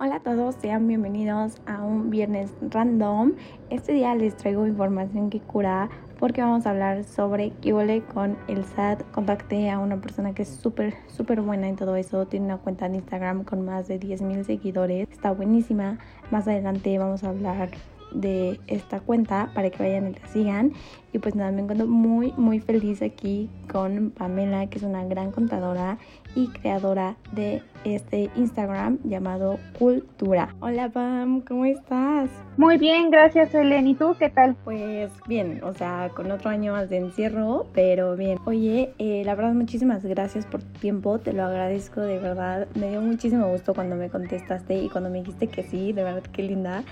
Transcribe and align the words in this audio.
Hola 0.00 0.14
a 0.14 0.20
todos, 0.20 0.54
sean 0.54 0.86
bienvenidos 0.86 1.60
a 1.66 1.82
un 1.82 2.08
viernes 2.08 2.54
random. 2.70 3.32
Este 3.68 3.94
día 3.94 4.14
les 4.14 4.36
traigo 4.36 4.64
información 4.64 5.28
que 5.28 5.40
cura 5.40 5.90
porque 6.20 6.40
vamos 6.40 6.66
a 6.66 6.70
hablar 6.70 7.02
sobre 7.02 7.50
qué 7.60 7.72
con 8.14 8.38
el 8.46 8.64
SAT. 8.64 9.02
Contacté 9.10 9.70
a 9.70 9.80
una 9.80 10.00
persona 10.00 10.34
que 10.34 10.42
es 10.42 10.50
súper, 10.50 10.94
súper 11.08 11.40
buena 11.40 11.68
en 11.68 11.74
todo 11.74 11.96
eso. 11.96 12.28
Tiene 12.28 12.46
una 12.46 12.58
cuenta 12.58 12.88
de 12.88 12.98
Instagram 12.98 13.42
con 13.42 13.64
más 13.64 13.88
de 13.88 13.98
10 13.98 14.22
mil 14.22 14.44
seguidores. 14.44 15.08
Está 15.10 15.32
buenísima. 15.32 15.98
Más 16.30 16.46
adelante 16.46 16.96
vamos 16.96 17.24
a 17.24 17.30
hablar 17.30 17.70
de 18.12 18.60
esta 18.66 19.00
cuenta 19.00 19.50
para 19.54 19.70
que 19.70 19.82
vayan 19.82 20.08
y 20.08 20.14
la 20.14 20.26
sigan. 20.28 20.72
Y 21.12 21.18
pues 21.18 21.34
nada, 21.34 21.50
me 21.52 21.62
encuentro 21.62 21.86
muy, 21.86 22.32
muy 22.36 22.60
feliz 22.60 23.00
aquí 23.00 23.48
con 23.70 24.10
Pamela, 24.10 24.66
que 24.68 24.76
es 24.76 24.84
una 24.84 25.04
gran 25.04 25.32
contadora 25.32 25.98
y 26.34 26.48
creadora 26.48 27.16
de 27.32 27.62
este 27.84 28.30
Instagram 28.36 28.98
llamado 29.04 29.58
Cultura. 29.78 30.54
Hola 30.60 30.90
Pam, 30.90 31.40
¿cómo 31.40 31.64
estás? 31.64 32.28
Muy 32.58 32.76
bien, 32.76 33.10
gracias 33.10 33.54
Helen. 33.54 33.86
¿Y 33.86 33.94
tú 33.94 34.16
qué 34.18 34.28
tal? 34.28 34.54
Pues 34.64 35.10
bien, 35.26 35.60
o 35.64 35.72
sea, 35.72 36.10
con 36.14 36.30
otro 36.30 36.50
año 36.50 36.72
más 36.72 36.90
de 36.90 36.98
encierro, 36.98 37.66
pero 37.72 38.14
bien. 38.14 38.38
Oye, 38.44 38.92
eh, 38.98 39.22
la 39.24 39.34
verdad 39.34 39.54
muchísimas 39.54 40.04
gracias 40.04 40.44
por 40.44 40.62
tu 40.62 40.78
tiempo, 40.78 41.18
te 41.18 41.32
lo 41.32 41.44
agradezco 41.44 42.02
de 42.02 42.18
verdad. 42.18 42.68
Me 42.74 42.90
dio 42.90 43.00
muchísimo 43.00 43.48
gusto 43.48 43.72
cuando 43.72 43.96
me 43.96 44.10
contestaste 44.10 44.74
y 44.74 44.90
cuando 44.90 45.08
me 45.08 45.20
dijiste 45.20 45.46
que 45.46 45.62
sí, 45.62 45.92
de 45.92 46.04
verdad 46.04 46.22
qué 46.32 46.42
linda. 46.42 46.84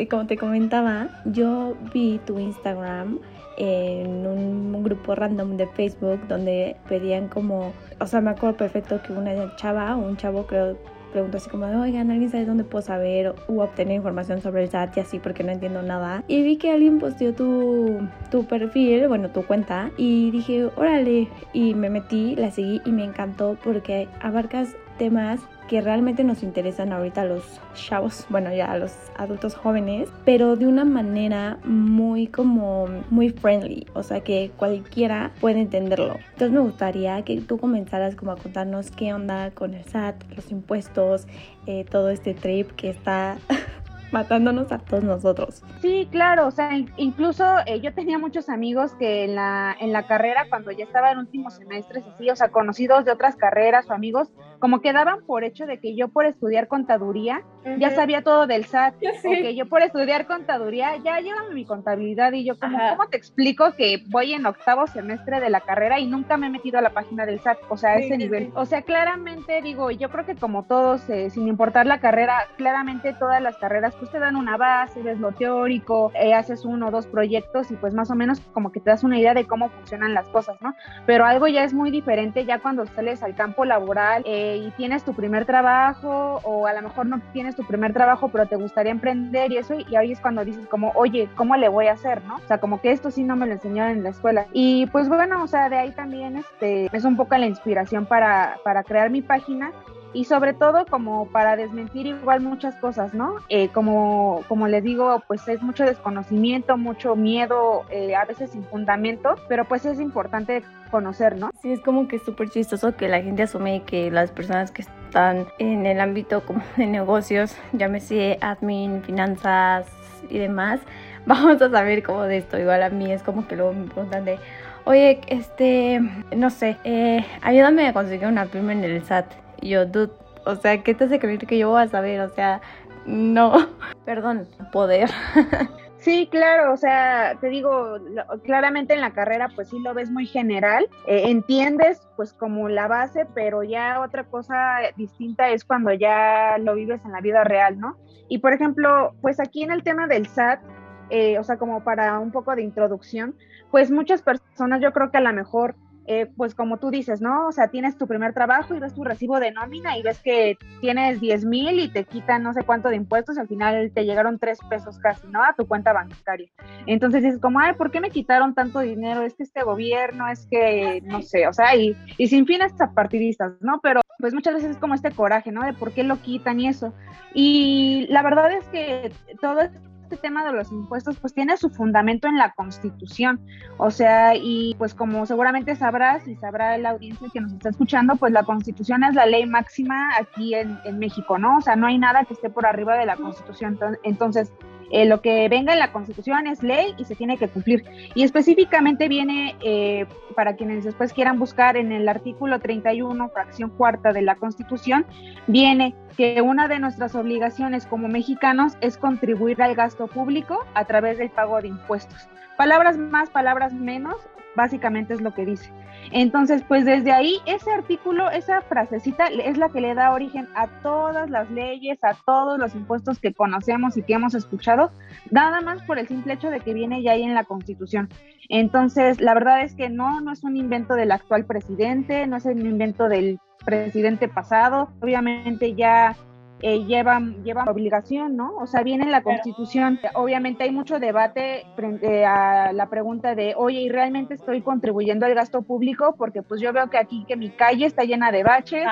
Y 0.00 0.06
como 0.06 0.26
te 0.26 0.38
comentaba, 0.38 1.08
yo 1.26 1.76
vi 1.92 2.20
tu 2.24 2.38
Instagram 2.38 3.18
en 3.58 4.26
un 4.26 4.82
grupo 4.82 5.14
random 5.14 5.58
de 5.58 5.66
Facebook 5.66 6.26
donde 6.26 6.76
pedían 6.88 7.28
como, 7.28 7.72
o 8.00 8.06
sea, 8.06 8.22
me 8.22 8.30
acuerdo 8.30 8.56
perfecto 8.56 9.02
que 9.02 9.12
una 9.12 9.54
chava 9.56 9.96
o 9.96 10.00
un 10.00 10.16
chavo 10.16 10.46
creo 10.46 10.78
preguntó 11.10 11.38
así 11.38 11.50
como 11.50 11.66
oigan, 11.66 12.10
¿alguien 12.10 12.30
sabe 12.30 12.46
dónde 12.46 12.64
puedo 12.64 12.82
saber 12.82 13.34
o 13.48 13.62
obtener 13.62 13.96
información 13.96 14.40
sobre 14.40 14.62
el 14.62 14.70
SAT 14.70 14.96
y 14.96 15.00
así 15.00 15.18
porque 15.18 15.42
no 15.44 15.52
entiendo 15.52 15.82
nada? 15.82 16.22
Y 16.28 16.42
vi 16.42 16.56
que 16.56 16.70
alguien 16.70 16.98
posteó 16.98 17.34
tu, 17.34 17.98
tu 18.30 18.44
perfil, 18.44 19.08
bueno, 19.08 19.28
tu 19.30 19.44
cuenta 19.44 19.90
y 19.96 20.30
dije, 20.30 20.66
órale, 20.76 21.28
y 21.52 21.74
me 21.74 21.90
metí, 21.90 22.36
la 22.36 22.50
seguí 22.50 22.80
y 22.84 22.92
me 22.92 23.04
encantó 23.04 23.58
porque 23.62 24.08
abarcas 24.20 24.76
temas 25.00 25.40
que 25.66 25.80
realmente 25.80 26.24
nos 26.24 26.42
interesan 26.42 26.92
ahorita 26.92 27.22
a 27.22 27.24
los 27.24 27.42
chavos, 27.74 28.26
bueno, 28.28 28.52
ya 28.52 28.70
a 28.70 28.76
los 28.76 28.92
adultos 29.16 29.54
jóvenes, 29.54 30.10
pero 30.26 30.56
de 30.56 30.66
una 30.66 30.84
manera 30.84 31.58
muy 31.64 32.26
como 32.26 32.86
muy 33.08 33.30
friendly, 33.30 33.86
o 33.94 34.02
sea 34.02 34.20
que 34.20 34.50
cualquiera 34.58 35.30
puede 35.40 35.60
entenderlo. 35.60 36.16
Entonces 36.32 36.50
me 36.50 36.60
gustaría 36.60 37.22
que 37.22 37.40
tú 37.40 37.56
comenzaras 37.56 38.14
como 38.14 38.32
a 38.32 38.36
contarnos 38.36 38.90
qué 38.90 39.14
onda 39.14 39.52
con 39.52 39.72
el 39.72 39.84
SAT, 39.84 40.22
los 40.36 40.50
impuestos, 40.50 41.26
eh, 41.66 41.86
todo 41.88 42.10
este 42.10 42.34
trip 42.34 42.70
que 42.72 42.90
está 42.90 43.38
matándonos 44.12 44.72
a 44.72 44.78
todos 44.78 45.04
nosotros. 45.04 45.62
Sí, 45.80 46.08
claro, 46.10 46.46
o 46.46 46.50
sea, 46.50 46.70
incluso 46.96 47.44
eh, 47.66 47.80
yo 47.80 47.94
tenía 47.94 48.18
muchos 48.18 48.48
amigos 48.48 48.92
que 48.94 49.24
en 49.24 49.34
la, 49.34 49.76
en 49.80 49.92
la 49.92 50.06
carrera, 50.06 50.46
cuando 50.48 50.70
ya 50.70 50.84
estaba 50.84 51.10
en 51.12 51.18
últimos 51.18 51.54
semestres, 51.54 52.04
así, 52.06 52.30
o 52.30 52.36
sea, 52.36 52.48
conocidos 52.48 53.04
de 53.04 53.12
otras 53.12 53.36
carreras 53.36 53.88
o 53.88 53.92
amigos, 53.92 54.28
como 54.58 54.80
que 54.80 54.92
daban 54.92 55.24
por 55.26 55.44
hecho 55.44 55.66
de 55.66 55.78
que 55.78 55.96
yo 55.96 56.08
por 56.08 56.26
estudiar 56.26 56.68
contaduría 56.68 57.42
ya 57.78 57.90
sabía 57.90 58.22
todo 58.22 58.46
del 58.46 58.64
SAT, 58.64 58.94
o 59.24 59.30
que 59.30 59.54
yo 59.54 59.66
por 59.66 59.82
estudiar 59.82 60.26
contaduría 60.26 60.96
ya 60.96 61.20
llévame 61.20 61.54
mi 61.54 61.64
contabilidad 61.64 62.32
y 62.32 62.44
yo 62.44 62.58
como, 62.58 62.78
¿cómo 62.90 63.08
te 63.08 63.16
explico 63.16 63.72
que 63.76 64.02
voy 64.08 64.32
en 64.32 64.46
octavo 64.46 64.86
semestre 64.86 65.40
de 65.40 65.50
la 65.50 65.60
carrera 65.60 65.98
y 65.98 66.06
nunca 66.06 66.36
me 66.36 66.46
he 66.46 66.50
metido 66.50 66.78
a 66.78 66.82
la 66.82 66.90
página 66.90 67.26
del 67.26 67.40
SAT? 67.40 67.58
O 67.68 67.76
sea, 67.76 67.90
a 67.90 67.96
ese 67.96 68.16
nivel. 68.16 68.50
O 68.54 68.64
sea, 68.66 68.82
claramente 68.82 69.60
digo, 69.62 69.90
yo 69.90 70.10
creo 70.10 70.24
que 70.24 70.36
como 70.36 70.64
todos, 70.64 71.08
eh, 71.10 71.30
sin 71.30 71.48
importar 71.48 71.86
la 71.86 72.00
carrera, 72.00 72.48
claramente 72.56 73.14
todas 73.14 73.42
las 73.42 73.56
carreras 73.56 73.94
pues 74.00 74.10
te 74.10 74.18
dan 74.18 74.34
una 74.34 74.56
base, 74.56 75.02
ves 75.02 75.20
lo 75.20 75.32
teórico, 75.32 76.10
eh, 76.14 76.34
haces 76.34 76.64
uno 76.64 76.88
o 76.88 76.90
dos 76.90 77.06
proyectos 77.06 77.70
y 77.70 77.76
pues 77.76 77.94
más 77.94 78.10
o 78.10 78.14
menos 78.14 78.40
como 78.52 78.72
que 78.72 78.80
te 78.80 78.90
das 78.90 79.04
una 79.04 79.18
idea 79.18 79.34
de 79.34 79.46
cómo 79.46 79.68
funcionan 79.68 80.14
las 80.14 80.26
cosas, 80.28 80.60
¿no? 80.60 80.74
Pero 81.06 81.26
algo 81.26 81.46
ya 81.46 81.62
es 81.62 81.74
muy 81.74 81.90
diferente 81.90 82.44
ya 82.44 82.58
cuando 82.58 82.86
sales 82.86 83.22
al 83.22 83.34
campo 83.34 83.64
laboral 83.64 84.22
eh, 84.26 84.64
y 84.66 84.70
tienes 84.72 85.04
tu 85.04 85.14
primer 85.14 85.44
trabajo 85.44 86.40
o 86.42 86.66
a 86.66 86.72
lo 86.72 86.82
mejor 86.82 87.06
no 87.06 87.20
tienes 87.32 87.54
tu 87.54 87.64
primer 87.64 87.92
trabajo 87.92 88.28
pero 88.30 88.46
te 88.46 88.56
gustaría 88.56 88.90
emprender 88.90 89.52
y 89.52 89.58
eso 89.58 89.74
y 89.74 89.96
ahí 89.96 90.12
es 90.12 90.20
cuando 90.20 90.44
dices 90.44 90.66
como, 90.66 90.92
oye, 90.94 91.28
¿cómo 91.36 91.56
le 91.56 91.68
voy 91.68 91.86
a 91.86 91.92
hacer, 91.92 92.24
no? 92.24 92.36
O 92.36 92.46
sea, 92.48 92.58
como 92.58 92.80
que 92.80 92.92
esto 92.92 93.10
sí 93.10 93.22
no 93.22 93.36
me 93.36 93.46
lo 93.46 93.52
enseñaron 93.52 93.98
en 93.98 94.02
la 94.02 94.10
escuela. 94.10 94.46
Y 94.52 94.86
pues 94.86 95.08
bueno, 95.08 95.42
o 95.42 95.46
sea, 95.46 95.68
de 95.68 95.76
ahí 95.76 95.90
también 95.92 96.36
este, 96.36 96.88
es 96.96 97.04
un 97.04 97.16
poco 97.16 97.36
la 97.36 97.46
inspiración 97.46 98.06
para, 98.06 98.56
para 98.64 98.82
crear 98.82 99.10
mi 99.10 99.22
página 99.22 99.72
y 100.12 100.24
sobre 100.24 100.54
todo 100.54 100.84
como 100.86 101.26
para 101.26 101.56
desmentir 101.56 102.06
igual 102.06 102.40
muchas 102.40 102.74
cosas, 102.76 103.14
¿no? 103.14 103.36
Eh, 103.48 103.68
como, 103.68 104.42
como 104.48 104.66
les 104.68 104.82
digo, 104.82 105.22
pues 105.26 105.46
es 105.48 105.62
mucho 105.62 105.84
desconocimiento, 105.84 106.76
mucho 106.76 107.16
miedo, 107.16 107.84
eh, 107.90 108.14
a 108.14 108.24
veces 108.24 108.50
sin 108.50 108.64
fundamento, 108.64 109.36
pero 109.48 109.64
pues 109.64 109.84
es 109.86 110.00
importante 110.00 110.62
conocer, 110.90 111.36
¿no? 111.36 111.50
Sí, 111.62 111.72
es 111.72 111.80
como 111.80 112.08
que 112.08 112.16
es 112.16 112.22
súper 112.22 112.50
chistoso 112.50 112.96
que 112.96 113.08
la 113.08 113.22
gente 113.22 113.44
asume 113.44 113.82
que 113.84 114.10
las 114.10 114.32
personas 114.32 114.70
que 114.72 114.82
están 114.82 115.46
en 115.58 115.86
el 115.86 116.00
ámbito 116.00 116.44
como 116.44 116.62
de 116.76 116.86
negocios, 116.86 117.56
llámese 117.72 118.38
admin, 118.40 119.02
finanzas 119.02 119.86
y 120.28 120.38
demás, 120.38 120.80
vamos 121.26 121.62
a 121.62 121.70
saber 121.70 122.02
cómo 122.02 122.22
de 122.22 122.38
esto. 122.38 122.58
Igual 122.58 122.82
a 122.82 122.90
mí 122.90 123.12
es 123.12 123.22
como 123.22 123.46
que 123.46 123.56
luego 123.56 123.72
me 123.72 123.86
preguntan 123.86 124.24
de, 124.24 124.38
oye, 124.84 125.20
este, 125.28 126.00
no 126.34 126.50
sé, 126.50 126.76
eh, 126.84 127.24
ayúdame 127.42 127.86
a 127.86 127.92
conseguir 127.92 128.26
una 128.26 128.46
firma 128.46 128.72
en 128.72 128.84
el 128.84 129.04
SAT 129.04 129.26
yo, 129.62 129.86
dude, 129.86 130.12
o 130.46 130.56
sea, 130.56 130.82
¿qué 130.82 130.94
te 130.94 131.04
hace 131.04 131.18
creer 131.18 131.46
que 131.46 131.58
yo 131.58 131.70
voy 131.70 131.82
a 131.82 131.88
saber? 131.88 132.20
O 132.20 132.28
sea, 132.30 132.60
no, 133.06 133.52
perdón, 134.04 134.46
poder. 134.72 135.10
Sí, 136.00 136.28
claro, 136.30 136.72
o 136.72 136.78
sea, 136.78 137.36
te 137.42 137.48
digo, 137.48 137.98
claramente 138.42 138.94
en 138.94 139.02
la 139.02 139.12
carrera 139.12 139.50
pues 139.54 139.68
sí 139.68 139.78
lo 139.80 139.92
ves 139.92 140.10
muy 140.10 140.24
general, 140.24 140.88
eh, 141.06 141.24
entiendes 141.26 142.00
pues 142.16 142.32
como 142.32 142.70
la 142.70 142.88
base, 142.88 143.26
pero 143.34 143.62
ya 143.62 144.00
otra 144.00 144.24
cosa 144.24 144.78
distinta 144.96 145.50
es 145.50 145.62
cuando 145.62 145.92
ya 145.92 146.56
lo 146.56 146.74
vives 146.74 147.04
en 147.04 147.12
la 147.12 147.20
vida 147.20 147.44
real, 147.44 147.78
¿no? 147.78 147.98
Y 148.30 148.38
por 148.38 148.54
ejemplo, 148.54 149.12
pues 149.20 149.40
aquí 149.40 149.62
en 149.62 149.72
el 149.72 149.82
tema 149.82 150.06
del 150.06 150.26
SAT, 150.26 150.62
eh, 151.10 151.38
o 151.38 151.44
sea, 151.44 151.58
como 151.58 151.84
para 151.84 152.18
un 152.18 152.32
poco 152.32 152.56
de 152.56 152.62
introducción, 152.62 153.34
pues 153.70 153.90
muchas 153.90 154.22
personas 154.22 154.80
yo 154.80 154.94
creo 154.94 155.10
que 155.10 155.18
a 155.18 155.20
lo 155.20 155.34
mejor 155.34 155.74
eh, 156.12 156.26
pues 156.36 156.56
como 156.56 156.78
tú 156.78 156.90
dices, 156.90 157.20
¿no? 157.20 157.46
O 157.46 157.52
sea, 157.52 157.68
tienes 157.68 157.96
tu 157.96 158.08
primer 158.08 158.34
trabajo 158.34 158.74
y 158.74 158.80
ves 158.80 158.94
tu 158.94 159.04
recibo 159.04 159.38
de 159.38 159.52
nómina 159.52 159.96
y 159.96 160.02
ves 160.02 160.20
que 160.20 160.58
tienes 160.80 161.20
10 161.20 161.44
mil 161.44 161.78
y 161.78 161.88
te 161.88 162.02
quitan 162.02 162.42
no 162.42 162.52
sé 162.52 162.64
cuánto 162.64 162.88
de 162.88 162.96
impuestos 162.96 163.36
y 163.36 163.40
al 163.40 163.46
final 163.46 163.92
te 163.94 164.04
llegaron 164.04 164.40
3 164.40 164.58
pesos 164.68 164.98
casi, 164.98 165.28
¿no? 165.28 165.40
A 165.40 165.54
tu 165.54 165.68
cuenta 165.68 165.92
bancaria. 165.92 166.50
Entonces 166.86 167.22
dices 167.22 167.38
como, 167.38 167.60
ay, 167.60 167.74
¿por 167.74 167.92
qué 167.92 168.00
me 168.00 168.10
quitaron 168.10 168.56
tanto 168.56 168.80
dinero? 168.80 169.22
Es 169.22 169.34
que 169.34 169.44
este 169.44 169.62
gobierno, 169.62 170.26
es 170.26 170.48
que, 170.50 171.00
no 171.04 171.22
sé, 171.22 171.46
o 171.46 171.52
sea, 171.52 171.76
y, 171.76 171.96
y 172.18 172.26
sin 172.26 172.44
fines 172.44 172.72
partidistas, 172.92 173.52
¿no? 173.60 173.78
Pero 173.80 174.00
pues 174.18 174.34
muchas 174.34 174.54
veces 174.54 174.72
es 174.72 174.78
como 174.78 174.94
este 174.94 175.12
coraje, 175.12 175.52
¿no? 175.52 175.62
De 175.62 175.74
por 175.74 175.92
qué 175.92 176.02
lo 176.02 176.16
quitan 176.16 176.58
y 176.58 176.66
eso. 176.66 176.92
Y 177.34 178.08
la 178.10 178.24
verdad 178.24 178.50
es 178.50 178.66
que 178.66 179.12
todo 179.40 179.60
este 179.60 179.78
tema 180.16 180.44
de 180.44 180.52
los 180.52 180.70
impuestos 180.72 181.16
pues 181.18 181.34
tiene 181.34 181.56
su 181.56 181.70
fundamento 181.70 182.28
en 182.28 182.36
la 182.36 182.52
Constitución. 182.52 183.40
O 183.78 183.90
sea, 183.90 184.34
y 184.34 184.74
pues 184.78 184.94
como 184.94 185.26
seguramente 185.26 185.74
sabrás 185.76 186.26
y 186.28 186.36
sabrá 186.36 186.76
la 186.78 186.90
audiencia 186.90 187.28
que 187.32 187.40
nos 187.40 187.52
está 187.52 187.70
escuchando, 187.70 188.16
pues 188.16 188.32
la 188.32 188.44
Constitución 188.44 189.04
es 189.04 189.14
la 189.14 189.26
ley 189.26 189.46
máxima 189.46 190.10
aquí 190.18 190.54
en, 190.54 190.78
en 190.84 190.98
México, 190.98 191.38
¿no? 191.38 191.58
O 191.58 191.60
sea, 191.60 191.76
no 191.76 191.86
hay 191.86 191.98
nada 191.98 192.24
que 192.24 192.34
esté 192.34 192.50
por 192.50 192.66
arriba 192.66 192.96
de 192.96 193.06
la 193.06 193.16
Constitución. 193.16 193.78
Entonces, 194.02 194.52
eh, 194.90 195.06
lo 195.06 195.20
que 195.20 195.48
venga 195.48 195.72
en 195.72 195.78
la 195.78 195.92
Constitución 195.92 196.46
es 196.46 196.62
ley 196.62 196.94
y 196.98 197.04
se 197.04 197.14
tiene 197.14 197.38
que 197.38 197.48
cumplir. 197.48 197.84
Y 198.14 198.24
específicamente 198.24 199.08
viene, 199.08 199.56
eh, 199.62 200.06
para 200.34 200.56
quienes 200.56 200.84
después 200.84 201.12
quieran 201.12 201.38
buscar 201.38 201.76
en 201.76 201.92
el 201.92 202.08
artículo 202.08 202.58
31, 202.58 203.28
fracción 203.28 203.70
cuarta 203.70 204.12
de 204.12 204.22
la 204.22 204.34
Constitución, 204.34 205.06
viene 205.46 205.94
que 206.16 206.42
una 206.42 206.68
de 206.68 206.78
nuestras 206.78 207.14
obligaciones 207.14 207.86
como 207.86 208.08
mexicanos 208.08 208.74
es 208.80 208.98
contribuir 208.98 209.62
al 209.62 209.74
gasto 209.74 210.06
público 210.06 210.66
a 210.74 210.84
través 210.84 211.18
del 211.18 211.30
pago 211.30 211.60
de 211.60 211.68
impuestos. 211.68 212.28
Palabras 212.56 212.98
más, 212.98 213.30
palabras 213.30 213.72
menos, 213.72 214.16
básicamente 214.60 215.14
es 215.14 215.20
lo 215.20 215.34
que 215.34 215.46
dice. 215.46 215.72
Entonces, 216.12 216.62
pues 216.66 216.84
desde 216.84 217.12
ahí, 217.12 217.36
ese 217.46 217.70
artículo, 217.70 218.30
esa 218.30 218.62
frasecita 218.62 219.26
es 219.26 219.58
la 219.58 219.68
que 219.68 219.80
le 219.80 219.94
da 219.94 220.12
origen 220.12 220.48
a 220.54 220.66
todas 220.82 221.30
las 221.30 221.50
leyes, 221.50 222.02
a 222.02 222.14
todos 222.26 222.58
los 222.58 222.74
impuestos 222.74 223.18
que 223.20 223.32
conocemos 223.32 223.96
y 223.96 224.02
que 224.02 224.14
hemos 224.14 224.34
escuchado, 224.34 224.92
nada 225.30 225.60
más 225.60 225.82
por 225.82 225.98
el 225.98 226.08
simple 226.08 226.34
hecho 226.34 226.50
de 226.50 226.60
que 226.60 226.74
viene 226.74 227.02
ya 227.02 227.12
ahí 227.12 227.22
en 227.22 227.34
la 227.34 227.44
Constitución. 227.44 228.08
Entonces, 228.48 229.20
la 229.20 229.34
verdad 229.34 229.62
es 229.62 229.74
que 229.74 229.88
no, 229.88 230.20
no 230.20 230.32
es 230.32 230.42
un 230.42 230.56
invento 230.56 230.94
del 230.94 231.12
actual 231.12 231.46
presidente, 231.46 232.26
no 232.26 232.36
es 232.36 232.44
un 232.44 232.66
invento 232.66 233.08
del 233.08 233.38
presidente 233.64 234.28
pasado, 234.28 234.90
obviamente 235.00 235.74
ya 235.74 236.16
eh, 236.62 236.84
llevan, 236.84 237.42
llevan 237.42 237.68
obligación, 237.68 238.36
¿no? 238.36 238.56
O 238.56 238.66
sea, 238.66 238.82
viene 238.82 239.04
en 239.04 239.10
la 239.10 239.22
Constitución. 239.22 239.98
Obviamente 240.14 240.64
hay 240.64 240.70
mucho 240.70 240.98
debate 240.98 241.64
frente 241.74 242.24
a 242.24 242.72
la 242.72 242.88
pregunta 242.88 243.34
de, 243.34 243.54
oye, 243.56 243.80
¿y 243.80 243.88
realmente 243.88 244.34
estoy 244.34 244.60
contribuyendo 244.60 245.26
al 245.26 245.34
gasto 245.34 245.62
público? 245.62 246.14
Porque 246.16 246.42
pues 246.42 246.60
yo 246.60 246.72
veo 246.72 246.90
que 246.90 246.98
aquí 246.98 247.24
que 247.26 247.36
mi 247.36 247.50
calle 247.50 247.86
está 247.86 248.04
llena 248.04 248.30
de 248.30 248.42
baches, 248.42 248.86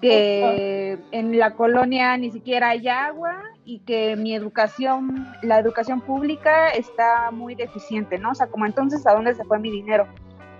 que 0.00 0.98
en 1.12 1.38
la 1.38 1.54
colonia 1.54 2.16
ni 2.16 2.30
siquiera 2.30 2.70
hay 2.70 2.88
agua 2.88 3.42
y 3.64 3.80
que 3.80 4.16
mi 4.16 4.34
educación, 4.34 5.26
la 5.42 5.58
educación 5.58 6.00
pública 6.00 6.68
está 6.68 7.30
muy 7.30 7.54
deficiente, 7.54 8.18
¿no? 8.18 8.30
O 8.30 8.34
sea, 8.34 8.46
como 8.46 8.66
entonces, 8.66 9.06
¿a 9.06 9.14
dónde 9.14 9.34
se 9.34 9.44
fue 9.44 9.58
mi 9.58 9.70
dinero? 9.70 10.06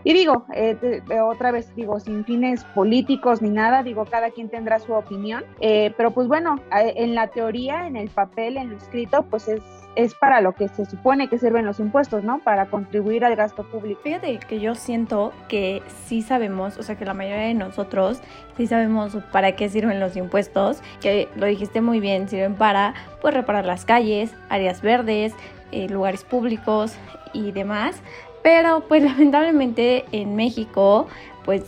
Y 0.07 0.13
digo, 0.13 0.47
eh, 0.55 1.03
otra 1.21 1.51
vez 1.51 1.75
digo, 1.75 1.99
sin 1.99 2.25
fines 2.25 2.63
políticos 2.77 3.43
ni 3.43 3.51
nada, 3.51 3.83
digo, 3.83 4.05
cada 4.05 4.31
quien 4.31 4.49
tendrá 4.49 4.79
su 4.79 4.93
opinión, 4.93 5.45
eh, 5.59 5.93
pero 5.97 6.13
pues 6.13 6.29
bueno, 6.29 6.61
en 6.71 7.17
la 7.17 7.27
teoría, 7.27 7.89
en 7.89 7.97
el 7.97 8.09
papel, 8.09 8.57
en 8.57 8.71
lo 8.71 8.77
escrito, 8.77 9.25
pues 9.29 9.49
es 9.49 9.61
es 9.97 10.15
para 10.15 10.43
lo 10.43 10.53
que 10.53 10.69
se 10.69 10.85
supone 10.85 11.29
que 11.29 11.39
sirven 11.39 11.65
los 11.65 11.81
impuestos, 11.81 12.23
¿no? 12.23 12.39
Para 12.39 12.67
contribuir 12.67 13.25
al 13.25 13.35
gasto 13.35 13.65
público. 13.65 14.03
Fíjate 14.05 14.39
que 14.39 14.61
yo 14.61 14.75
siento 14.75 15.33
que 15.49 15.83
sí 16.05 16.23
sabemos, 16.23 16.77
o 16.77 16.83
sea, 16.83 16.97
que 16.97 17.07
la 17.07 17.15
mayoría 17.15 17.47
de 17.47 17.55
nosotros 17.55 18.21
sí 18.57 18.67
sabemos 18.67 19.17
para 19.33 19.57
qué 19.57 19.69
sirven 19.71 19.99
los 19.99 20.15
impuestos, 20.15 20.83
que 21.01 21.29
lo 21.35 21.47
dijiste 21.47 21.81
muy 21.81 21.99
bien, 21.99 22.29
sirven 22.29 22.55
para 22.55 22.95
pues 23.23 23.35
reparar 23.35 23.65
las 23.65 23.87
calles, 23.87 24.35
áreas 24.51 24.83
verdes, 24.83 25.33
eh, 25.73 25.89
lugares 25.89 26.25
públicos 26.25 26.95
y 27.33 27.53
demás, 27.53 28.01
pero 28.47 28.85
pues 28.87 29.03
lamentablemente 29.03 30.05
en 30.13 30.37
México 30.37 31.09
pues 31.45 31.65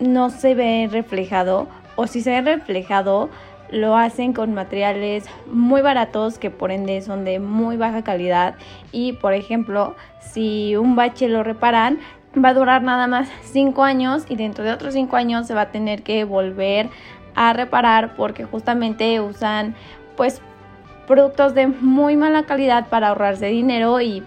no 0.00 0.30
se 0.30 0.54
ve 0.54 0.88
reflejado 0.90 1.68
o 1.96 2.06
si 2.06 2.22
se 2.22 2.30
ve 2.40 2.56
reflejado 2.56 3.28
lo 3.70 3.94
hacen 3.94 4.32
con 4.32 4.54
materiales 4.54 5.26
muy 5.52 5.82
baratos 5.82 6.38
que 6.38 6.48
por 6.48 6.70
ende 6.70 7.02
son 7.02 7.26
de 7.26 7.40
muy 7.40 7.76
baja 7.76 8.02
calidad. 8.04 8.54
Y 8.90 9.12
por 9.12 9.34
ejemplo 9.34 9.96
si 10.20 10.76
un 10.76 10.96
bache 10.96 11.28
lo 11.28 11.42
reparan 11.42 11.98
va 12.42 12.48
a 12.48 12.54
durar 12.54 12.82
nada 12.82 13.06
más 13.06 13.28
5 13.42 13.84
años 13.84 14.24
y 14.26 14.36
dentro 14.36 14.64
de 14.64 14.72
otros 14.72 14.94
5 14.94 15.14
años 15.16 15.46
se 15.46 15.52
va 15.52 15.62
a 15.62 15.72
tener 15.72 16.02
que 16.02 16.24
volver 16.24 16.88
a 17.34 17.52
reparar 17.52 18.16
porque 18.16 18.44
justamente 18.44 19.20
usan 19.20 19.74
pues 20.16 20.40
productos 21.06 21.52
de 21.54 21.66
muy 21.66 22.16
mala 22.16 22.44
calidad 22.44 22.88
para 22.88 23.08
ahorrarse 23.08 23.48
dinero 23.48 24.00
y 24.00 24.22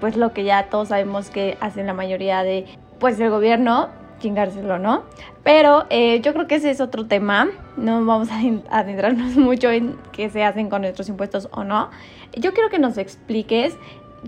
pues 0.00 0.16
lo 0.16 0.32
que 0.32 0.44
ya 0.44 0.68
todos 0.68 0.88
sabemos 0.88 1.30
que 1.30 1.56
hacen 1.60 1.86
la 1.86 1.94
mayoría 1.94 2.42
de 2.42 2.66
pues 2.98 3.18
el 3.20 3.30
gobierno 3.30 3.88
chingárselo, 4.20 4.78
¿no? 4.78 5.02
Pero 5.42 5.86
eh, 5.90 6.20
yo 6.20 6.32
creo 6.32 6.46
que 6.46 6.56
ese 6.56 6.70
es 6.70 6.80
otro 6.80 7.06
tema, 7.06 7.48
no 7.76 8.04
vamos 8.04 8.28
a 8.30 8.40
adentrarnos 8.70 9.36
mucho 9.36 9.70
en 9.70 9.96
qué 10.12 10.30
se 10.30 10.44
hacen 10.44 10.70
con 10.70 10.82
nuestros 10.82 11.08
impuestos 11.08 11.48
o 11.52 11.64
no. 11.64 11.90
Yo 12.36 12.52
quiero 12.52 12.70
que 12.70 12.78
nos 12.78 12.98
expliques 12.98 13.76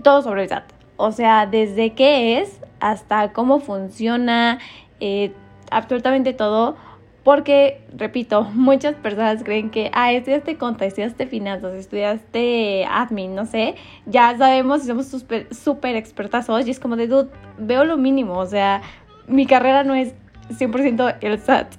todo 0.03 0.21
sobre 0.21 0.43
el 0.43 0.49
SAT, 0.49 0.65
o 0.97 1.11
sea, 1.11 1.45
desde 1.45 1.93
qué 1.93 2.39
es 2.39 2.59
hasta 2.79 3.31
cómo 3.31 3.59
funciona, 3.59 4.59
eh, 4.99 5.31
absolutamente 5.71 6.33
todo, 6.33 6.75
porque, 7.23 7.81
repito, 7.95 8.43
muchas 8.53 8.95
personas 8.95 9.43
creen 9.43 9.69
que, 9.69 9.89
ah, 9.93 10.11
estudiaste 10.11 10.57
conta, 10.57 10.85
estudiaste 10.85 11.27
finanzas, 11.27 11.73
estudiaste 11.73 12.85
admin, 12.85 13.35
no 13.35 13.45
sé, 13.45 13.75
ya 14.05 14.37
sabemos 14.37 14.83
y 14.83 14.87
somos 14.87 15.07
súper 15.07 15.53
super 15.53 15.95
expertazos 15.95 16.67
y 16.67 16.71
es 16.71 16.79
como 16.79 16.95
de, 16.95 17.07
dude, 17.07 17.29
veo 17.57 17.85
lo 17.85 17.97
mínimo, 17.97 18.37
o 18.37 18.45
sea, 18.45 18.81
mi 19.27 19.45
carrera 19.45 19.83
no 19.83 19.95
es 19.95 20.13
100% 20.49 21.17
el 21.21 21.39
SAT. 21.39 21.75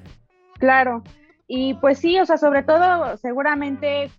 Claro, 0.59 1.03
y 1.47 1.75
pues 1.75 1.99
sí, 1.99 2.19
o 2.19 2.25
sea, 2.25 2.39
sobre 2.39 2.63
todo 2.63 3.17
seguramente 3.19 4.11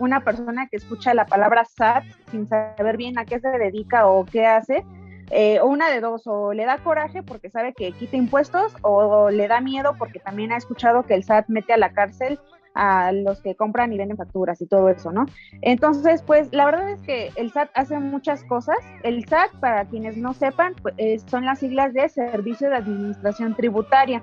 una 0.00 0.24
persona 0.24 0.66
que 0.66 0.76
escucha 0.76 1.14
la 1.14 1.26
palabra 1.26 1.64
SAT 1.64 2.04
sin 2.30 2.48
saber 2.48 2.96
bien 2.96 3.18
a 3.18 3.24
qué 3.24 3.38
se 3.38 3.48
dedica 3.50 4.06
o 4.06 4.24
qué 4.24 4.46
hace, 4.46 4.84
eh, 5.30 5.60
o 5.60 5.66
una 5.66 5.90
de 5.90 6.00
dos, 6.00 6.26
o 6.26 6.52
le 6.52 6.64
da 6.64 6.78
coraje 6.78 7.22
porque 7.22 7.50
sabe 7.50 7.74
que 7.74 7.92
quita 7.92 8.16
impuestos, 8.16 8.74
o, 8.82 9.30
le 9.30 9.48
da 9.48 9.60
miedo 9.60 9.94
porque 9.98 10.20
también 10.20 10.52
ha 10.52 10.56
escuchado 10.56 11.04
que 11.04 11.14
el 11.14 11.24
SAT 11.24 11.48
mete 11.48 11.72
a 11.72 11.76
la 11.76 11.92
cárcel 11.92 12.38
a 12.74 13.10
los 13.10 13.40
que 13.40 13.54
compran 13.54 13.92
y 13.92 13.96
venden 13.96 14.18
facturas 14.18 14.60
y 14.60 14.66
todo 14.66 14.90
eso, 14.90 15.10
¿no? 15.10 15.24
Entonces, 15.62 16.22
pues 16.22 16.48
la 16.52 16.66
verdad 16.66 16.90
es 16.90 17.00
que 17.00 17.30
el 17.36 17.50
SAT 17.50 17.70
hace 17.74 17.98
muchas 17.98 18.44
cosas. 18.44 18.76
El 19.02 19.26
SAT, 19.26 19.50
para 19.60 19.86
quienes 19.86 20.18
no 20.18 20.34
sepan, 20.34 20.74
pues, 20.82 20.94
son 21.26 21.46
las 21.46 21.60
siglas 21.60 21.94
de 21.94 22.06
Servicio 22.10 22.68
de 22.68 22.76
Administración 22.76 23.54
Tributaria. 23.54 24.22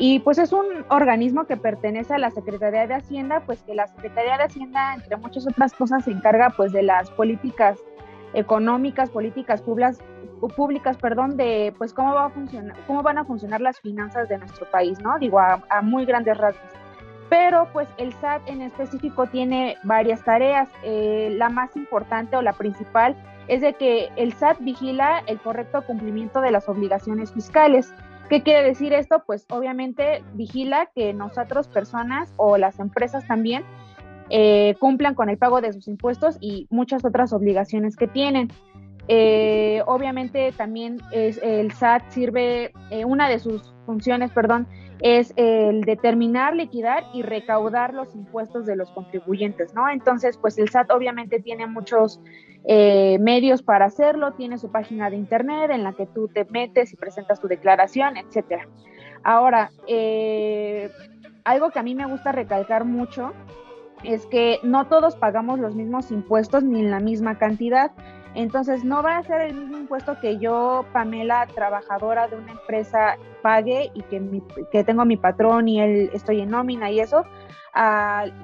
Y 0.00 0.20
pues 0.20 0.38
es 0.38 0.52
un 0.52 0.64
organismo 0.90 1.46
que 1.46 1.56
pertenece 1.56 2.14
a 2.14 2.18
la 2.18 2.30
Secretaría 2.30 2.86
de 2.86 2.94
Hacienda, 2.94 3.42
pues 3.44 3.62
que 3.64 3.74
la 3.74 3.88
Secretaría 3.88 4.38
de 4.38 4.44
Hacienda, 4.44 4.94
entre 4.94 5.16
muchas 5.16 5.44
otras 5.48 5.72
cosas, 5.72 6.04
se 6.04 6.12
encarga 6.12 6.50
pues 6.50 6.70
de 6.70 6.84
las 6.84 7.10
políticas 7.10 7.80
económicas, 8.32 9.10
políticas 9.10 9.60
públicas, 9.60 9.98
públicas, 10.46 10.96
perdón, 10.96 11.36
de 11.36 11.74
pues 11.76 11.92
cómo 11.92 12.14
van 13.02 13.18
a 13.18 13.24
funcionar 13.24 13.60
las 13.60 13.80
finanzas 13.80 14.28
de 14.28 14.38
nuestro 14.38 14.70
país, 14.70 15.00
¿no? 15.00 15.18
Digo, 15.18 15.40
a, 15.40 15.60
muy 15.82 16.04
grandes 16.04 16.38
rasgos. 16.38 16.70
Pero 17.28 17.68
pues 17.72 17.88
el 17.98 18.12
SAT 18.14 18.48
en 18.48 18.62
específico 18.62 19.26
tiene 19.26 19.76
varias 19.82 20.22
tareas. 20.22 20.68
Eh, 20.82 21.34
la 21.36 21.48
más 21.48 21.76
importante 21.76 22.36
o 22.36 22.42
la 22.42 22.52
principal 22.52 23.16
es 23.48 23.60
de 23.60 23.74
que 23.74 24.10
el 24.16 24.32
SAT 24.34 24.60
vigila 24.60 25.22
el 25.26 25.38
correcto 25.40 25.82
cumplimiento 25.82 26.40
de 26.40 26.52
las 26.52 26.68
obligaciones 26.68 27.32
fiscales. 27.32 27.92
¿Qué 28.28 28.42
quiere 28.42 28.62
decir 28.62 28.92
esto? 28.92 29.22
Pues 29.26 29.46
obviamente 29.50 30.22
vigila 30.34 30.90
que 30.94 31.14
nosotros 31.14 31.66
personas 31.66 32.32
o 32.36 32.58
las 32.58 32.78
empresas 32.78 33.26
también 33.26 33.64
eh, 34.30 34.74
cumplan 34.78 35.14
con 35.14 35.30
el 35.30 35.38
pago 35.38 35.62
de 35.62 35.72
sus 35.72 35.88
impuestos 35.88 36.36
y 36.40 36.66
muchas 36.70 37.04
otras 37.04 37.32
obligaciones 37.32 37.96
que 37.96 38.06
tienen. 38.06 38.48
Eh, 39.08 39.82
obviamente 39.86 40.52
también 40.52 40.98
es, 41.12 41.40
el 41.42 41.72
SAT 41.72 42.10
sirve, 42.10 42.72
eh, 42.90 43.04
una 43.04 43.28
de 43.28 43.38
sus 43.38 43.74
funciones, 43.86 44.30
perdón, 44.30 44.66
es 45.00 45.32
el 45.36 45.82
determinar, 45.82 46.54
liquidar 46.54 47.04
y 47.14 47.22
recaudar 47.22 47.94
los 47.94 48.14
impuestos 48.14 48.66
de 48.66 48.76
los 48.76 48.90
contribuyentes, 48.90 49.72
¿no? 49.72 49.88
Entonces, 49.88 50.36
pues 50.36 50.58
el 50.58 50.68
SAT 50.68 50.90
obviamente 50.90 51.40
tiene 51.40 51.66
muchos 51.66 52.20
medios 52.66 53.62
para 53.62 53.86
hacerlo, 53.86 54.32
tiene 54.32 54.58
su 54.58 54.70
página 54.70 55.08
de 55.08 55.16
internet 55.16 55.70
en 55.70 55.84
la 55.84 55.94
que 55.94 56.04
tú 56.06 56.28
te 56.28 56.44
metes 56.46 56.92
y 56.92 56.96
presentas 56.96 57.40
tu 57.40 57.48
declaración, 57.48 58.18
etcétera. 58.18 58.68
Ahora, 59.22 59.70
algo 61.44 61.70
que 61.70 61.78
a 61.78 61.82
mí 61.82 61.94
me 61.94 62.06
gusta 62.06 62.32
recalcar 62.32 62.84
mucho 62.84 63.32
es 64.04 64.26
que 64.26 64.60
no 64.62 64.86
todos 64.86 65.16
pagamos 65.16 65.58
los 65.58 65.74
mismos 65.74 66.10
impuestos 66.10 66.62
ni 66.62 66.80
en 66.80 66.90
la 66.90 67.00
misma 67.00 67.38
cantidad. 67.38 67.92
Entonces, 68.34 68.84
no 68.84 69.02
va 69.02 69.16
a 69.16 69.22
ser 69.22 69.40
el 69.40 69.54
mismo 69.54 69.78
impuesto 69.78 70.18
que 70.20 70.38
yo, 70.38 70.84
Pamela, 70.92 71.46
trabajadora 71.54 72.28
de 72.28 72.36
una 72.36 72.52
empresa, 72.52 73.16
pague 73.42 73.90
y 73.94 74.02
que, 74.02 74.42
que 74.70 74.84
tengo 74.84 75.04
mi 75.04 75.16
patrón 75.16 75.68
y 75.68 75.80
él 75.80 76.10
estoy 76.12 76.40
en 76.40 76.50
nómina 76.50 76.90
y 76.90 77.00
eso, 77.00 77.24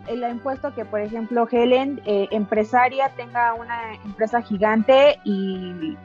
el 0.09 0.23
impuesto 0.31 0.75
que, 0.75 0.85
por 0.85 1.01
ejemplo, 1.01 1.49
Helen, 1.51 2.01
eh, 2.05 2.29
empresaria, 2.31 3.11
tenga 3.17 3.55
una 3.55 3.95
empresa 4.05 4.43
gigante 4.43 5.19
y 5.25 5.97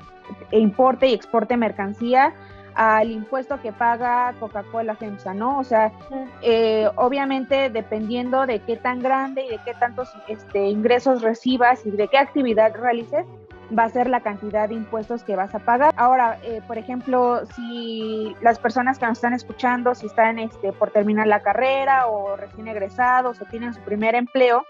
e 0.52 0.60
importe 0.60 1.08
y 1.08 1.14
exporte 1.14 1.58
mercancía 1.58 2.34
al 2.76 3.12
impuesto 3.12 3.62
que 3.62 3.72
paga 3.72 4.34
Coca-Cola 4.40 4.96
FEMSA, 4.96 5.34
¿no? 5.34 5.60
O 5.60 5.64
sea, 5.64 5.92
eh, 6.42 6.90
obviamente 6.96 7.70
dependiendo 7.70 8.46
de 8.46 8.60
qué 8.60 8.78
tan 8.78 9.02
grande 9.02 9.46
y 9.46 9.50
de 9.50 9.60
qué 9.66 9.74
tantos 9.74 10.10
este, 10.28 10.68
ingresos 10.68 11.22
recibas 11.22 11.86
y 11.86 11.92
de 11.92 12.08
qué 12.08 12.18
actividad 12.18 12.76
realices, 12.76 13.26
va 13.78 13.84
a 13.84 13.90
ser 13.90 14.10
la 14.10 14.22
cantidad 14.22 14.68
de 14.68 14.76
impuestos 14.76 15.24
que 15.24 15.36
vas 15.36 15.54
a 15.54 15.60
pagar. 15.60 15.94
Ahora, 15.96 16.40
eh, 16.44 16.62
por 16.68 16.78
ejemplo, 16.78 17.46
si 17.56 18.36
las 18.42 18.60
personas 18.60 18.98
que 18.98 19.06
nos 19.06 19.18
están 19.18 19.34
escuchando, 19.34 19.94
si 19.96 20.08
están 20.08 20.40
este, 20.40 20.74
por 20.74 20.92
terminar 20.92 21.28
la 21.28 21.42
carrera 21.42 22.08
o 22.08 22.36
recién 22.36 22.68
egresados 22.68 23.42
o 23.42 23.46
tienen 23.46 23.74
su 23.74 23.82
primer 23.82 24.16
empleo, 24.16 24.66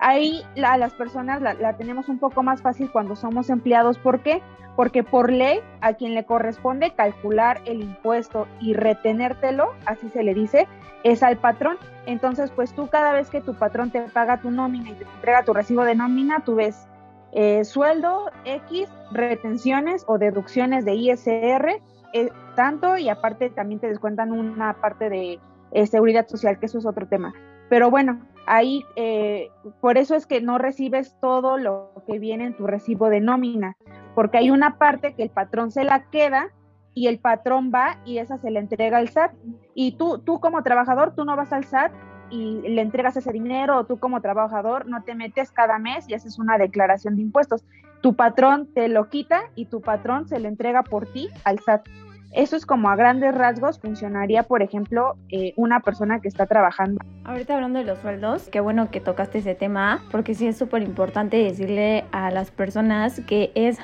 Ahí 0.00 0.42
a 0.64 0.78
las 0.78 0.94
personas 0.94 1.42
la, 1.42 1.76
tenemos 1.76 2.08
un 2.08 2.18
poco 2.18 2.42
más 2.42 2.62
fácil 2.62 2.90
cuando 2.90 3.16
somos 3.16 3.50
empleados. 3.50 3.98
¿Por 3.98 4.20
qué? 4.20 4.42
Porque 4.74 5.04
por 5.04 5.30
ley 5.30 5.60
a 5.82 5.92
quien 5.92 6.14
le 6.14 6.24
corresponde 6.24 6.94
calcular 6.94 7.60
el 7.66 7.82
impuesto 7.82 8.48
y 8.60 8.72
retenértelo, 8.72 9.72
así 9.84 10.08
se 10.08 10.22
le 10.22 10.32
dice, 10.32 10.66
es 11.04 11.22
al 11.22 11.36
patrón. 11.36 11.76
Entonces, 12.06 12.50
pues 12.50 12.72
tú 12.72 12.88
cada 12.88 13.12
vez 13.12 13.28
que 13.28 13.42
tu 13.42 13.54
patrón 13.54 13.90
te 13.90 14.00
paga 14.00 14.40
tu 14.40 14.50
nómina 14.50 14.90
y 14.90 14.94
te 14.94 15.04
entrega 15.04 15.44
tu 15.44 15.52
recibo 15.52 15.84
de 15.84 15.94
nómina, 15.94 16.40
tú 16.46 16.54
ves 16.54 16.88
eh, 17.32 17.64
sueldo 17.64 18.30
X, 18.44 18.88
retenciones 19.12 20.04
o 20.06 20.16
deducciones 20.16 20.86
de 20.86 20.94
ISR, 20.94 21.82
eh, 22.14 22.30
tanto 22.56 22.96
y 22.96 23.10
aparte 23.10 23.50
también 23.50 23.80
te 23.80 23.88
descuentan 23.88 24.32
una 24.32 24.72
parte 24.80 25.10
de 25.10 25.38
eh, 25.72 25.86
seguridad 25.86 26.26
social, 26.26 26.58
que 26.58 26.66
eso 26.66 26.78
es 26.78 26.86
otro 26.86 27.06
tema. 27.06 27.34
Pero 27.68 27.90
bueno, 27.90 28.20
ahí 28.50 28.84
eh, 28.96 29.48
por 29.80 29.96
eso 29.96 30.16
es 30.16 30.26
que 30.26 30.40
no 30.40 30.58
recibes 30.58 31.16
todo 31.20 31.56
lo 31.56 31.92
que 32.06 32.18
viene 32.18 32.46
en 32.46 32.56
tu 32.56 32.66
recibo 32.66 33.08
de 33.08 33.20
nómina, 33.20 33.76
porque 34.16 34.38
hay 34.38 34.50
una 34.50 34.76
parte 34.76 35.14
que 35.14 35.22
el 35.22 35.30
patrón 35.30 35.70
se 35.70 35.84
la 35.84 36.10
queda 36.10 36.48
y 36.92 37.06
el 37.06 37.20
patrón 37.20 37.70
va 37.72 37.98
y 38.04 38.18
esa 38.18 38.38
se 38.38 38.50
le 38.50 38.58
entrega 38.58 38.98
al 38.98 39.08
SAT. 39.08 39.32
Y 39.74 39.92
tú, 39.92 40.18
tú 40.18 40.40
como 40.40 40.64
trabajador, 40.64 41.14
tú 41.14 41.24
no 41.24 41.36
vas 41.36 41.52
al 41.52 41.64
SAT 41.64 41.92
y 42.28 42.60
le 42.62 42.82
entregas 42.82 43.16
ese 43.16 43.32
dinero 43.32 43.78
o 43.78 43.84
tú 43.84 43.98
como 43.98 44.20
trabajador 44.20 44.86
no 44.86 45.02
te 45.04 45.14
metes 45.14 45.52
cada 45.52 45.78
mes 45.78 46.08
y 46.08 46.14
haces 46.14 46.38
una 46.40 46.58
declaración 46.58 47.14
de 47.14 47.22
impuestos. 47.22 47.64
Tu 48.00 48.16
patrón 48.16 48.68
te 48.74 48.88
lo 48.88 49.08
quita 49.08 49.42
y 49.54 49.66
tu 49.66 49.80
patrón 49.80 50.26
se 50.26 50.40
le 50.40 50.48
entrega 50.48 50.82
por 50.82 51.06
ti 51.06 51.28
al 51.44 51.60
SAT. 51.60 51.86
Eso 52.32 52.54
es 52.56 52.64
como 52.64 52.88
a 52.90 52.96
grandes 52.96 53.34
rasgos 53.34 53.80
funcionaría, 53.80 54.44
por 54.44 54.62
ejemplo, 54.62 55.16
eh, 55.30 55.52
una 55.56 55.80
persona 55.80 56.20
que 56.20 56.28
está 56.28 56.46
trabajando. 56.46 57.00
Ahorita 57.24 57.54
hablando 57.54 57.80
de 57.80 57.84
los 57.84 57.98
sueldos, 57.98 58.48
qué 58.50 58.60
bueno 58.60 58.90
que 58.90 59.00
tocaste 59.00 59.38
ese 59.38 59.56
tema, 59.56 60.00
porque 60.12 60.34
sí 60.34 60.46
es 60.46 60.56
súper 60.56 60.82
importante 60.82 61.36
decirle 61.38 62.04
a 62.12 62.30
las 62.30 62.52
personas 62.52 63.20
que 63.26 63.50
es 63.56 63.78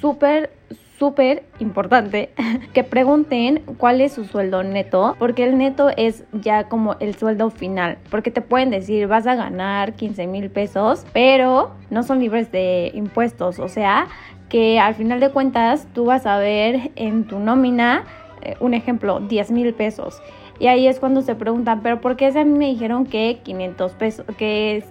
súper, 0.00 0.50
súper 0.98 1.44
importante 1.58 2.30
que 2.72 2.84
pregunten 2.84 3.62
cuál 3.76 4.00
es 4.00 4.12
su 4.12 4.24
sueldo 4.24 4.62
neto, 4.62 5.14
porque 5.18 5.44
el 5.44 5.58
neto 5.58 5.90
es 5.94 6.24
ya 6.32 6.68
como 6.68 6.96
el 7.00 7.14
sueldo 7.16 7.50
final, 7.50 7.98
porque 8.10 8.30
te 8.30 8.40
pueden 8.40 8.70
decir 8.70 9.08
vas 9.08 9.26
a 9.26 9.34
ganar 9.34 9.92
15 9.92 10.26
mil 10.26 10.50
pesos, 10.50 11.04
pero 11.12 11.72
no 11.90 12.02
son 12.02 12.20
libres 12.20 12.50
de 12.50 12.92
impuestos, 12.94 13.58
o 13.58 13.68
sea, 13.68 14.08
que 14.50 14.78
al 14.78 14.94
final 14.94 15.20
de 15.20 15.30
cuentas 15.30 15.86
tú 15.94 16.04
vas 16.04 16.26
a 16.26 16.36
ver 16.36 16.90
en 16.96 17.24
tu 17.24 17.38
nómina, 17.38 18.04
eh, 18.42 18.56
un 18.60 18.74
ejemplo, 18.74 19.20
10 19.20 19.50
mil 19.52 19.72
pesos. 19.72 20.20
Y 20.60 20.66
ahí 20.66 20.86
es 20.86 21.00
cuando 21.00 21.22
se 21.22 21.34
preguntan, 21.34 21.80
pero 21.80 22.02
¿por 22.02 22.16
qué 22.16 22.26
a 22.26 22.44
mí 22.44 22.58
me 22.58 22.66
dijeron 22.66 23.06
que 23.06 23.40
500 23.42 23.92
pesos, 23.92 24.26
que 24.36 24.84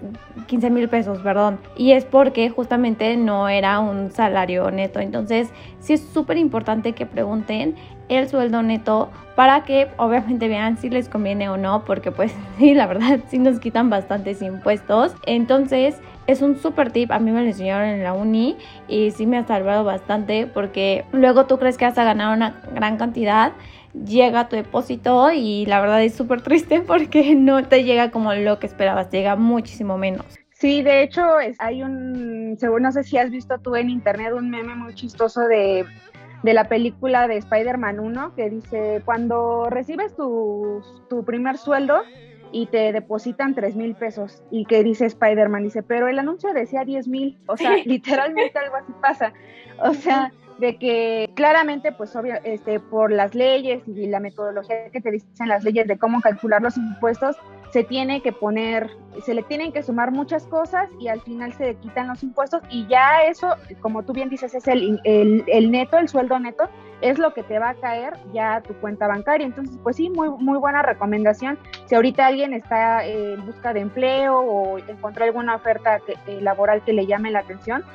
15 0.48 0.72
mil 0.72 0.90
pesos, 0.90 1.20
perdón? 1.20 1.60
Y 1.78 1.92
es 1.92 2.06
porque 2.06 2.50
justamente 2.50 3.16
no 3.18 3.48
era 3.48 3.80
un 3.80 4.10
salario 4.10 4.72
neto. 4.72 5.00
Entonces, 5.00 5.50
sí 5.80 5.94
es 5.94 6.02
súper 6.02 6.38
importante 6.38 6.94
que 6.94 7.06
pregunten 7.06 7.76
el 8.10 8.28
sueldo 8.28 8.64
neto 8.64 9.10
para 9.36 9.64
que 9.64 9.88
obviamente 9.98 10.48
vean 10.48 10.78
si 10.78 10.90
les 10.90 11.08
conviene 11.08 11.50
o 11.50 11.58
no, 11.58 11.86
porque 11.86 12.12
pues 12.12 12.34
sí, 12.58 12.74
la 12.74 12.88
verdad 12.88 13.20
sí 13.28 13.38
nos 13.38 13.60
quitan 13.60 13.92
bastantes 13.92 14.42
impuestos. 14.42 15.14
Entonces, 15.28 16.02
es 16.26 16.42
un 16.42 16.58
súper 16.58 16.92
tip, 16.92 17.12
a 17.12 17.20
mí 17.20 17.32
me 17.32 17.42
lo 17.42 17.48
enseñaron 17.48 17.90
en 17.90 18.04
la 18.04 18.14
uni 18.14 18.58
y 18.88 19.12
sí 19.12 19.26
me 19.26 19.38
ha 19.38 19.46
salvado 19.46 19.84
bastante 19.84 20.46
porque 20.46 21.06
luego 21.12 21.46
tú 21.46 21.58
crees 21.58 21.78
que 21.78 21.86
vas 21.86 21.98
a 21.98 22.04
ganar 22.04 22.36
una 22.36 22.62
gran 22.74 22.98
cantidad, 22.98 23.54
llega 23.94 24.50
tu 24.50 24.56
depósito 24.56 25.32
y 25.32 25.66
la 25.66 25.82
verdad 25.82 26.04
es 26.04 26.16
súper 26.16 26.42
triste 26.42 26.82
porque 26.88 27.36
no 27.36 27.64
te 27.64 27.84
llega 27.84 28.12
como 28.12 28.34
lo 28.34 28.60
que 28.60 28.68
esperabas, 28.68 29.10
llega 29.10 29.36
muchísimo 29.36 29.98
menos. 29.98 30.26
Sí, 30.52 30.82
de 30.82 31.04
hecho 31.04 31.24
hay 31.60 31.84
un, 31.84 32.58
según 32.60 32.84
no 32.84 32.92
sé 32.92 33.04
si 33.04 33.18
has 33.18 33.30
visto 33.30 33.60
tú 33.60 33.76
en 33.76 33.90
internet 33.90 34.34
un 34.34 34.50
meme 34.50 34.76
muy 34.76 34.94
chistoso 34.94 35.42
de, 35.42 35.86
de 36.44 36.54
la 36.54 36.66
película 36.66 37.30
de 37.30 37.38
Spider-Man 37.38 38.00
1 38.00 38.36
que 38.36 38.50
dice, 38.50 39.02
cuando 39.06 39.70
recibes 39.70 40.16
tu, 40.18 40.82
tu 41.10 41.24
primer 41.24 41.58
sueldo, 41.58 42.02
y 42.52 42.66
te 42.68 42.92
depositan 42.92 43.54
3 43.54 43.76
mil 43.76 43.96
pesos 43.96 44.44
y 44.52 44.66
que 44.66 44.84
dice 44.84 45.06
Spider-Man, 45.06 45.64
dice, 45.64 45.84
pero 45.84 46.08
el 46.08 46.20
anuncio 46.20 46.54
decía 46.54 46.84
10 46.84 47.08
mil, 47.08 47.38
o 47.48 47.58
sea, 47.58 47.76
literalmente 47.86 48.58
algo 48.58 48.78
así 48.78 48.92
pasa, 49.02 49.34
o 49.84 49.94
sea, 49.94 50.32
de 50.60 50.78
que 50.78 51.32
claramente, 51.36 51.92
pues 51.92 52.16
obvio, 52.16 52.36
este, 52.44 52.80
por 52.80 53.12
las 53.12 53.34
leyes 53.34 53.82
y 53.88 54.08
la 54.08 54.20
metodología 54.20 54.90
que 54.92 55.00
te 55.00 55.12
dicen 55.12 55.48
las 55.48 55.64
leyes 55.64 55.88
de 55.88 55.98
cómo 55.98 56.22
calcular 56.22 56.62
los 56.62 56.78
impuestos, 56.78 57.38
se 57.72 57.84
tiene 57.84 58.22
que 58.22 58.34
poner, 58.34 58.90
se 59.24 59.34
le 59.34 59.44
tienen 59.44 59.72
que 59.72 59.84
sumar 59.84 60.12
muchas 60.12 60.46
cosas 60.48 60.90
y 61.00 61.08
al 61.08 61.22
final 61.22 61.54
se 61.54 61.76
quitan 61.76 62.08
los 62.08 62.24
impuestos 62.24 62.62
y 62.70 62.88
ya 62.88 63.24
eso, 63.24 63.56
como 63.80 64.04
tú 64.04 64.12
bien 64.12 64.30
dices, 64.30 64.54
es 64.56 64.68
el, 64.68 65.00
el, 65.04 65.72
neto, 65.72 65.98
el 65.98 66.10
sueldo 66.10 66.40
neto, 66.40 66.68
es 67.02 67.20
lo 67.20 67.34
que 67.34 67.44
te 67.44 67.60
va 67.60 67.70
a 67.70 67.76
caer 67.76 68.14
ya 68.34 68.56
a 68.56 68.62
tu 68.62 68.74
cuenta 68.76 69.08
bancaria. 69.08 69.46
Entonces, 69.46 69.78
pues 69.84 69.96
sí, 69.96 70.10
muy, 70.10 70.30
muy 70.30 70.58
buena 70.58 70.82
recomendación. 70.82 71.58
Si 71.86 71.96
ahorita 71.96 72.26
alguien 72.26 72.54
está 72.54 73.06
en 73.06 73.46
busca 73.46 73.72
de 73.72 73.82
empleo 73.82 74.40
o 74.40 74.80
encontró 74.80 75.24
alguna 75.24 75.56
oferta 75.56 76.02
eh, 76.28 76.42
laboral 76.42 76.84
que 76.84 76.92
le 76.92 77.06
llame 77.06 77.32
la 77.32 77.40
atención, 77.40 77.86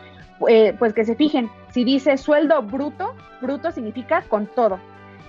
eh, 0.48 0.74
pues 0.78 0.92
que 0.92 1.04
se 1.04 1.14
fijen, 1.14 1.50
si 1.70 1.84
dice 1.84 2.16
sueldo 2.16 2.62
bruto, 2.62 3.14
bruto 3.40 3.70
significa 3.70 4.22
con 4.22 4.46
todo. 4.46 4.78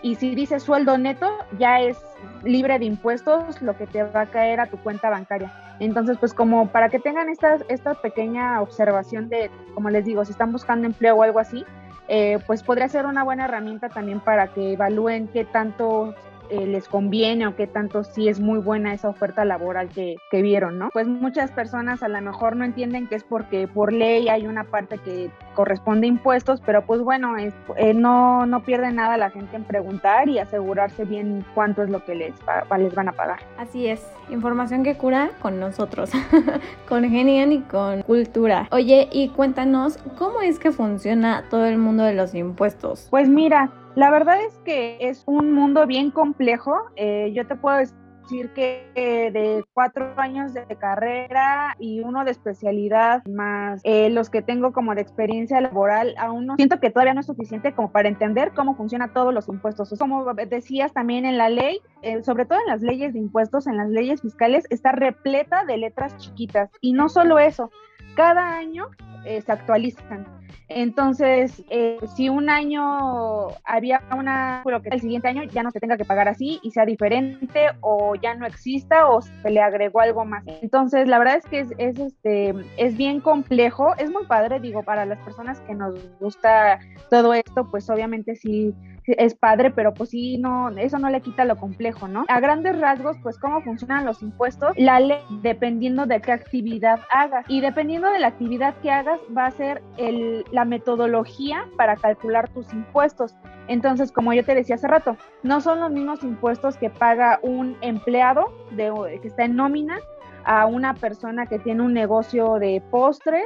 Y 0.01 0.15
si 0.15 0.35
dice 0.35 0.59
sueldo 0.59 0.97
neto, 0.97 1.29
ya 1.57 1.79
es 1.79 1.97
libre 2.43 2.77
de 2.77 2.85
impuestos 2.85 3.62
lo 3.62 3.75
que 3.75 3.88
te 3.88 4.03
va 4.03 4.21
a 4.21 4.25
caer 4.27 4.59
a 4.59 4.67
tu 4.67 4.77
cuenta 4.77 5.09
bancaria. 5.09 5.51
Entonces, 5.79 6.17
pues 6.19 6.33
como 6.33 6.67
para 6.67 6.89
que 6.89 7.00
tengan 7.00 7.29
esta, 7.29 7.57
esta 7.69 7.95
pequeña 7.95 8.62
observación 8.62 9.29
de, 9.29 9.50
como 9.74 9.89
les 9.89 10.05
digo, 10.05 10.24
si 10.24 10.31
están 10.31 10.51
buscando 10.51 10.85
empleo 10.85 11.15
o 11.15 11.24
algo 11.24 11.39
así, 11.39 11.65
eh, 12.07 12.38
pues 12.45 12.62
podría 12.62 12.88
ser 12.88 13.05
una 13.05 13.24
buena 13.24 13.45
herramienta 13.45 13.89
también 13.89 14.19
para 14.19 14.53
que 14.53 14.74
evalúen 14.74 15.27
qué 15.27 15.43
tanto 15.43 16.13
eh, 16.50 16.66
les 16.66 16.88
conviene 16.88 17.48
o 17.48 17.56
qué 17.56 17.68
tanto 17.68 18.04
sí 18.04 18.28
es 18.28 18.40
muy 18.40 18.60
buena 18.60 18.94
esa 18.94 19.10
oferta 19.10 19.46
laboral 19.46 19.90
que, 19.90 20.16
que, 20.32 20.42
vieron, 20.42 20.78
¿no? 20.78 20.90
Pues 20.94 21.08
muchas 21.08 21.52
personas 21.52 22.04
a 22.04 22.08
lo 22.08 22.22
mejor 22.22 22.56
no 22.56 22.66
entienden 22.66 23.08
que 23.08 23.16
es 23.16 23.24
porque 23.24 23.68
por 23.68 23.92
ley 23.92 24.30
hay 24.30 24.48
una 24.48 24.64
parte 24.64 24.98
que 25.00 25.30
corresponde 25.54 26.08
a 26.08 26.10
impuestos, 26.10 26.62
pero 26.66 26.86
pues 26.86 27.02
bueno, 27.02 27.38
es, 27.38 27.54
eh, 27.78 27.94
no, 27.94 28.46
no 28.46 28.64
pierde 28.64 28.92
nada 28.92 29.18
la 29.18 29.30
gente 29.30 29.56
en 29.56 29.64
preguntar 29.64 30.30
y 30.30 30.40
asegurarse 30.40 31.06
bien 31.06 31.46
cuánto 31.54 31.84
es 31.84 31.90
lo 31.90 32.04
que 32.04 32.16
les, 32.16 32.34
les 32.78 32.96
van 32.96 33.10
a 33.10 33.14
pagar. 33.14 33.40
Así 33.58 33.88
es, 33.88 34.06
información 34.30 34.84
que 34.84 34.96
cura 34.96 35.32
con 35.42 35.60
nosotros, 35.60 36.12
con 36.88 37.10
Genian 37.10 37.52
y 37.52 37.62
con 37.62 38.02
Cultura. 38.04 38.68
Oye, 38.72 39.10
y 39.12 39.30
cuéntanos, 39.30 39.98
¿cómo 40.18 40.42
es 40.42 40.60
que 40.60 40.72
funciona 40.72 41.44
todo 41.50 41.66
el 41.66 41.78
mundo 41.78 42.04
de 42.04 42.14
los 42.14 42.36
impuestos? 42.36 43.08
Pues 43.10 43.30
mira, 43.30 43.72
la 43.96 44.12
verdad 44.12 44.42
es 44.42 44.54
que 44.66 44.98
es 45.00 45.24
un 45.25 45.54
mundo 45.54 45.88
bien 45.88 46.12
complejo. 46.12 46.75
Eh, 46.98 47.32
yo 47.34 47.48
te 47.48 47.56
puedo 47.56 47.78
decir 47.78 48.50
que 48.54 48.90
de 49.32 49.64
cuatro 49.74 50.14
años 50.18 50.54
de 50.54 50.66
carrera 50.80 51.75
y 51.80 52.00
uno 52.00 52.25
de 52.25 52.32
especialidad 52.32 53.24
más 53.28 53.82
eh, 53.84 54.10
los 54.10 54.32
que 54.32 54.42
tengo 54.42 54.74
como 54.74 54.96
de 54.96 55.02
experiencia 55.02 55.62
laboral, 55.62 56.16
aún 56.18 56.48
no 56.48 56.56
siento 56.56 56.80
que 56.80 56.90
todavía 56.90 57.14
no 57.14 57.20
es 57.20 57.28
suficiente 57.28 57.74
como 57.74 57.92
para 57.92 58.10
entender 58.10 58.52
cómo 58.56 58.75
funcionan 58.75 59.14
todos 59.14 59.34
los 59.34 59.48
impuestos. 59.48 59.94
Como 59.98 60.34
decías 60.34 60.92
también 60.92 61.25
en 61.25 61.38
la 61.38 61.50
ley, 61.50 61.80
eh, 62.02 62.24
sobre 62.24 62.46
todo 62.46 62.60
en 62.60 62.68
las 62.68 62.82
leyes 62.82 63.14
de 63.14 63.20
impuestos, 63.20 63.68
en 63.68 63.78
las 63.78 63.90
leyes 63.90 64.22
fiscales, 64.22 64.66
está 64.70 64.92
repleta 64.92 65.64
de 65.64 65.78
letras 65.78 66.18
chiquitas. 66.18 66.70
Y 66.82 66.94
no 66.94 67.10
solo 67.10 67.40
eso, 67.40 67.70
cada 68.16 68.58
año 68.58 68.88
se 69.24 69.52
actualizan. 69.52 70.45
Entonces, 70.67 71.63
eh, 71.69 72.00
si 72.15 72.29
un 72.29 72.50
año 72.50 73.47
había 73.63 74.01
una, 74.17 74.63
que 74.81 74.89
el 74.89 75.01
siguiente 75.01 75.27
año 75.27 75.43
ya 75.43 75.63
no 75.63 75.71
se 75.71 75.79
tenga 75.79 75.97
que 75.97 76.05
pagar 76.05 76.27
así 76.27 76.59
y 76.63 76.71
sea 76.71 76.85
diferente 76.85 77.67
o 77.81 78.15
ya 78.15 78.35
no 78.35 78.45
exista 78.45 79.07
o 79.09 79.21
se 79.21 79.50
le 79.50 79.62
agregó 79.62 80.01
algo 80.01 80.25
más. 80.25 80.43
Entonces, 80.62 81.07
la 81.07 81.19
verdad 81.19 81.38
es 81.38 81.45
que 81.45 81.59
es, 81.59 81.74
es, 81.77 82.00
este, 82.00 82.53
es 82.77 82.97
bien 82.97 83.21
complejo, 83.21 83.95
es 83.97 84.09
muy 84.09 84.25
padre, 84.25 84.59
digo, 84.59 84.83
para 84.83 85.05
las 85.05 85.19
personas 85.19 85.59
que 85.62 85.75
nos 85.75 85.95
gusta 86.19 86.79
todo 87.09 87.33
esto, 87.33 87.67
pues 87.69 87.89
obviamente 87.89 88.35
sí 88.35 88.74
es 89.07 89.35
padre, 89.35 89.71
pero 89.71 89.93
pues 89.93 90.09
sí, 90.09 90.38
no, 90.38 90.69
eso 90.69 91.00
no 91.00 91.09
le 91.09 91.21
quita 91.21 91.45
lo 91.45 91.57
complejo, 91.57 92.07
¿no? 92.07 92.25
A 92.27 92.39
grandes 92.39 92.79
rasgos, 92.79 93.17
pues 93.21 93.38
cómo 93.38 93.62
funcionan 93.62 94.05
los 94.05 94.21
impuestos, 94.21 94.74
la 94.77 95.00
ley, 95.00 95.19
dependiendo 95.41 96.05
de 96.05 96.21
qué 96.21 96.31
actividad 96.31 97.00
hagas. 97.12 97.45
Y 97.47 97.62
dependiendo 97.62 98.09
de 98.09 98.19
la 98.19 98.27
actividad 98.27 98.75
que 98.81 98.91
hagas, 98.91 99.19
va 99.35 99.47
a 99.47 99.51
ser 99.51 99.81
el, 99.97 100.45
la 100.51 100.65
metodología 100.65 101.65
para 101.77 101.95
calcular 101.95 102.50
tus 102.50 102.71
impuestos. 102.74 103.35
Entonces, 103.67 104.12
como 104.12 104.33
yo 104.33 104.43
te 104.43 104.55
decía 104.55 104.75
hace 104.75 104.88
rato, 104.88 105.17
no 105.43 105.62
son 105.62 105.79
los 105.79 105.91
mismos 105.91 106.24
impuestos 106.24 106.77
que 106.77 106.89
paga 106.89 107.39
un 107.41 107.77
empleado 107.81 108.51
de, 108.71 109.19
que 109.21 109.27
está 109.27 109.45
en 109.45 109.55
nómina 109.55 110.00
a 110.45 110.67
una 110.67 110.93
persona 110.93 111.47
que 111.47 111.59
tiene 111.59 111.81
un 111.81 111.93
negocio 111.93 112.59
de 112.59 112.81
postres 112.91 113.45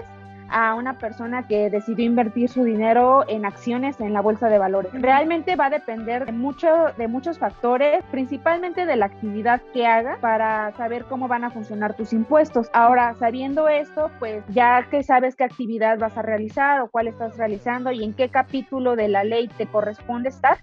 a 0.52 0.76
una 0.76 0.98
persona 0.98 1.48
que 1.48 1.70
decidió 1.70 2.06
invertir 2.06 2.50
su 2.50 2.64
dinero 2.64 3.24
en 3.28 3.46
acciones 3.46 4.00
en 4.00 4.14
la 4.14 4.22
bolsa 4.22 4.50
de 4.50 4.58
valores. 4.58 4.92
Realmente 4.94 5.56
va 5.56 5.68
a 5.68 5.70
depender 5.70 6.26
de, 6.26 6.32
mucho, 6.32 6.68
de 6.98 7.08
muchos 7.08 7.40
factores, 7.40 8.04
principalmente 8.12 8.86
de 8.86 8.96
la 8.96 9.06
actividad 9.06 9.62
que 9.74 9.86
haga 9.86 10.18
para 10.22 10.72
saber 10.74 11.06
cómo 11.06 11.28
van 11.28 11.44
a 11.44 11.52
funcionar 11.52 11.96
tus 11.96 12.14
impuestos. 12.14 12.70
Ahora, 12.74 13.16
sabiendo 13.20 13.68
esto, 13.68 14.10
pues 14.20 14.44
ya 14.50 14.84
que 14.90 15.04
sabes 15.04 15.36
qué 15.36 15.44
actividad 15.44 15.98
vas 16.00 16.18
a 16.18 16.22
realizar 16.22 16.82
o 16.82 16.90
cuál 16.90 17.08
estás 17.08 17.38
realizando 17.38 17.92
y 17.92 18.04
en 18.04 18.14
qué 18.14 18.30
capítulo 18.30 18.96
de 18.96 19.08
la 19.10 19.24
ley 19.24 19.50
te 19.58 19.68
corresponde 19.68 20.30
estar, 20.30 20.58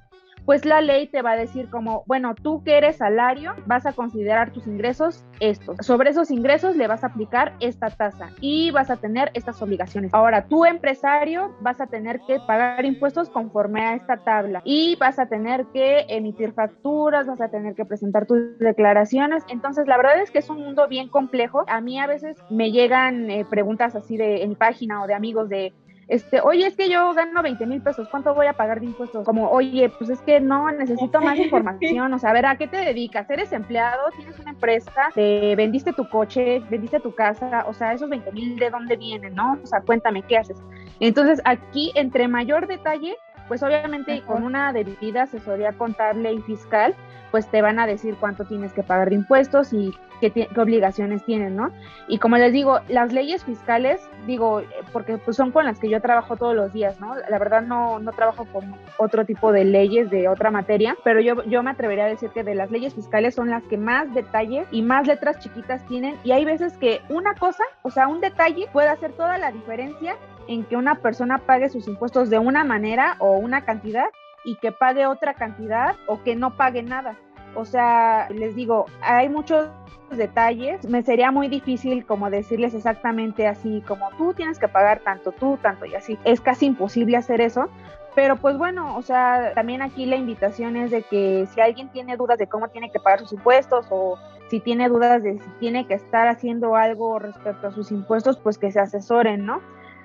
pues 0.47 0.65
la 0.65 0.81
ley 0.81 1.09
te 1.09 1.23
va 1.23 1.33
a 1.33 1.37
decir 1.37 1.69
como, 1.69 2.05
bueno, 2.07 2.35
tú 2.35 2.63
que 2.63 2.79
eres 2.79 2.97
salario, 2.97 3.55
vas 3.67 3.85
a 3.85 3.93
considerar 3.93 4.53
tus 4.53 4.67
ingresos 4.67 5.25
estos. 5.41 5.85
Sobre 5.85 6.11
esos 6.11 6.31
ingresos 6.31 6.77
le 6.77 6.87
vas 6.87 7.03
a 7.03 7.09
aplicar 7.09 7.53
esta 7.61 7.91
tasa 7.91 8.31
y 8.41 8.71
vas 8.71 8.89
a 8.89 8.97
tener 8.97 9.31
estas 9.35 9.61
obligaciones. 9.61 10.15
Ahora, 10.15 10.47
tú 10.47 10.65
empresario 10.65 11.55
vas 11.61 11.81
a 11.81 11.89
tener 11.89 12.21
que 12.27 12.39
pagar 12.41 12.85
impuestos 12.85 13.29
conforme 13.29 13.83
a 13.83 13.95
esta 13.97 14.19
tabla 14.19 14.63
y 14.65 14.97
vas 14.97 15.19
a 15.19 15.27
tener 15.27 15.67
que 15.75 16.07
emitir 16.09 16.53
facturas, 16.53 17.27
vas 17.27 17.41
a 17.41 17.49
tener 17.49 17.75
que 17.75 17.85
presentar 17.85 18.27
tus 18.27 18.59
declaraciones. 18.59 19.45
Entonces, 19.49 19.89
la 19.89 19.97
verdad 19.97 20.21
es 20.21 20.31
que 20.31 20.39
es 20.39 20.49
un 20.49 20.61
mundo 20.61 20.87
bien 20.89 21.09
complejo. 21.09 21.65
A 21.67 21.81
mí 21.81 21.99
a 21.99 22.07
veces 22.07 22.37
me 22.51 22.71
llegan 22.71 23.31
eh, 23.31 23.45
preguntas 23.45 23.97
así 23.97 24.17
de 24.17 24.45
en 24.45 24.55
página 24.55 25.03
o 25.03 25.07
de 25.09 25.15
amigos 25.15 25.49
de 25.49 25.75
este, 26.09 26.41
oye, 26.41 26.67
es 26.67 26.77
que 26.77 26.89
yo 26.89 27.13
gano 27.15 27.43
20 27.43 27.67
mil 27.67 27.83
pesos, 27.83 28.09
¿cuánto 28.09 28.33
voy 28.35 28.47
a 28.47 28.53
pagar 28.53 28.81
de 28.81 28.87
impuestos? 28.87 29.25
Como, 29.25 29.51
oye, 29.51 29.89
pues 29.89 30.09
es 30.11 30.21
que 30.21 30.41
no, 30.41 30.71
necesito 30.71 31.21
más 31.21 31.37
información, 31.39 32.13
o 32.13 32.19
sea, 32.19 32.31
a 32.31 32.33
ver, 32.33 32.47
¿a 32.47 32.57
qué 32.57 32.69
te 32.69 32.77
dedicas? 32.77 33.29
¿Eres 33.29 33.53
empleado? 33.53 34.11
¿Tienes 34.17 34.39
una 34.39 34.51
empresa? 34.51 34.93
¿Te 35.15 35.57
vendiste 35.57 35.93
tu 35.93 36.09
coche? 36.09 36.63
¿Vendiste 36.71 37.01
tu 37.01 37.15
casa? 37.15 37.65
O 37.67 37.75
sea, 37.75 37.93
esos 37.93 38.09
20 38.09 38.31
mil, 38.33 38.57
¿de 38.57 38.71
dónde 38.71 38.97
vienen, 38.97 39.35
no? 39.35 39.59
O 39.63 39.67
sea, 39.67 39.81
cuéntame, 39.81 40.23
¿qué 40.23 40.39
haces? 40.39 40.59
Entonces, 41.01 41.43
aquí, 41.45 41.93
entre 41.95 42.29
mayor 42.29 42.69
detalle, 42.69 43.17
pues 43.49 43.63
obviamente 43.63 44.23
con 44.23 44.43
una 44.43 44.73
debida 44.73 45.23
asesoría 45.23 45.73
contable 45.73 46.33
y 46.33 46.41
fiscal, 46.43 46.95
pues 47.31 47.47
te 47.49 47.63
van 47.63 47.79
a 47.79 47.87
decir 47.87 48.17
cuánto 48.19 48.45
tienes 48.45 48.73
que 48.73 48.83
pagar 48.83 49.11
de 49.11 49.17
impuestos 49.17 49.73
y 49.73 49.93
qué, 50.21 50.49
obligaciones 50.57 51.25
tienen, 51.25 51.57
¿no? 51.57 51.71
Y 52.09 52.19
como 52.19 52.37
les 52.37 52.53
digo, 52.53 52.81
las 52.89 53.13
leyes 53.13 53.45
fiscales, 53.45 54.01
digo, 54.27 54.63
porque 54.93 55.19
pues 55.19 55.37
son 55.37 55.51
con 55.51 55.65
las 55.65 55.79
que 55.79 55.89
yo 55.89 56.01
trabajo 56.01 56.37
todos 56.37 56.55
los 56.55 56.73
días, 56.73 57.01
¿no? 57.01 57.15
La 57.29 57.39
verdad 57.39 57.63
no, 57.63 57.99
no 57.99 58.13
trabajo 58.13 58.47
con 58.47 58.75
otro 58.99 59.25
tipo 59.25 59.53
de 59.53 59.65
leyes 59.65 60.11
de 60.11 60.29
otra 60.29 60.51
materia, 60.51 60.97
pero 61.05 61.21
yo, 61.21 61.43
yo 61.45 61.63
me 61.63 61.71
atrevería 61.71 62.05
a 62.05 62.09
decir 62.09 62.31
que 62.31 62.45
de 62.45 62.55
las 62.55 62.71
leyes 62.71 62.95
fiscales 62.95 63.35
son 63.35 63.51
las 63.51 63.63
que 63.65 63.77
más 63.77 64.13
detalle 64.15 64.67
y 64.71 64.83
más 64.83 65.07
letras 65.07 65.39
chiquitas 65.39 65.85
tienen 65.87 66.17
y 66.25 66.33
hay 66.33 66.45
veces 66.45 66.77
que 66.79 67.01
una 67.09 67.35
cosa, 67.35 67.65
o 67.83 67.91
sea, 67.91 68.09
un 68.09 68.21
detalle 68.21 68.67
puede 68.73 68.89
hacer 68.89 69.13
toda 69.13 69.39
la 69.39 69.53
diferencia 69.53 70.17
en 70.49 70.65
que 70.65 70.77
una 70.77 70.97
persona 70.97 71.39
pague 71.39 71.69
sus 71.69 71.89
impuestos 71.89 72.31
de 72.31 72.39
una 72.39 72.65
manera 72.65 73.17
o 73.19 73.33
una 73.33 73.65
cantidad 73.65 74.07
y 74.45 74.57
que 74.57 74.73
pague 74.73 75.07
otra 75.07 75.35
cantidad 75.35 75.97
o 76.07 76.23
que 76.23 76.37
no 76.37 76.57
pague 76.57 76.83
nada. 76.83 77.17
O 77.55 77.65
sea, 77.65 78.29
les 78.31 78.55
digo, 78.55 78.87
hay 79.01 79.29
muchos 79.29 79.69
detalles. 80.11 80.87
Me 80.89 81.03
sería 81.03 81.31
muy 81.31 81.49
difícil 81.49 82.05
como 82.07 82.31
decirles 82.31 82.75
exactamente 82.75 83.47
así, 83.47 83.83
como 83.89 84.11
tú 84.19 84.35
tienes 84.35 84.59
que 84.59 84.69
pagar 84.69 85.01
tanto, 85.01 85.33
tú 85.33 85.59
tanto 85.61 85.87
y 85.87 85.95
así. 85.95 86.19
Es 86.25 86.41
casi 86.41 86.67
imposible 86.67 87.17
hacer 87.17 87.41
eso. 87.41 87.69
Pero 88.15 88.37
pues 88.37 88.57
bueno, 88.57 88.97
o 88.97 89.03
sea, 89.03 89.53
también 89.55 89.83
aquí 89.83 90.07
la 90.07 90.17
invitación 90.17 90.77
es 90.77 90.91
de 90.91 91.03
que 91.03 91.47
si 91.53 91.61
alguien 91.61 91.91
tiene 91.91 92.17
dudas 92.17 92.39
de 92.39 92.47
cómo 92.47 92.69
tiene 92.69 92.91
que 92.91 92.99
pagar 92.99 93.21
sus 93.21 93.33
impuestos 93.33 93.87
o 93.91 94.19
si 94.49 94.61
tiene 94.61 94.89
dudas 94.89 95.23
de 95.23 95.39
si 95.39 95.51
tiene 95.61 95.87
que 95.87 95.95
estar 95.95 96.27
haciendo 96.29 96.77
algo 96.77 97.19
respecto 97.19 97.67
a 97.67 97.73
sus 97.73 97.91
impuestos, 97.91 98.39
pues 98.39 98.57
que 98.57 98.73
se 98.73 98.81
asesoren, 98.81 99.45
¿no? 99.45 99.61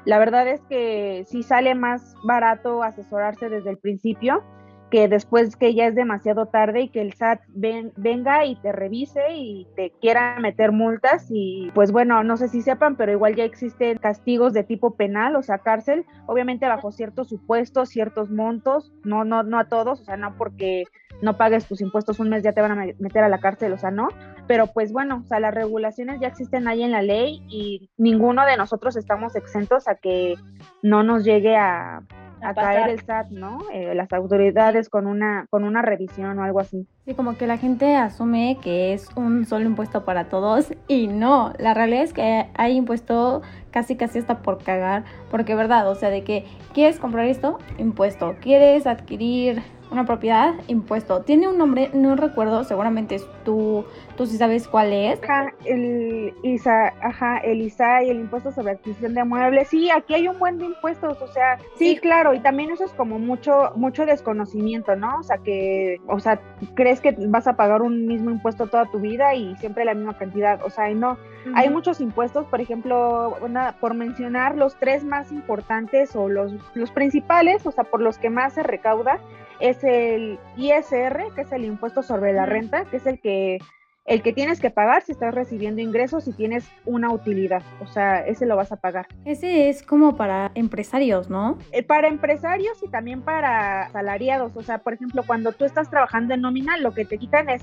La 0.05 0.17
verdad 0.17 0.47
es 0.47 0.61
que 0.69 1.25
sí 1.27 1.43
sale 1.43 1.75
más 1.75 2.15
barato 2.23 2.83
asesorarse 2.83 3.49
desde 3.49 3.69
el 3.69 3.77
principio 3.77 4.43
que 4.91 5.07
después 5.07 5.55
que 5.55 5.73
ya 5.73 5.87
es 5.87 5.95
demasiado 5.95 6.47
tarde 6.47 6.81
y 6.81 6.89
que 6.89 7.01
el 7.01 7.13
SAT 7.13 7.41
venga 7.47 8.45
y 8.45 8.57
te 8.57 8.73
revise 8.73 9.21
y 9.33 9.65
te 9.75 9.91
quiera 10.01 10.37
meter 10.39 10.73
multas 10.73 11.27
y 11.29 11.71
pues 11.73 11.91
bueno, 11.93 12.23
no 12.23 12.35
sé 12.35 12.49
si 12.49 12.61
sepan, 12.61 12.97
pero 12.97 13.13
igual 13.13 13.35
ya 13.35 13.45
existen 13.45 13.97
castigos 13.97 14.53
de 14.53 14.63
tipo 14.63 14.95
penal, 14.95 15.37
o 15.37 15.43
sea, 15.43 15.59
cárcel, 15.59 16.05
obviamente 16.27 16.67
bajo 16.67 16.91
ciertos 16.91 17.29
supuestos, 17.29 17.89
ciertos 17.89 18.29
montos, 18.29 18.91
no 19.05 19.23
no 19.23 19.43
no 19.43 19.57
a 19.57 19.69
todos, 19.69 20.01
o 20.01 20.03
sea, 20.03 20.17
no 20.17 20.35
porque 20.35 20.83
no 21.21 21.37
pagues 21.37 21.65
tus 21.65 21.81
impuestos 21.81 22.19
un 22.19 22.29
mes 22.29 22.43
ya 22.43 22.51
te 22.51 22.61
van 22.61 22.71
a 22.71 22.85
meter 22.99 23.23
a 23.23 23.29
la 23.29 23.39
cárcel, 23.39 23.71
o 23.71 23.77
sea, 23.77 23.91
no, 23.91 24.09
pero 24.45 24.67
pues 24.67 24.91
bueno, 24.91 25.21
o 25.23 25.27
sea, 25.27 25.39
las 25.39 25.53
regulaciones 25.53 26.19
ya 26.19 26.27
existen 26.27 26.67
ahí 26.67 26.83
en 26.83 26.91
la 26.91 27.01
ley 27.01 27.41
y 27.47 27.89
ninguno 27.97 28.45
de 28.45 28.57
nosotros 28.57 28.97
estamos 28.97 29.37
exentos 29.37 29.87
a 29.87 29.95
que 29.95 30.35
no 30.81 31.03
nos 31.03 31.23
llegue 31.23 31.55
a 31.55 32.03
a, 32.41 32.53
caer 32.53 32.89
el 32.89 32.99
SAT, 33.01 33.29
¿no? 33.31 33.59
Eh, 33.73 33.93
las 33.95 34.11
autoridades 34.13 34.89
con 34.89 35.07
una, 35.07 35.45
con 35.49 35.63
una 35.63 35.81
revisión 35.81 36.37
o 36.39 36.43
algo 36.43 36.59
así. 36.59 36.87
Sí, 37.05 37.13
como 37.13 37.37
que 37.37 37.47
la 37.47 37.57
gente 37.57 37.95
asume 37.95 38.57
que 38.61 38.93
es 38.93 39.09
un 39.15 39.45
solo 39.45 39.65
impuesto 39.65 40.05
para 40.05 40.29
todos 40.29 40.73
y 40.87 41.07
no, 41.07 41.53
la 41.57 41.73
realidad 41.73 42.03
es 42.03 42.13
que 42.13 42.47
hay 42.53 42.75
impuesto 42.75 43.41
casi 43.71 43.95
casi 43.95 44.19
hasta 44.19 44.41
por 44.41 44.63
cagar, 44.63 45.03
porque 45.29 45.55
verdad, 45.55 45.89
o 45.89 45.95
sea, 45.95 46.09
de 46.09 46.23
que 46.23 46.45
quieres 46.73 46.99
comprar 46.99 47.25
esto, 47.25 47.57
impuesto, 47.77 48.35
quieres 48.41 48.85
adquirir 48.85 49.61
una 49.91 50.05
propiedad, 50.05 50.53
impuesto. 50.67 51.21
Tiene 51.21 51.49
un 51.49 51.57
nombre, 51.57 51.89
no 51.93 52.15
recuerdo, 52.15 52.63
seguramente 52.63 53.19
tú, 53.43 53.85
tú 54.15 54.25
sí 54.25 54.37
sabes 54.37 54.67
cuál 54.67 54.93
es. 54.93 55.21
Ajá, 55.21 55.53
el 55.65 56.33
ISA, 56.43 56.93
ajá, 57.01 57.37
el 57.39 57.61
ISA 57.61 58.03
y 58.03 58.09
el 58.09 58.21
impuesto 58.21 58.51
sobre 58.51 58.71
adquisición 58.71 59.13
de 59.13 59.25
muebles. 59.25 59.67
Sí, 59.67 59.89
aquí 59.91 60.13
hay 60.13 60.29
un 60.29 60.39
buen 60.39 60.57
de 60.57 60.65
impuestos, 60.65 61.21
o 61.21 61.27
sea, 61.27 61.57
sí, 61.75 61.97
claro, 61.97 62.33
y 62.33 62.39
también 62.39 62.71
eso 62.71 62.85
es 62.85 62.93
como 62.93 63.19
mucho, 63.19 63.73
mucho 63.75 64.05
desconocimiento, 64.05 64.95
¿no? 64.95 65.19
O 65.19 65.23
sea, 65.23 65.37
que, 65.39 65.99
o 66.07 66.19
sea, 66.19 66.39
crees 66.73 67.01
que 67.01 67.13
vas 67.27 67.47
a 67.47 67.57
pagar 67.57 67.81
un 67.81 68.07
mismo 68.07 68.31
impuesto 68.31 68.67
toda 68.67 68.85
tu 68.85 68.99
vida 68.99 69.35
y 69.35 69.55
siempre 69.57 69.83
la 69.83 69.93
misma 69.93 70.17
cantidad, 70.17 70.63
o 70.63 70.69
sea, 70.69 70.89
y 70.89 70.95
no. 70.95 71.17
Hay 71.55 71.69
muchos 71.69 72.01
impuestos, 72.01 72.45
por 72.45 72.61
ejemplo, 72.61 73.35
una, 73.41 73.73
por 73.79 73.95
mencionar 73.95 74.55
los 74.55 74.75
tres 74.75 75.03
más 75.03 75.31
importantes 75.31 76.15
o 76.15 76.29
los, 76.29 76.53
los 76.75 76.91
principales, 76.91 77.65
o 77.65 77.71
sea, 77.71 77.83
por 77.83 77.99
los 77.99 78.19
que 78.19 78.29
más 78.29 78.53
se 78.53 78.61
recauda, 78.61 79.19
es 79.59 79.80
el 79.83 80.39
ISR, 80.57 81.33
que 81.35 81.41
es 81.41 81.51
el 81.51 81.65
impuesto 81.65 82.03
sobre 82.03 82.33
la 82.33 82.45
renta, 82.45 82.85
que 82.85 82.97
es 82.97 83.05
el 83.05 83.19
que 83.19 83.59
el 84.05 84.23
que 84.23 84.33
tienes 84.33 84.59
que 84.59 84.71
pagar 84.71 85.03
si 85.03 85.11
estás 85.11 85.33
recibiendo 85.33 85.81
ingresos 85.81 86.27
y 86.27 86.33
tienes 86.33 86.67
una 86.85 87.11
utilidad, 87.11 87.61
o 87.81 87.87
sea, 87.87 88.25
ese 88.25 88.45
lo 88.45 88.55
vas 88.55 88.71
a 88.71 88.77
pagar. 88.77 89.07
Ese 89.25 89.69
es 89.69 89.83
como 89.83 90.17
para 90.17 90.51
empresarios, 90.55 91.29
¿no? 91.29 91.57
Eh, 91.71 91.83
para 91.83 92.07
empresarios 92.07 92.81
y 92.83 92.89
también 92.89 93.21
para 93.21 93.89
salariados, 93.91 94.55
o 94.55 94.63
sea, 94.63 94.79
por 94.79 94.93
ejemplo, 94.93 95.23
cuando 95.25 95.51
tú 95.51 95.65
estás 95.65 95.89
trabajando 95.89 96.33
en 96.33 96.41
nominal, 96.41 96.81
lo 96.81 96.93
que 96.93 97.05
te 97.05 97.17
quitan 97.17 97.49
es 97.49 97.61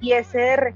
ISR, 0.00 0.74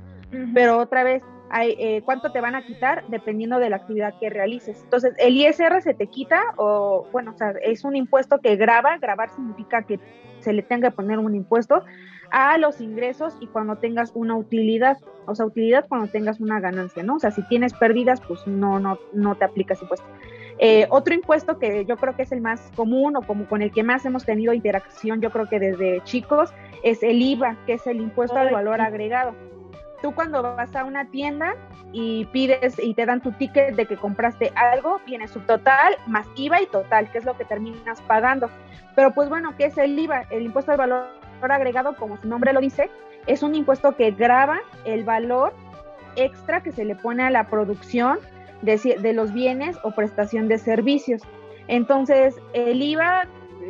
pero 0.53 0.79
otra 0.79 1.05
vez, 1.05 1.23
hay, 1.55 1.77
eh, 1.79 2.03
cuánto 2.05 2.33
te 2.33 2.41
van 2.41 2.57
a 2.57 2.67
quitar 2.67 3.05
dependiendo 3.07 3.61
de 3.61 3.71
la 3.71 3.77
actividad 3.77 4.19
que 4.19 4.29
realices. 4.29 4.83
Entonces, 4.83 5.15
el 5.19 5.37
ISR 5.37 5.81
se 5.83 5.95
te 5.95 6.09
quita 6.09 6.43
o, 6.57 7.07
bueno, 7.13 7.31
o 7.33 7.39
sea, 7.39 7.55
es 7.63 7.85
un 7.85 7.95
impuesto 7.95 8.41
que 8.41 8.57
graba, 8.57 8.99
grabar 8.99 9.31
significa 9.31 9.85
que 9.85 10.01
se 10.41 10.53
le 10.53 10.65
tenga 10.65 10.91
que 10.91 10.97
poner 10.97 11.21
un 11.21 11.37
impuesto 11.37 11.85
a 12.33 12.59
los 12.59 12.81
ingresos 12.81 13.37
y 13.39 13.47
cuando 13.47 13.77
tengas 13.77 14.11
una 14.17 14.35
utilidad, 14.35 14.99
o 15.27 15.37
sea, 15.37 15.47
utilidad 15.47 15.87
cuando 15.89 16.09
tengas 16.09 16.41
una 16.41 16.59
ganancia, 16.59 17.05
¿no? 17.05 17.15
O 17.15 17.19
sea, 17.21 17.31
si 17.31 17.47
tienes 17.47 17.73
pérdidas, 17.73 18.21
pues 18.27 18.45
no, 18.49 18.81
no, 18.81 18.99
no 19.13 19.37
te 19.37 19.45
aplicas 19.45 19.81
impuesto. 19.81 20.09
Eh, 20.59 20.89
otro 20.91 21.15
impuesto 21.15 21.61
que 21.61 21.85
yo 21.85 21.97
creo 21.99 22.17
que 22.17 22.23
es 22.23 22.33
el 22.33 22.41
más 22.41 22.73
común 22.75 23.15
o 23.15 23.23
como 23.23 23.47
con 23.47 23.63
el 23.63 23.71
que 23.71 23.85
más 23.85 24.05
hemos 24.05 24.25
tenido 24.25 24.55
interacción, 24.55 25.21
yo 25.21 25.31
creo 25.31 25.47
que 25.47 25.61
desde 25.61 26.03
chicos, 26.03 26.53
es 26.83 27.01
el 27.05 27.23
IVA, 27.23 27.57
que 27.65 27.75
es 27.75 27.87
el 27.87 28.01
impuesto 28.01 28.37
al 28.37 28.51
valor 28.51 28.81
agregado 28.81 29.37
tú 30.05 30.15
cuando 30.15 30.43
vas 30.43 30.77
a 30.77 30.85
una 30.85 31.07
tienda 31.07 31.57
y 31.91 32.27
pides 32.27 32.79
y 32.79 32.93
te 32.93 33.07
dan 33.07 33.23
tu 33.23 33.33
ticket 33.33 33.75
de 33.75 33.87
que 33.87 33.97
compraste 33.97 34.53
algo, 34.55 35.01
viene 35.07 35.27
su 35.29 35.41
total 35.41 35.97
más 36.07 36.27
IVA 36.37 36.61
y 36.61 36.67
total, 36.67 37.11
que 37.11 37.17
es 37.17 37.25
lo 37.25 37.39
que 37.39 37.47
terminas 37.47 38.03
pagando. 38.03 38.51
Pero 38.95 39.15
pues 39.15 39.31
bueno, 39.31 39.55
¿qué 39.57 39.65
es 39.65 39.79
el 39.79 39.99
IVA? 39.99 40.27
El 40.29 40.43
impuesto 40.43 40.73
al 40.73 40.77
valor 40.77 41.07
agregado, 41.41 41.97
como 41.97 42.19
su 42.19 42.29
nombre 42.29 42.53
lo 42.53 42.61
dice, 42.61 42.91
es 43.27 43.43
un 43.43 43.55
impuesto 43.55 43.97
que 43.97 44.11
graba 44.11 44.61
el 44.85 45.05
valor 45.05 45.55
extra 46.17 46.63
que 46.63 46.73
se 46.73 46.85
le 46.85 46.97
pone 46.97 47.23
a 47.23 47.31
la 47.31 47.49
producción 47.49 48.19
de, 48.61 48.77
de 49.01 49.13
los 49.15 49.33
bienes 49.33 49.79
o 49.85 49.93
prestación 49.93 50.49
de 50.49 50.59
servicios. 50.59 51.23
Entonces, 51.67 52.37
el 52.53 52.83
IVA, 52.83 53.23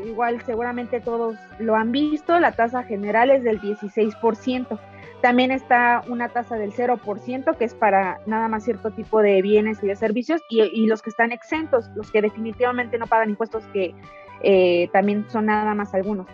igual 0.05 0.43
seguramente 0.43 0.99
todos 0.99 1.37
lo 1.61 1.77
han 1.77 1.93
visto, 1.93 2.41
la 2.41 2.51
tasa 2.51 2.83
general 2.83 3.31
es 3.31 3.45
del 3.45 3.61
16%. 3.61 4.81
También 5.25 5.53
está 5.53 6.03
una 6.07 6.29
tasa 6.29 6.57
del 6.57 6.75
0%, 6.75 7.57
que 7.57 7.65
es 7.65 7.73
para 7.73 8.21
nada 8.27 8.47
más 8.47 8.63
cierto 8.63 8.91
tipo 8.91 9.23
de 9.23 9.41
bienes 9.41 9.83
y 9.83 9.87
de 9.87 9.97
servicios, 9.97 10.43
y, 10.51 10.85
los 10.85 11.01
que 11.01 11.09
están 11.09 11.33
exentos, 11.33 11.89
los 11.95 12.11
que 12.11 12.21
definitivamente 12.21 12.99
no 12.99 13.07
pagan 13.07 13.31
impuestos, 13.31 13.65
que 13.73 13.95
eh, 14.43 14.91
también 14.93 15.25
son 15.31 15.47
nada 15.47 15.75
más 15.75 15.95
algunos. 15.95 16.27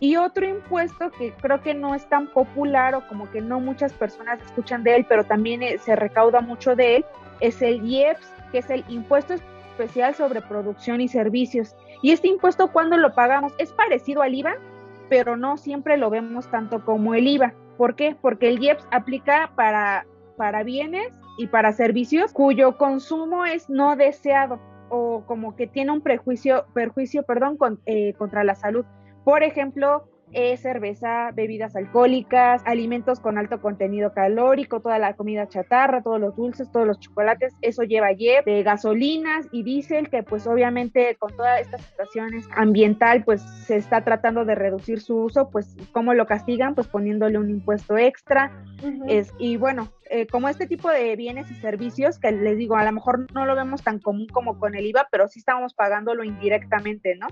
Y 0.00 0.16
otro 0.16 0.44
impuesto 0.44 1.12
que 1.12 1.32
creo 1.34 1.62
que 1.62 1.72
no 1.72 1.94
es 1.94 2.04
tan 2.08 2.26
popular 2.26 2.96
o 2.96 3.06
como 3.06 3.30
que 3.30 3.40
no 3.40 3.60
muchas 3.60 3.92
personas 3.92 4.42
escuchan 4.42 4.82
de 4.82 4.96
él, 4.96 5.06
pero 5.08 5.22
también 5.22 5.62
eh, 5.62 5.78
se 5.78 5.94
recauda 5.94 6.40
mucho 6.40 6.74
de 6.74 6.96
él, 6.96 7.04
es 7.38 7.62
el 7.62 7.80
IEPS, 7.88 8.34
que 8.50 8.58
es 8.58 8.70
el 8.70 8.84
impuesto 8.88 9.34
especial 9.34 10.16
sobre 10.16 10.42
producción 10.42 11.00
y 11.00 11.06
servicios. 11.06 11.76
Y 12.02 12.10
este 12.10 12.26
impuesto, 12.26 12.72
cuando 12.72 12.96
lo 12.96 13.14
pagamos? 13.14 13.52
Es 13.58 13.72
parecido 13.72 14.22
al 14.22 14.34
IVA, 14.34 14.56
pero 15.08 15.36
no 15.36 15.56
siempre 15.56 15.96
lo 15.96 16.10
vemos 16.10 16.50
tanto 16.50 16.84
como 16.84 17.14
el 17.14 17.28
IVA. 17.28 17.54
¿Por 17.80 17.94
qué? 17.94 18.14
Porque 18.20 18.50
el 18.50 18.62
IEPS 18.62 18.86
aplica 18.90 19.52
para, 19.56 20.06
para 20.36 20.62
bienes 20.64 21.18
y 21.38 21.46
para 21.46 21.72
servicios 21.72 22.30
cuyo 22.30 22.76
consumo 22.76 23.46
es 23.46 23.70
no 23.70 23.96
deseado 23.96 24.60
o 24.90 25.24
como 25.24 25.56
que 25.56 25.66
tiene 25.66 25.90
un 25.90 26.02
prejuicio, 26.02 26.66
perjuicio 26.74 27.22
perdón, 27.22 27.56
eh, 27.86 28.12
contra 28.18 28.44
la 28.44 28.54
salud. 28.54 28.84
Por 29.24 29.42
ejemplo, 29.42 30.09
es 30.32 30.60
cerveza, 30.60 31.30
bebidas 31.32 31.76
alcohólicas, 31.76 32.62
alimentos 32.64 33.20
con 33.20 33.38
alto 33.38 33.60
contenido 33.60 34.12
calórico, 34.12 34.80
toda 34.80 34.98
la 34.98 35.14
comida 35.14 35.48
chatarra, 35.48 36.02
todos 36.02 36.20
los 36.20 36.36
dulces, 36.36 36.70
todos 36.70 36.86
los 36.86 37.00
chocolates, 37.00 37.54
eso 37.62 37.82
lleva 37.82 38.08
JEP, 38.16 38.44
de 38.44 38.62
gasolinas 38.62 39.46
y 39.52 39.62
diésel, 39.62 40.08
que 40.08 40.22
pues 40.22 40.46
obviamente 40.46 41.16
con 41.18 41.34
todas 41.36 41.60
estas 41.60 41.82
situaciones 41.82 42.48
ambiental, 42.54 43.24
pues 43.24 43.42
se 43.42 43.76
está 43.76 44.04
tratando 44.04 44.44
de 44.44 44.54
reducir 44.54 45.00
su 45.00 45.16
uso, 45.16 45.50
pues 45.50 45.76
¿cómo 45.92 46.14
lo 46.14 46.26
castigan? 46.26 46.74
Pues 46.74 46.86
poniéndole 46.86 47.38
un 47.38 47.50
impuesto 47.50 47.96
extra. 47.96 48.50
es, 49.08 49.32
y 49.38 49.56
bueno, 49.56 49.88
eh, 50.12 50.26
como 50.26 50.48
este 50.48 50.66
tipo 50.66 50.90
de 50.90 51.14
bienes 51.14 51.50
y 51.50 51.54
servicios, 51.54 52.18
que 52.18 52.32
les 52.32 52.56
digo, 52.56 52.76
a 52.76 52.84
lo 52.84 52.92
mejor 52.92 53.32
no 53.32 53.46
lo 53.46 53.54
vemos 53.54 53.82
tan 53.82 54.00
común 54.00 54.26
como 54.26 54.58
con 54.58 54.74
el 54.74 54.86
IVA, 54.86 55.06
pero 55.10 55.28
sí 55.28 55.38
estamos 55.38 55.72
pagándolo 55.74 56.24
indirectamente, 56.24 57.14
¿no? 57.16 57.28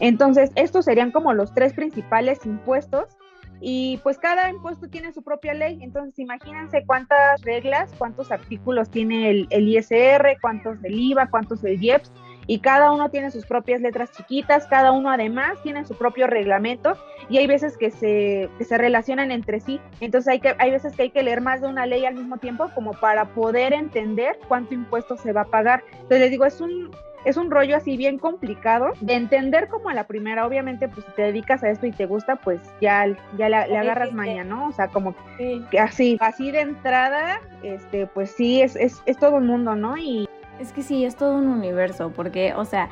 Entonces, 0.00 0.50
estos 0.54 0.84
serían 0.84 1.10
como 1.10 1.32
los 1.32 1.52
tres 1.54 1.72
principales 1.72 2.44
impuestos. 2.44 3.16
Y 3.60 3.98
pues 4.02 4.18
cada 4.18 4.50
impuesto 4.50 4.88
tiene 4.88 5.12
su 5.12 5.22
propia 5.22 5.54
ley, 5.54 5.78
entonces 5.80 6.18
imagínense 6.18 6.84
cuántas 6.84 7.40
reglas, 7.42 7.94
cuántos 7.96 8.30
artículos 8.30 8.90
tiene 8.90 9.30
el, 9.30 9.68
ISR, 9.68 10.36
cuántos 10.42 10.82
del 10.82 10.98
IVA, 10.98 11.30
cuántos 11.30 11.62
del 11.62 11.82
IEPS, 11.82 12.12
y 12.46 12.58
cada 12.58 12.92
uno 12.92 13.08
tiene 13.08 13.30
sus 13.30 13.46
propias 13.46 13.80
letras 13.80 14.10
chiquitas, 14.12 14.66
cada 14.66 14.92
uno 14.92 15.08
además 15.08 15.62
tiene 15.62 15.84
su 15.86 15.96
propio 15.96 16.26
reglamento. 16.26 16.96
Y 17.30 17.38
hay 17.38 17.46
veces 17.46 17.78
que 17.78 17.90
se, 17.90 18.50
que 18.58 18.64
se 18.64 18.76
relacionan 18.76 19.30
entre 19.30 19.60
sí, 19.60 19.80
entonces 20.00 20.28
hay, 20.30 20.40
que, 20.40 20.54
hay 20.58 20.70
veces 20.70 20.94
que 20.94 21.04
hay 21.04 21.10
que 21.10 21.22
leer 21.22 21.40
más 21.40 21.62
de 21.62 21.68
una 21.68 21.86
ley 21.86 22.04
al 22.04 22.16
mismo 22.16 22.36
tiempo 22.36 22.70
como 22.74 22.92
para 22.92 23.32
poder 23.34 23.72
entender 23.72 24.38
cuánto 24.46 24.74
impuesto 24.74 25.16
se 25.16 25.32
va 25.32 25.42
a 25.42 25.46
pagar. 25.46 25.82
Entonces 25.92 26.20
les 26.20 26.30
digo, 26.30 26.44
es 26.44 26.60
un, 26.60 26.90
es 27.24 27.36
un 27.36 27.50
rollo 27.50 27.76
así 27.76 27.96
bien 27.96 28.18
complicado 28.18 28.92
de 29.00 29.14
entender 29.14 29.68
como 29.68 29.88
a 29.88 29.94
la 29.94 30.06
primera, 30.06 30.46
obviamente 30.46 30.88
pues 30.88 31.06
si 31.06 31.12
te 31.12 31.22
dedicas 31.22 31.62
a 31.62 31.70
esto 31.70 31.86
y 31.86 31.92
te 31.92 32.06
gusta, 32.06 32.36
pues 32.36 32.60
ya, 32.80 33.06
ya 33.36 33.48
le, 33.48 33.56
agarras 33.56 34.12
maña, 34.12 34.44
¿no? 34.44 34.68
O 34.68 34.72
sea, 34.72 34.88
como 34.88 35.14
que 35.38 35.78
así, 35.78 36.16
así 36.20 36.50
de 36.50 36.60
entrada, 36.60 37.40
este, 37.62 38.06
pues 38.06 38.30
sí, 38.30 38.60
es, 38.60 38.76
es, 38.76 39.02
es 39.06 39.18
todo 39.18 39.36
un 39.36 39.46
mundo, 39.46 39.74
¿no? 39.74 39.96
Y 39.96 40.28
es 40.60 40.72
que 40.72 40.82
sí, 40.82 41.04
es 41.04 41.16
todo 41.16 41.34
un 41.36 41.48
universo, 41.48 42.12
porque, 42.14 42.54
o 42.54 42.64
sea, 42.64 42.88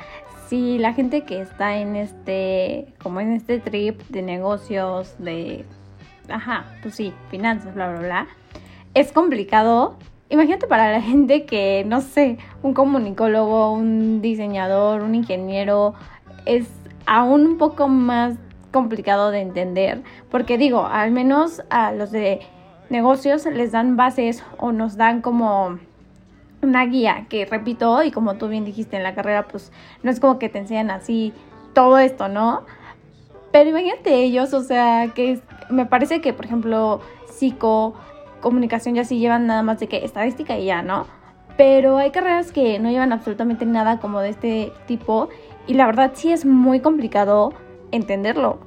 si 0.48 0.78
la 0.78 0.92
gente 0.92 1.22
que 1.22 1.40
está 1.40 1.76
en 1.78 1.96
este, 1.96 2.86
como 3.02 3.20
en 3.20 3.32
este 3.32 3.58
trip 3.58 4.00
de 4.08 4.22
negocios, 4.22 5.14
de, 5.18 5.64
ajá, 6.28 6.66
pues 6.82 6.94
sí, 6.94 7.12
finanzas, 7.30 7.74
bla, 7.74 7.90
bla, 7.90 8.00
bla, 8.00 8.26
es 8.94 9.12
complicado 9.12 9.96
Imagínate 10.32 10.66
para 10.66 10.90
la 10.90 11.02
gente 11.02 11.44
que, 11.44 11.84
no 11.86 12.00
sé, 12.00 12.38
un 12.62 12.72
comunicólogo, 12.72 13.70
un 13.70 14.22
diseñador, 14.22 15.02
un 15.02 15.14
ingeniero, 15.14 15.92
es 16.46 16.70
aún 17.04 17.46
un 17.46 17.58
poco 17.58 17.86
más 17.86 18.36
complicado 18.70 19.30
de 19.30 19.42
entender, 19.42 20.02
porque 20.30 20.56
digo, 20.56 20.86
al 20.86 21.10
menos 21.10 21.62
a 21.68 21.92
los 21.92 22.10
de 22.12 22.40
negocios 22.88 23.44
les 23.44 23.72
dan 23.72 23.98
bases 23.98 24.42
o 24.56 24.72
nos 24.72 24.96
dan 24.96 25.20
como 25.20 25.78
una 26.62 26.86
guía 26.86 27.26
que 27.28 27.44
repito 27.44 28.02
y 28.02 28.10
como 28.10 28.36
tú 28.36 28.48
bien 28.48 28.64
dijiste 28.64 28.96
en 28.96 29.02
la 29.02 29.14
carrera 29.14 29.48
pues 29.48 29.70
no 30.02 30.10
es 30.10 30.18
como 30.18 30.38
que 30.38 30.48
te 30.48 30.60
enseñan 30.60 30.90
así 30.90 31.34
todo 31.74 31.98
esto, 31.98 32.28
¿no? 32.28 32.62
Pero 33.50 33.68
imagínate 33.68 34.14
ellos, 34.22 34.54
o 34.54 34.62
sea, 34.62 35.08
que 35.14 35.40
me 35.68 35.84
parece 35.84 36.22
que 36.22 36.32
por 36.32 36.46
ejemplo 36.46 37.02
psico 37.30 37.94
comunicación 38.42 38.94
ya 38.94 39.04
sí 39.04 39.18
llevan 39.18 39.46
nada 39.46 39.62
más 39.62 39.80
de 39.80 39.86
que 39.86 40.04
estadística 40.04 40.58
y 40.58 40.66
ya, 40.66 40.82
¿no? 40.82 41.06
Pero 41.56 41.96
hay 41.96 42.10
carreras 42.10 42.52
que 42.52 42.78
no 42.78 42.90
llevan 42.90 43.12
absolutamente 43.12 43.64
nada 43.64 43.98
como 43.98 44.20
de 44.20 44.28
este 44.28 44.72
tipo 44.86 45.30
y 45.66 45.74
la 45.74 45.86
verdad 45.86 46.12
sí 46.14 46.30
es 46.32 46.44
muy 46.44 46.80
complicado 46.80 47.54
entenderlo. 47.90 48.58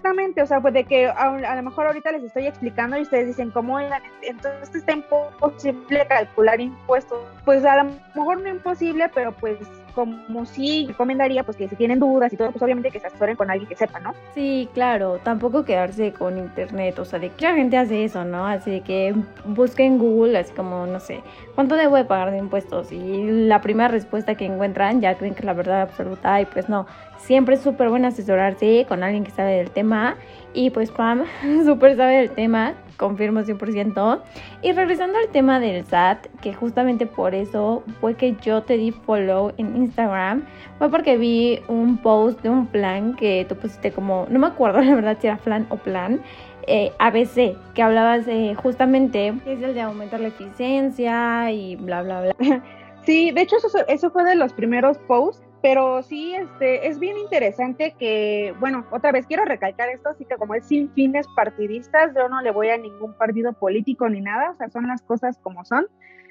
Exactamente, 0.00 0.40
o 0.40 0.46
sea, 0.46 0.60
pues 0.62 0.72
de 0.72 0.84
que 0.84 1.08
a, 1.08 1.56
lo 1.56 1.62
mejor 1.62 1.86
ahorita 1.86 2.10
les 2.12 2.24
estoy 2.24 2.46
explicando 2.46 2.96
y 2.96 3.02
ustedes 3.02 3.26
dicen, 3.26 3.50
¿cómo 3.50 3.78
entonces 3.78 4.74
está 4.74 4.92
imposible 4.92 6.06
calcular 6.08 6.58
impuestos? 6.58 7.18
Pues 7.44 7.64
a 7.66 7.84
lo 7.84 7.90
mejor 8.14 8.40
no 8.40 8.48
imposible, 8.48 9.10
pero 9.14 9.32
pues 9.32 9.58
como 9.94 10.46
sí 10.46 10.86
recomendaría 10.88 11.42
pues 11.44 11.56
que 11.56 11.68
si 11.68 11.76
tienen 11.76 11.98
dudas 11.98 12.32
y 12.32 12.36
todo, 12.36 12.50
pues 12.50 12.62
obviamente 12.62 12.90
que 12.90 13.00
se 13.00 13.06
asesoren 13.06 13.36
con 13.36 13.50
alguien 13.50 13.68
que 13.68 13.76
sepa, 13.76 14.00
¿no? 14.00 14.14
Sí, 14.34 14.68
claro, 14.74 15.18
tampoco 15.22 15.64
quedarse 15.64 16.12
con 16.12 16.38
internet, 16.38 16.98
o 16.98 17.04
sea, 17.04 17.18
de 17.18 17.30
que 17.30 17.44
la 17.44 17.54
gente 17.54 17.76
hace 17.76 18.04
eso, 18.04 18.24
¿no? 18.24 18.46
Así 18.46 18.80
que 18.80 19.14
busquen 19.44 19.98
Google, 19.98 20.38
así 20.38 20.52
como, 20.52 20.86
no 20.86 21.00
sé, 21.00 21.22
¿cuánto 21.54 21.76
debo 21.76 21.96
de 21.96 22.04
pagar 22.04 22.30
de 22.30 22.38
impuestos? 22.38 22.92
Y 22.92 23.30
la 23.30 23.60
primera 23.60 23.88
respuesta 23.88 24.34
que 24.34 24.46
encuentran 24.46 25.00
ya 25.00 25.16
creen 25.16 25.34
que 25.34 25.40
es 25.40 25.46
la 25.46 25.54
verdad 25.54 25.82
absoluta 25.82 26.40
y 26.40 26.46
pues 26.46 26.68
no, 26.68 26.86
siempre 27.22 27.54
es 27.54 27.60
súper 27.60 27.88
bueno 27.88 28.08
asesorarse 28.08 28.86
con 28.88 29.02
alguien 29.02 29.24
que 29.24 29.30
sabe 29.30 29.56
del 29.56 29.70
tema 29.70 30.16
y 30.52 30.70
pues 30.70 30.90
Pam 30.90 31.24
súper 31.64 31.96
sabe 31.96 32.16
del 32.16 32.30
tema, 32.30 32.74
confirmo 32.96 33.40
100%. 33.40 34.20
Y 34.62 34.72
regresando 34.72 35.18
al 35.18 35.28
tema 35.28 35.60
del 35.60 35.84
SAT, 35.84 36.26
que 36.40 36.52
justamente 36.52 37.06
por 37.06 37.34
eso 37.34 37.82
fue 38.00 38.14
que 38.14 38.36
yo 38.42 38.62
te 38.62 38.76
di 38.76 38.90
follow 38.90 39.52
en 39.58 39.76
Instagram, 39.76 40.44
fue 40.78 40.90
porque 40.90 41.16
vi 41.16 41.60
un 41.68 41.98
post 41.98 42.40
de 42.42 42.50
un 42.50 42.66
plan 42.66 43.14
que 43.14 43.46
tú 43.48 43.54
pusiste 43.54 43.92
como, 43.92 44.26
no 44.28 44.38
me 44.38 44.48
acuerdo 44.48 44.80
la 44.80 44.94
verdad 44.94 45.16
si 45.20 45.26
era 45.28 45.36
plan 45.36 45.66
o 45.70 45.76
plan, 45.76 46.20
eh, 46.66 46.92
ABC, 46.98 47.56
que 47.74 47.82
hablabas 47.82 48.26
de 48.26 48.54
justamente, 48.54 49.28
es 49.46 49.62
el 49.62 49.74
de 49.74 49.80
aumentar 49.80 50.20
la 50.20 50.28
eficiencia 50.28 51.50
y 51.50 51.76
bla, 51.76 52.02
bla, 52.02 52.20
bla. 52.20 52.62
Sí, 53.04 53.30
de 53.30 53.40
hecho 53.40 53.56
eso, 53.56 53.68
eso 53.88 54.10
fue 54.10 54.24
de 54.24 54.34
los 54.34 54.52
primeros 54.52 54.98
posts 54.98 55.49
pero 55.62 56.02
sí, 56.02 56.34
este, 56.34 56.88
es 56.88 56.98
bien 56.98 57.18
interesante 57.18 57.94
que, 57.98 58.54
bueno, 58.60 58.86
otra 58.90 59.12
vez 59.12 59.26
quiero 59.26 59.44
recalcar 59.44 59.90
esto, 59.90 60.08
así 60.08 60.24
que 60.24 60.36
como 60.36 60.54
es 60.54 60.64
sin 60.64 60.90
fines 60.92 61.26
partidistas, 61.36 62.12
yo 62.14 62.28
no 62.28 62.40
le 62.40 62.50
voy 62.50 62.70
a 62.70 62.78
ningún 62.78 63.12
partido 63.14 63.52
político 63.52 64.08
ni 64.08 64.20
nada, 64.20 64.50
o 64.52 64.54
sea, 64.54 64.70
son 64.70 64.86
las 64.86 65.02
cosas 65.02 65.38
como 65.38 65.64
son, 65.64 65.86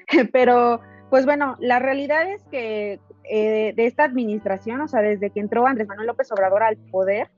pero 0.32 0.80
pues 1.10 1.26
bueno, 1.26 1.56
la 1.60 1.78
realidad 1.78 2.30
es 2.30 2.42
que 2.50 3.00
eh, 3.24 3.72
de 3.76 3.86
esta 3.86 4.04
administración, 4.04 4.80
o 4.80 4.88
sea, 4.88 5.00
desde 5.00 5.30
que 5.30 5.40
entró 5.40 5.66
Andrés 5.66 5.86
Manuel 5.86 6.08
López 6.08 6.30
Obrador 6.32 6.62
al 6.62 6.76
poder, 6.76 7.30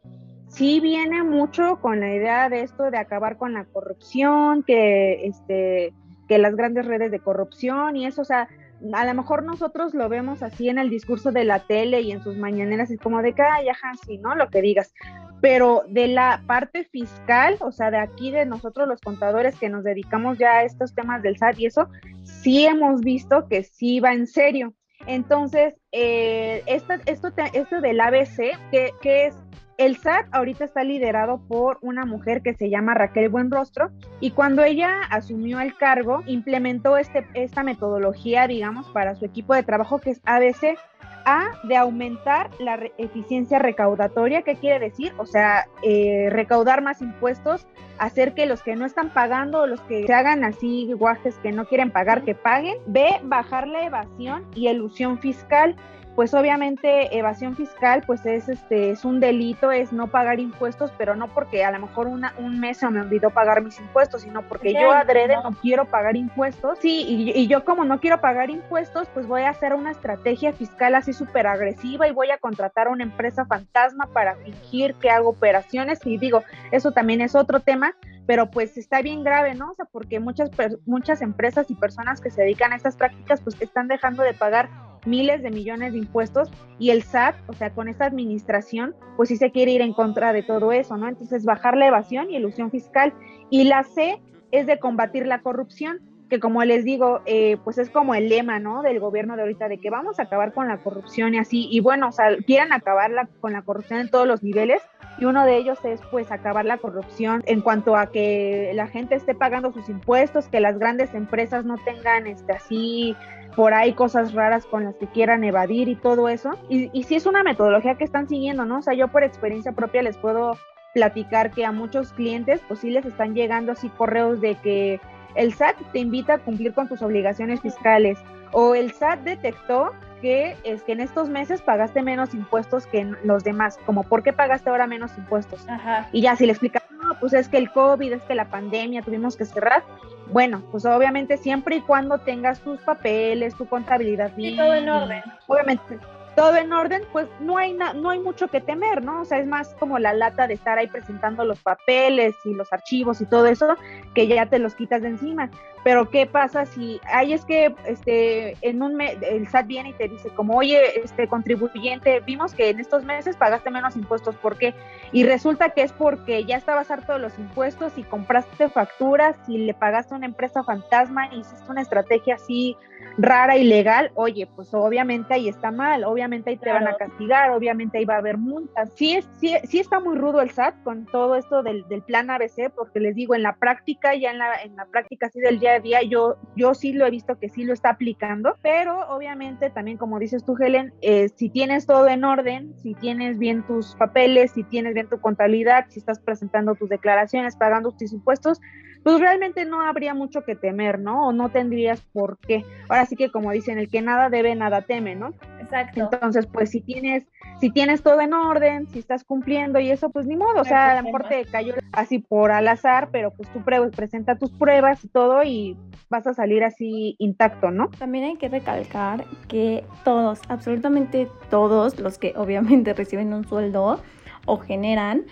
sí 0.48 0.80
viene 0.80 1.22
mucho 1.22 1.80
con 1.80 2.00
la 2.00 2.14
idea 2.14 2.48
de 2.48 2.62
esto 2.62 2.90
de 2.90 2.98
acabar 2.98 3.36
con 3.36 3.54
la 3.54 3.64
corrupción, 3.64 4.62
que, 4.62 5.26
este, 5.26 5.94
que 6.28 6.38
las 6.38 6.54
grandes 6.54 6.86
redes 6.86 7.10
de 7.10 7.20
corrupción 7.20 7.96
y 7.96 8.06
eso, 8.06 8.22
o 8.22 8.26
sea, 8.26 8.48
a 8.92 9.04
lo 9.04 9.14
mejor 9.14 9.44
nosotros 9.44 9.94
lo 9.94 10.08
vemos 10.08 10.42
así 10.42 10.68
en 10.68 10.78
el 10.78 10.90
discurso 10.90 11.32
de 11.32 11.44
la 11.44 11.60
tele 11.60 12.00
y 12.00 12.12
en 12.12 12.22
sus 12.22 12.36
mañaneras, 12.36 12.90
es 12.90 13.00
como 13.00 13.22
de 13.22 13.34
que, 13.34 13.42
ay, 13.42 13.68
ajá, 13.68 13.92
sí, 14.06 14.18
¿no? 14.18 14.34
Lo 14.34 14.48
que 14.48 14.62
digas. 14.62 14.92
Pero 15.40 15.84
de 15.88 16.08
la 16.08 16.42
parte 16.46 16.84
fiscal, 16.84 17.56
o 17.60 17.72
sea, 17.72 17.90
de 17.90 17.98
aquí 17.98 18.30
de 18.30 18.46
nosotros 18.46 18.88
los 18.88 19.00
contadores 19.00 19.58
que 19.58 19.68
nos 19.68 19.84
dedicamos 19.84 20.38
ya 20.38 20.58
a 20.58 20.64
estos 20.64 20.94
temas 20.94 21.22
del 21.22 21.36
SAT 21.36 21.58
y 21.58 21.66
eso, 21.66 21.88
sí 22.24 22.64
hemos 22.64 23.00
visto 23.00 23.48
que 23.48 23.64
sí 23.64 24.00
va 24.00 24.12
en 24.12 24.26
serio. 24.26 24.74
Entonces, 25.06 25.74
eh, 25.90 26.62
esto, 26.66 26.94
esto, 27.06 27.32
esto 27.52 27.80
del 27.80 28.00
ABC, 28.00 28.56
que, 28.70 28.92
que 29.00 29.26
es 29.26 29.36
el 29.78 29.96
SAT 29.96 30.26
ahorita 30.32 30.64
está 30.64 30.84
liderado 30.84 31.40
por 31.48 31.78
una 31.80 32.04
mujer 32.04 32.42
que 32.42 32.54
se 32.54 32.70
llama 32.70 32.94
Raquel 32.94 33.28
Buenrostro 33.28 33.90
y 34.20 34.32
cuando 34.32 34.62
ella 34.64 35.00
asumió 35.10 35.60
el 35.60 35.76
cargo 35.76 36.22
implementó 36.26 36.96
este, 36.96 37.26
esta 37.34 37.62
metodología, 37.62 38.46
digamos, 38.46 38.88
para 38.90 39.14
su 39.14 39.24
equipo 39.24 39.54
de 39.54 39.62
trabajo 39.62 39.98
que 39.98 40.10
es 40.10 40.20
ABC. 40.24 40.78
A, 41.24 41.52
de 41.62 41.76
aumentar 41.76 42.50
la 42.58 42.80
eficiencia 42.98 43.60
recaudatoria, 43.60 44.42
¿qué 44.42 44.56
quiere 44.56 44.80
decir? 44.80 45.12
O 45.18 45.26
sea, 45.26 45.68
eh, 45.84 46.26
recaudar 46.30 46.82
más 46.82 47.00
impuestos, 47.00 47.64
hacer 47.98 48.34
que 48.34 48.44
los 48.46 48.60
que 48.64 48.74
no 48.74 48.84
están 48.84 49.10
pagando 49.10 49.68
los 49.68 49.80
que 49.82 50.04
se 50.04 50.12
hagan 50.12 50.42
así 50.42 50.92
guajes 50.94 51.36
que 51.36 51.52
no 51.52 51.66
quieren 51.66 51.92
pagar, 51.92 52.24
que 52.24 52.34
paguen. 52.34 52.76
B, 52.86 53.20
bajar 53.22 53.68
la 53.68 53.84
evasión 53.84 54.44
y 54.56 54.66
elusión 54.66 55.20
fiscal 55.20 55.76
pues 56.14 56.34
obviamente 56.34 57.16
evasión 57.16 57.56
fiscal 57.56 58.02
pues 58.06 58.26
es 58.26 58.48
este 58.48 58.90
es 58.90 59.04
un 59.04 59.20
delito 59.20 59.70
es 59.70 59.92
no 59.92 60.08
pagar 60.08 60.40
impuestos 60.40 60.92
pero 60.98 61.16
no 61.16 61.28
porque 61.28 61.64
a 61.64 61.70
lo 61.70 61.80
mejor 61.80 62.06
una, 62.06 62.34
un 62.38 62.60
mes 62.60 62.78
se 62.78 62.90
me 62.90 63.00
olvidó 63.00 63.30
pagar 63.30 63.62
mis 63.62 63.78
impuestos 63.78 64.22
sino 64.22 64.42
porque 64.42 64.74
yo 64.74 64.92
adrede 64.92 65.36
no. 65.42 65.56
quiero 65.60 65.86
pagar 65.86 66.16
impuestos 66.16 66.78
sí 66.80 67.04
y, 67.34 67.46
yo 67.46 67.64
como 67.64 67.84
no 67.84 68.00
quiero 68.00 68.20
pagar 68.20 68.50
impuestos 68.50 69.08
pues 69.14 69.26
voy 69.26 69.42
a 69.42 69.50
hacer 69.50 69.74
una 69.74 69.90
estrategia 69.90 70.52
fiscal 70.52 70.94
así 70.94 71.12
súper 71.12 71.46
agresiva 71.46 72.06
y 72.06 72.12
voy 72.12 72.30
a 72.30 72.38
contratar 72.38 72.88
a 72.88 72.90
una 72.90 73.04
empresa 73.04 73.44
fantasma 73.46 74.06
para 74.12 74.36
fingir 74.36 74.94
que 74.96 75.10
hago 75.10 75.30
operaciones 75.30 76.00
y 76.04 76.18
digo 76.18 76.42
eso 76.70 76.92
también 76.92 77.20
es 77.20 77.34
otro 77.34 77.60
tema 77.60 77.94
pero 78.26 78.50
pues 78.50 78.76
está 78.76 79.02
bien 79.02 79.24
grave, 79.24 79.54
¿no? 79.54 79.70
O 79.70 79.74
sea, 79.74 79.84
porque 79.84 80.20
muchas, 80.20 80.50
muchas 80.86 81.22
empresas 81.22 81.70
y 81.70 81.74
personas 81.74 82.20
que 82.20 82.30
se 82.30 82.42
dedican 82.42 82.72
a 82.72 82.76
estas 82.76 82.96
prácticas 82.96 83.40
pues 83.40 83.60
están 83.60 83.88
dejando 83.88 84.22
de 84.22 84.32
pagar 84.32 84.68
miles 85.06 85.42
de 85.42 85.50
millones 85.50 85.92
de 85.92 85.98
impuestos 85.98 86.50
y 86.78 86.90
el 86.90 87.02
SAT, 87.02 87.34
o 87.48 87.52
sea, 87.52 87.70
con 87.70 87.88
esta 87.88 88.06
administración, 88.06 88.94
pues 89.16 89.28
sí 89.28 89.36
se 89.36 89.50
quiere 89.50 89.72
ir 89.72 89.82
en 89.82 89.92
contra 89.92 90.32
de 90.32 90.42
todo 90.42 90.72
eso, 90.72 90.96
¿no? 90.96 91.08
Entonces, 91.08 91.44
bajar 91.44 91.76
la 91.76 91.86
evasión 91.86 92.30
y 92.30 92.36
ilusión 92.36 92.70
fiscal. 92.70 93.12
Y 93.50 93.64
la 93.64 93.84
C 93.84 94.20
es 94.50 94.66
de 94.66 94.78
combatir 94.78 95.26
la 95.26 95.40
corrupción, 95.40 96.00
que 96.28 96.40
como 96.40 96.64
les 96.64 96.84
digo, 96.84 97.20
eh, 97.26 97.58
pues 97.62 97.76
es 97.76 97.90
como 97.90 98.14
el 98.14 98.28
lema, 98.28 98.58
¿no? 98.58 98.82
Del 98.82 99.00
gobierno 99.00 99.36
de 99.36 99.42
ahorita, 99.42 99.68
de 99.68 99.78
que 99.78 99.90
vamos 99.90 100.18
a 100.18 100.22
acabar 100.22 100.52
con 100.54 100.66
la 100.66 100.78
corrupción 100.78 101.34
y 101.34 101.38
así, 101.38 101.68
y 101.70 101.80
bueno, 101.80 102.08
o 102.08 102.12
sea, 102.12 102.36
quieren 102.46 102.72
acabar 102.72 103.10
con 103.40 103.52
la 103.52 103.62
corrupción 103.62 104.00
en 104.00 104.10
todos 104.10 104.26
los 104.26 104.42
niveles, 104.42 104.80
y 105.18 105.26
uno 105.26 105.44
de 105.44 105.56
ellos 105.56 105.78
es 105.84 106.00
pues 106.10 106.32
acabar 106.32 106.64
la 106.64 106.78
corrupción 106.78 107.42
en 107.46 107.60
cuanto 107.60 107.96
a 107.96 108.10
que 108.10 108.72
la 108.74 108.86
gente 108.86 109.14
esté 109.14 109.34
pagando 109.34 109.72
sus 109.72 109.88
impuestos, 109.88 110.48
que 110.48 110.60
las 110.60 110.78
grandes 110.78 111.14
empresas 111.14 111.64
no 111.64 111.76
tengan 111.84 112.26
este 112.26 112.52
así 112.52 113.14
por 113.56 113.74
ahí 113.74 113.92
cosas 113.92 114.32
raras 114.32 114.66
con 114.66 114.84
las 114.84 114.94
que 114.96 115.06
quieran 115.06 115.44
evadir 115.44 115.88
y 115.88 115.96
todo 115.96 116.28
eso. 116.28 116.52
Y, 116.68 116.90
y 116.92 117.04
sí 117.04 117.16
es 117.16 117.26
una 117.26 117.42
metodología 117.42 117.96
que 117.96 118.04
están 118.04 118.28
siguiendo, 118.28 118.64
¿no? 118.64 118.78
O 118.78 118.82
sea, 118.82 118.94
yo 118.94 119.08
por 119.08 119.24
experiencia 119.24 119.72
propia 119.72 120.02
les 120.02 120.16
puedo 120.16 120.56
platicar 120.94 121.50
que 121.50 121.64
a 121.64 121.72
muchos 121.72 122.12
clientes 122.12 122.60
pues 122.68 122.80
sí 122.80 122.90
les 122.90 123.04
están 123.04 123.34
llegando 123.34 123.72
así 123.72 123.88
correos 123.88 124.40
de 124.40 124.54
que 124.56 125.00
el 125.34 125.54
SAT 125.54 125.76
te 125.92 125.98
invita 125.98 126.34
a 126.34 126.38
cumplir 126.38 126.74
con 126.74 126.88
tus 126.88 127.02
obligaciones 127.02 127.60
fiscales 127.60 128.18
o 128.52 128.74
el 128.74 128.92
SAT 128.92 129.20
detectó 129.20 129.92
es 130.22 130.82
que 130.82 130.92
en 130.92 131.00
estos 131.00 131.28
meses 131.28 131.62
pagaste 131.62 132.02
menos 132.02 132.34
impuestos 132.34 132.86
que 132.86 133.04
los 133.24 133.44
demás, 133.44 133.78
como 133.86 134.02
por 134.04 134.22
qué 134.22 134.32
pagaste 134.32 134.70
ahora 134.70 134.86
menos 134.86 135.16
impuestos. 135.18 135.66
Y 136.12 136.22
ya 136.22 136.36
si 136.36 136.46
le 136.46 136.52
explicas, 136.52 136.82
no, 137.02 137.18
pues 137.20 137.32
es 137.32 137.48
que 137.48 137.58
el 137.58 137.70
COVID, 137.70 138.12
es 138.12 138.22
que 138.22 138.34
la 138.34 138.46
pandemia, 138.46 139.02
tuvimos 139.02 139.36
que 139.36 139.44
cerrar. 139.44 139.82
Bueno, 140.30 140.62
pues 140.70 140.84
obviamente 140.86 141.36
siempre 141.36 141.76
y 141.76 141.80
cuando 141.80 142.18
tengas 142.18 142.60
tus 142.60 142.80
papeles, 142.80 143.54
tu 143.54 143.66
contabilidad 143.66 144.32
bien. 144.34 144.54
Y 144.54 144.56
todo 144.56 144.74
en 144.74 144.88
orden. 144.88 145.22
Obviamente, 145.46 145.98
todo 146.34 146.56
en 146.56 146.72
orden, 146.72 147.02
pues 147.12 147.26
no 147.40 147.58
hay, 147.58 147.74
no 147.74 148.10
hay 148.10 148.18
mucho 148.18 148.48
que 148.48 148.60
temer, 148.60 149.04
¿no? 149.04 149.22
O 149.22 149.24
sea, 149.24 149.38
es 149.38 149.46
más 149.46 149.74
como 149.78 149.98
la 149.98 150.12
lata 150.12 150.46
de 150.46 150.54
estar 150.54 150.78
ahí 150.78 150.86
presentando 150.86 151.44
los 151.44 151.60
papeles 151.60 152.34
y 152.44 152.54
los 152.54 152.72
archivos 152.72 153.20
y 153.20 153.26
todo 153.26 153.46
eso, 153.46 153.76
que 154.14 154.26
ya 154.26 154.46
te 154.46 154.58
los 154.58 154.74
quitas 154.74 155.02
de 155.02 155.08
encima. 155.08 155.50
Pero 155.84 156.10
¿qué 156.10 156.26
pasa 156.26 156.64
si 156.64 157.00
ahí 157.12 157.32
es 157.32 157.44
que 157.44 157.74
este 157.86 158.56
en 158.62 158.82
un 158.82 158.94
mes 158.94 159.16
el 159.22 159.48
SAT 159.48 159.66
viene 159.66 159.88
y 159.90 159.92
te 159.94 160.08
dice 160.08 160.28
como, 160.30 160.56
"Oye, 160.56 161.00
este 161.02 161.26
contribuyente, 161.26 162.20
vimos 162.20 162.54
que 162.54 162.70
en 162.70 162.78
estos 162.78 163.04
meses 163.04 163.36
pagaste 163.36 163.70
menos 163.70 163.96
impuestos, 163.96 164.36
¿por 164.36 164.56
qué?" 164.56 164.74
Y 165.10 165.24
resulta 165.24 165.70
que 165.70 165.82
es 165.82 165.92
porque 165.92 166.44
ya 166.44 166.56
estabas 166.56 166.90
harto 166.90 167.14
de 167.14 167.18
los 167.18 167.36
impuestos 167.38 167.98
y 167.98 168.04
compraste 168.04 168.68
facturas 168.68 169.36
y 169.48 169.58
le 169.58 169.74
pagaste 169.74 170.14
a 170.14 170.18
una 170.18 170.26
empresa 170.26 170.62
fantasma 170.62 171.28
y 171.32 171.40
hiciste 171.40 171.68
una 171.68 171.82
estrategia 171.82 172.36
así 172.36 172.76
rara 173.18 173.56
y 173.56 173.64
legal, 173.64 174.10
oye, 174.14 174.48
pues 174.54 174.72
obviamente 174.72 175.34
ahí 175.34 175.48
está 175.48 175.70
mal, 175.70 176.04
obviamente 176.04 176.21
ahí 176.22 176.56
te 176.56 176.72
van 176.72 176.86
a 176.86 176.96
castigar, 176.96 177.50
obviamente 177.50 177.98
ahí 177.98 178.04
va 178.04 178.14
a 178.14 178.18
haber 178.18 178.38
multas. 178.38 178.90
Sí, 178.94 179.14
es, 179.14 179.28
sí, 179.40 179.54
sí 179.64 179.78
está 179.78 180.00
muy 180.00 180.16
rudo 180.16 180.40
el 180.40 180.50
SAT 180.50 180.82
con 180.82 181.06
todo 181.06 181.36
esto 181.36 181.62
del, 181.62 181.86
del, 181.88 182.02
plan 182.02 182.30
ABC, 182.30 182.70
porque 182.74 183.00
les 183.00 183.14
digo, 183.14 183.34
en 183.34 183.42
la 183.42 183.56
práctica, 183.56 184.14
ya 184.14 184.30
en 184.30 184.38
la, 184.38 184.62
en 184.62 184.76
la 184.76 184.86
práctica 184.86 185.26
así 185.26 185.40
del 185.40 185.58
día 185.58 185.74
a 185.74 185.80
día, 185.80 186.02
yo, 186.02 186.36
yo 186.56 186.74
sí 186.74 186.92
lo 186.92 187.06
he 187.06 187.10
visto 187.10 187.38
que 187.38 187.48
sí 187.48 187.64
lo 187.64 187.72
está 187.72 187.90
aplicando, 187.90 188.56
pero 188.62 189.08
obviamente 189.08 189.70
también 189.70 189.98
como 189.98 190.18
dices 190.18 190.44
tú, 190.44 190.56
Helen, 190.58 190.92
eh, 191.00 191.28
si 191.28 191.48
tienes 191.48 191.86
todo 191.86 192.08
en 192.08 192.24
orden, 192.24 192.74
si 192.82 192.94
tienes 192.94 193.38
bien 193.38 193.66
tus 193.66 193.94
papeles, 193.96 194.52
si 194.52 194.64
tienes 194.64 194.94
bien 194.94 195.08
tu 195.08 195.20
contabilidad, 195.20 195.86
si 195.88 196.00
estás 196.00 196.18
presentando 196.18 196.74
tus 196.74 196.88
declaraciones, 196.88 197.56
pagando 197.56 197.92
tus 197.92 198.12
impuestos, 198.12 198.60
pues 199.02 199.20
realmente 199.20 199.64
no 199.64 199.80
habría 199.80 200.14
mucho 200.14 200.42
que 200.42 200.54
temer, 200.54 200.98
¿no? 200.98 201.28
O 201.28 201.32
no 201.32 201.50
tendrías 201.50 202.00
por 202.12 202.38
qué. 202.38 202.64
Ahora 202.88 203.06
sí 203.06 203.16
que 203.16 203.30
como 203.30 203.50
dicen, 203.50 203.78
el 203.78 203.88
que 203.88 204.02
nada 204.02 204.30
debe, 204.30 204.54
nada 204.54 204.82
teme, 204.82 205.16
¿no? 205.16 205.34
Exacto. 205.72 206.00
Entonces, 206.12 206.46
pues 206.46 206.70
si 206.70 206.80
tienes, 206.80 207.24
si 207.60 207.70
tienes 207.70 208.02
todo 208.02 208.20
en 208.20 208.34
orden, 208.34 208.86
si 208.88 208.98
estás 208.98 209.24
cumpliendo 209.24 209.80
y 209.80 209.90
eso, 209.90 210.10
pues 210.10 210.26
ni 210.26 210.36
modo, 210.36 210.60
o 210.60 210.64
sea, 210.64 210.92
a 210.92 210.96
lo 210.96 211.04
mejor 211.04 211.28
te 211.28 211.44
cayó 211.46 211.74
así 211.92 212.18
por 212.18 212.52
al 212.52 212.68
azar, 212.68 213.08
pero 213.10 213.30
pues 213.30 213.48
tú 213.52 213.62
presenta 213.90 214.36
tus 214.36 214.50
pruebas 214.50 215.02
y 215.04 215.08
todo 215.08 215.42
y 215.42 215.76
vas 216.10 216.26
a 216.26 216.34
salir 216.34 216.62
así 216.62 217.16
intacto, 217.18 217.70
¿no? 217.70 217.88
También 217.88 218.24
hay 218.24 218.36
que 218.36 218.48
recalcar 218.48 219.24
que 219.48 219.84
todos, 220.04 220.40
absolutamente 220.48 221.28
todos 221.48 221.98
los 221.98 222.18
que 222.18 222.34
obviamente 222.36 222.92
reciben 222.94 223.32
un 223.32 223.48
sueldo 223.48 224.00
o 224.44 224.58
generan, 224.58 225.24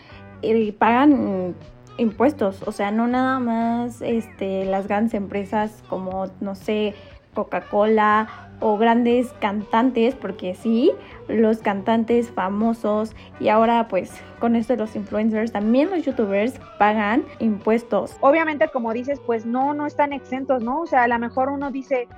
y 0.42 0.72
pagan 0.72 1.54
impuestos, 1.98 2.62
o 2.66 2.72
sea, 2.72 2.90
no 2.90 3.06
nada 3.06 3.38
más 3.38 4.00
este, 4.00 4.64
las 4.64 4.86
grandes 4.86 5.12
empresas 5.12 5.82
como, 5.88 6.28
no 6.40 6.54
sé, 6.54 6.94
Coca-Cola 7.34 8.28
o 8.60 8.76
grandes 8.76 9.32
cantantes, 9.40 10.14
porque 10.14 10.54
sí, 10.54 10.92
los 11.28 11.58
cantantes 11.58 12.30
famosos 12.30 13.14
y 13.40 13.48
ahora 13.48 13.88
pues 13.88 14.12
con 14.38 14.56
esto 14.56 14.74
de 14.74 14.78
los 14.78 14.96
influencers, 14.96 15.52
también 15.52 15.90
los 15.90 16.04
youtubers 16.04 16.58
pagan 16.78 17.24
impuestos. 17.38 18.16
Obviamente, 18.20 18.68
como 18.68 18.92
dices, 18.92 19.20
pues 19.26 19.46
no, 19.46 19.74
no 19.74 19.86
están 19.86 20.12
exentos, 20.12 20.62
¿no? 20.62 20.80
O 20.80 20.86
sea, 20.86 21.04
a 21.04 21.08
lo 21.08 21.18
mejor 21.18 21.50
uno 21.50 21.70
dice, 21.70 22.08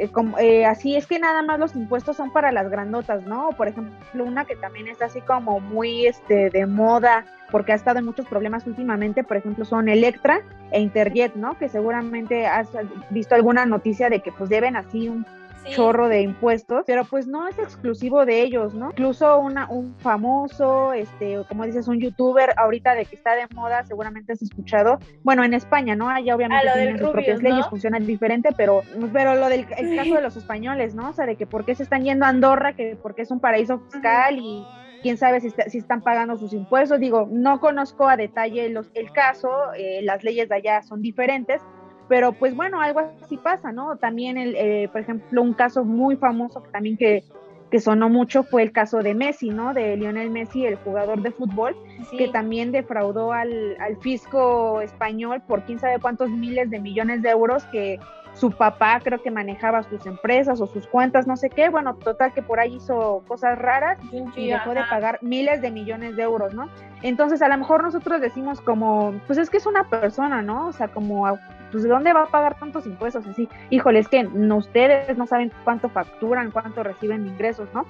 eh, 0.00 0.08
como, 0.10 0.38
eh, 0.38 0.64
así 0.64 0.96
es 0.96 1.06
que 1.06 1.18
nada 1.18 1.42
más 1.42 1.58
los 1.58 1.76
impuestos 1.76 2.16
son 2.16 2.32
para 2.32 2.52
las 2.52 2.70
grandotas, 2.70 3.24
¿no? 3.26 3.50
Por 3.50 3.68
ejemplo, 3.68 4.24
una 4.24 4.46
que 4.46 4.56
también 4.56 4.88
es 4.88 5.02
así 5.02 5.20
como 5.20 5.60
muy 5.60 6.06
este, 6.06 6.48
de 6.48 6.64
moda, 6.64 7.26
porque 7.50 7.72
ha 7.72 7.74
estado 7.74 7.98
en 7.98 8.06
muchos 8.06 8.26
problemas 8.26 8.66
últimamente, 8.66 9.24
por 9.24 9.36
ejemplo, 9.36 9.66
son 9.66 9.90
Electra 9.90 10.40
e 10.70 10.80
Interjet, 10.80 11.34
¿no? 11.34 11.58
Que 11.58 11.68
seguramente 11.68 12.46
has 12.46 12.68
visto 13.10 13.34
alguna 13.34 13.66
noticia 13.66 14.08
de 14.08 14.20
que 14.20 14.32
pues 14.32 14.48
deben 14.48 14.74
así 14.74 15.10
un 15.10 15.26
chorro 15.64 16.08
de 16.08 16.22
impuestos, 16.22 16.84
pero 16.86 17.04
pues 17.04 17.26
no 17.26 17.46
es 17.48 17.58
exclusivo 17.58 18.24
de 18.24 18.42
ellos, 18.42 18.74
¿no? 18.74 18.90
Incluso 18.90 19.38
una, 19.38 19.68
un 19.70 19.96
famoso, 19.98 20.92
este, 20.92 21.42
como 21.48 21.64
dices, 21.64 21.88
un 21.88 22.00
youtuber 22.00 22.50
ahorita 22.56 22.94
de 22.94 23.04
que 23.04 23.16
está 23.16 23.34
de 23.34 23.46
moda, 23.54 23.84
seguramente 23.84 24.32
has 24.32 24.42
escuchado, 24.42 24.98
bueno, 25.22 25.44
en 25.44 25.54
España, 25.54 25.94
¿no? 25.94 26.08
Allá 26.08 26.34
obviamente 26.34 26.68
ah, 26.68 26.74
tienen 26.74 26.98
sus 26.98 27.10
propias 27.10 27.42
leyes, 27.42 27.66
funcionan 27.68 28.06
diferente, 28.06 28.50
pero, 28.56 28.82
pero 29.12 29.34
lo 29.36 29.48
del 29.48 29.66
el 29.76 29.96
caso 29.96 30.14
de 30.14 30.22
los 30.22 30.36
españoles, 30.36 30.94
¿no? 30.94 31.10
O 31.10 31.12
sea, 31.12 31.26
de 31.26 31.36
que 31.36 31.46
por 31.46 31.64
qué 31.64 31.74
se 31.74 31.82
están 31.82 32.04
yendo 32.04 32.24
a 32.24 32.28
Andorra, 32.28 32.74
que 32.74 32.96
porque 33.00 33.22
es 33.22 33.30
un 33.30 33.40
paraíso 33.40 33.80
fiscal 33.80 34.38
y 34.38 34.64
quién 35.02 35.16
sabe 35.16 35.40
si, 35.40 35.50
si, 35.50 35.78
están 35.78 36.02
pagando 36.02 36.36
sus 36.36 36.52
impuestos. 36.52 37.00
Digo, 37.00 37.28
no 37.30 37.60
conozco 37.60 38.08
a 38.08 38.16
detalle 38.16 38.68
los, 38.68 38.90
el 38.94 39.10
caso, 39.12 39.50
eh, 39.76 40.00
las 40.02 40.22
leyes 40.24 40.48
de 40.48 40.56
allá 40.56 40.82
son 40.82 41.02
diferentes, 41.02 41.62
pero 42.10 42.32
pues 42.32 42.56
bueno, 42.56 42.80
algo 42.80 43.02
así 43.22 43.36
pasa, 43.36 43.70
¿no? 43.70 43.96
También, 43.96 44.36
el, 44.36 44.56
eh, 44.56 44.88
por 44.90 45.00
ejemplo, 45.00 45.40
un 45.42 45.54
caso 45.54 45.84
muy 45.84 46.16
famoso 46.16 46.60
que 46.60 46.68
también 46.70 46.96
que, 46.96 47.22
que 47.70 47.78
sonó 47.78 48.08
mucho 48.08 48.42
fue 48.42 48.62
el 48.62 48.72
caso 48.72 48.98
de 48.98 49.14
Messi, 49.14 49.50
¿no? 49.50 49.74
De 49.74 49.96
Lionel 49.96 50.28
Messi, 50.28 50.66
el 50.66 50.74
jugador 50.74 51.22
de 51.22 51.30
fútbol, 51.30 51.76
que 52.18 52.26
también 52.26 52.72
defraudó 52.72 53.32
al, 53.32 53.76
al, 53.78 53.96
fisco 53.98 54.80
español 54.80 55.40
por 55.46 55.62
quién 55.62 55.78
sabe 55.78 56.00
cuántos 56.00 56.30
miles 56.30 56.68
de 56.68 56.80
millones 56.80 57.22
de 57.22 57.30
euros 57.30 57.62
que 57.66 58.00
su 58.34 58.50
papá 58.50 59.00
creo 59.04 59.22
que 59.22 59.30
manejaba 59.30 59.84
sus 59.84 60.04
empresas 60.04 60.60
o 60.60 60.66
sus 60.66 60.88
cuentas, 60.88 61.28
no 61.28 61.36
sé 61.36 61.48
qué, 61.48 61.68
bueno, 61.68 61.94
total 61.94 62.32
que 62.32 62.42
por 62.42 62.58
ahí 62.58 62.74
hizo 62.74 63.22
cosas 63.28 63.56
raras 63.56 63.98
y 64.36 64.48
dejó 64.48 64.74
de 64.74 64.82
pagar 64.90 65.18
miles 65.22 65.62
de 65.62 65.70
millones 65.70 66.16
de 66.16 66.22
euros, 66.22 66.54
¿no? 66.54 66.68
Entonces 67.02 67.40
a 67.40 67.48
lo 67.48 67.56
mejor 67.56 67.84
nosotros 67.84 68.20
decimos 68.20 68.60
como, 68.60 69.14
pues 69.28 69.38
es 69.38 69.48
que 69.48 69.58
es 69.58 69.66
una 69.66 69.88
persona, 69.88 70.42
¿no? 70.42 70.68
O 70.68 70.72
sea, 70.72 70.88
como 70.88 71.26
pues 71.70 71.82
¿de 71.82 71.88
dónde 71.88 72.12
va 72.12 72.24
a 72.24 72.30
pagar 72.30 72.58
tantos 72.58 72.86
impuestos? 72.86 73.26
Así, 73.26 73.48
híjole, 73.70 74.00
es 74.00 74.08
que 74.08 74.24
no, 74.24 74.56
ustedes 74.56 75.16
no 75.16 75.26
saben 75.26 75.52
cuánto 75.64 75.88
facturan, 75.88 76.50
cuánto 76.50 76.82
reciben 76.82 77.26
ingresos, 77.26 77.68
¿no? 77.74 77.84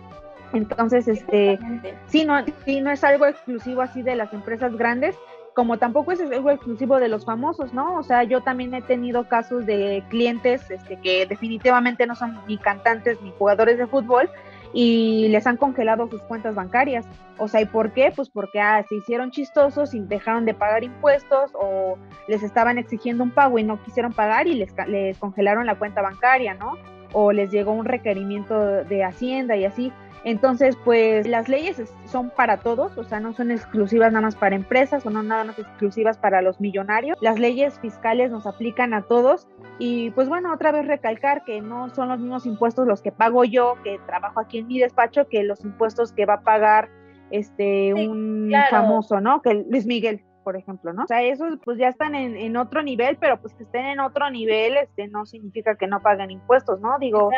Entonces, 0.53 1.07
este, 1.07 1.59
sí 2.07 2.25
no, 2.25 2.45
sí, 2.65 2.81
no 2.81 2.91
es 2.91 3.05
algo 3.05 3.27
exclusivo 3.27 3.83
así 3.83 4.03
de 4.03 4.17
las 4.17 4.33
empresas 4.33 4.77
grandes, 4.77 5.17
como 5.55 5.79
tampoco 5.79 6.13
es 6.13 6.21
algo 6.21 6.51
exclusivo 6.51 6.99
de 6.99 7.09
los 7.09 7.25
famosos, 7.25 7.73
¿no? 7.73 7.97
O 7.97 8.03
sea, 8.03 8.25
yo 8.25 8.41
también 8.41 8.75
he 8.75 8.83
tenido 8.83 9.29
casos 9.29 9.67
de 9.67 10.03
clientes 10.09 10.71
este, 10.71 10.97
que 10.97 11.27
definitivamente 11.27 12.07
no 12.07 12.15
son 12.15 12.39
ni 12.47 12.59
cantantes 12.59 13.21
ni 13.23 13.33
jugadores 13.39 13.79
de 13.79 13.87
fútbol, 13.87 14.31
y 14.73 15.29
les 15.29 15.47
han 15.47 15.57
congelado 15.57 16.09
sus 16.09 16.23
cuentas 16.23 16.55
bancarias. 16.55 17.07
O 17.39 17.49
sea, 17.49 17.61
¿y 17.61 17.67
por 17.67 17.93
qué? 17.93 18.13
Pues 18.15 18.29
porque 18.29 18.61
ah, 18.61 18.85
se 18.89 18.97
hicieron 18.97 19.31
chistosos 19.31 19.95
y 19.95 20.01
dejaron 20.01 20.45
de 20.45 20.55
pagar 20.55 20.85
impuestos 20.85 21.51
o 21.55 21.97
les 22.29 22.43
estaban 22.43 22.79
exigiendo 22.79 23.25
un 23.25 23.31
pago 23.31 23.59
y 23.59 23.65
no 23.65 23.83
quisieron 23.83 24.13
pagar 24.13 24.47
y 24.47 24.55
les, 24.55 24.73
les 24.87 25.19
congelaron 25.19 25.67
la 25.67 25.79
cuenta 25.79 26.03
bancaria, 26.03 26.55
¿no? 26.55 26.75
O 27.13 27.33
les 27.33 27.51
llegó 27.51 27.73
un 27.73 27.85
requerimiento 27.85 28.85
de 28.85 29.05
Hacienda 29.05 29.57
y 29.57 29.65
así. 29.65 29.93
Entonces, 30.25 30.77
pues 30.85 31.27
las 31.27 31.49
leyes 31.49 31.83
son 32.05 32.31
para 32.31 32.59
todos, 32.59 32.97
o 32.99 33.05
sea, 33.05 33.21
no 33.21 33.33
son 33.33 33.51
exclusivas 33.51 34.13
nada 34.13 34.27
más 34.27 34.37
para 34.37 34.55
empresas 34.55 35.07
o 35.07 35.11
no 35.11 35.23
nada 35.23 35.45
más 35.45 35.59
exclusivas 35.59 36.19
para 36.19 36.43
los 36.43 36.61
millonarios. 36.61 37.17
Las 37.23 37.39
leyes 37.39 37.79
fiscales 37.81 38.31
nos 38.31 38.47
aplican 38.47 38.93
a 38.93 39.03
todos 39.03 39.49
y 39.81 40.11
pues 40.11 40.29
bueno, 40.29 40.53
otra 40.53 40.73
vez 40.73 40.87
recalcar 40.87 41.43
que 41.43 41.63
no 41.63 41.89
son 41.95 42.09
los 42.09 42.21
mismos 42.21 42.45
impuestos 42.45 42.87
los 42.87 43.01
que 43.01 43.13
pago 43.13 43.45
yo, 43.45 43.77
que 43.83 43.99
trabajo 44.07 44.39
aquí 44.39 44.59
en 44.59 44.67
mi 44.67 44.79
despacho, 44.79 45.27
que 45.27 45.43
los 45.43 45.65
impuestos 45.65 46.13
que 46.13 46.27
va 46.27 46.35
a 46.35 46.41
pagar 46.43 46.91
este 47.31 47.95
un 47.95 48.53
famoso, 48.69 49.21
¿no? 49.21 49.41
Que 49.41 49.65
Luis 49.69 49.87
Miguel 49.87 50.23
por 50.45 50.57
ejemplo, 50.57 50.93
¿no? 50.93 51.05
O 51.05 51.07
sea, 51.07 51.23
esos 51.23 51.59
pues 51.65 51.79
ya 51.79 51.89
están 51.89 52.15
en, 52.15 52.57
otro 52.57 52.83
nivel, 52.83 53.17
pero 53.19 53.41
pues 53.41 53.55
que 53.55 53.63
estén 53.63 53.87
en 53.87 54.01
otro 54.01 54.31
nivel, 54.31 54.77
este, 54.77 55.07
no 55.09 55.27
significa 55.27 55.77
que 55.77 55.87
no 55.87 56.01
paguen 56.01 56.31
impuestos, 56.31 56.81
¿no? 56.81 56.99
Digo, 56.99 57.31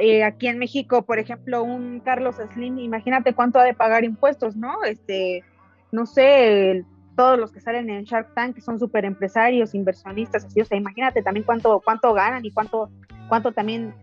eh, 0.00 0.24
aquí 0.24 0.48
en 0.48 0.58
México, 0.58 1.02
por 1.02 1.18
ejemplo, 1.18 1.62
un 1.62 2.00
Carlos 2.00 2.36
Slim, 2.52 2.78
imagínate 2.78 3.34
cuánto 3.34 3.58
ha 3.58 3.64
de 3.64 3.74
pagar 3.74 4.04
impuestos, 4.04 4.56
¿no? 4.56 4.82
Este, 4.84 5.44
no 5.92 6.06
sé, 6.06 6.84
todos 7.20 7.38
los 7.38 7.52
que 7.52 7.60
salen 7.60 7.90
en 7.90 8.04
Shark 8.04 8.32
Tank, 8.32 8.58
son 8.60 8.78
súper 8.78 9.04
empresarios, 9.04 9.74
inversionistas, 9.74 10.42
así, 10.46 10.62
o 10.62 10.64
sea, 10.64 10.78
imagínate 10.78 11.22
también 11.22 11.44
cuánto, 11.44 11.82
cuánto 11.84 12.14
ganan 12.14 12.42
y 12.46 12.50
cuánto, 12.50 12.88
cuánto 13.28 13.52
también 13.52 13.94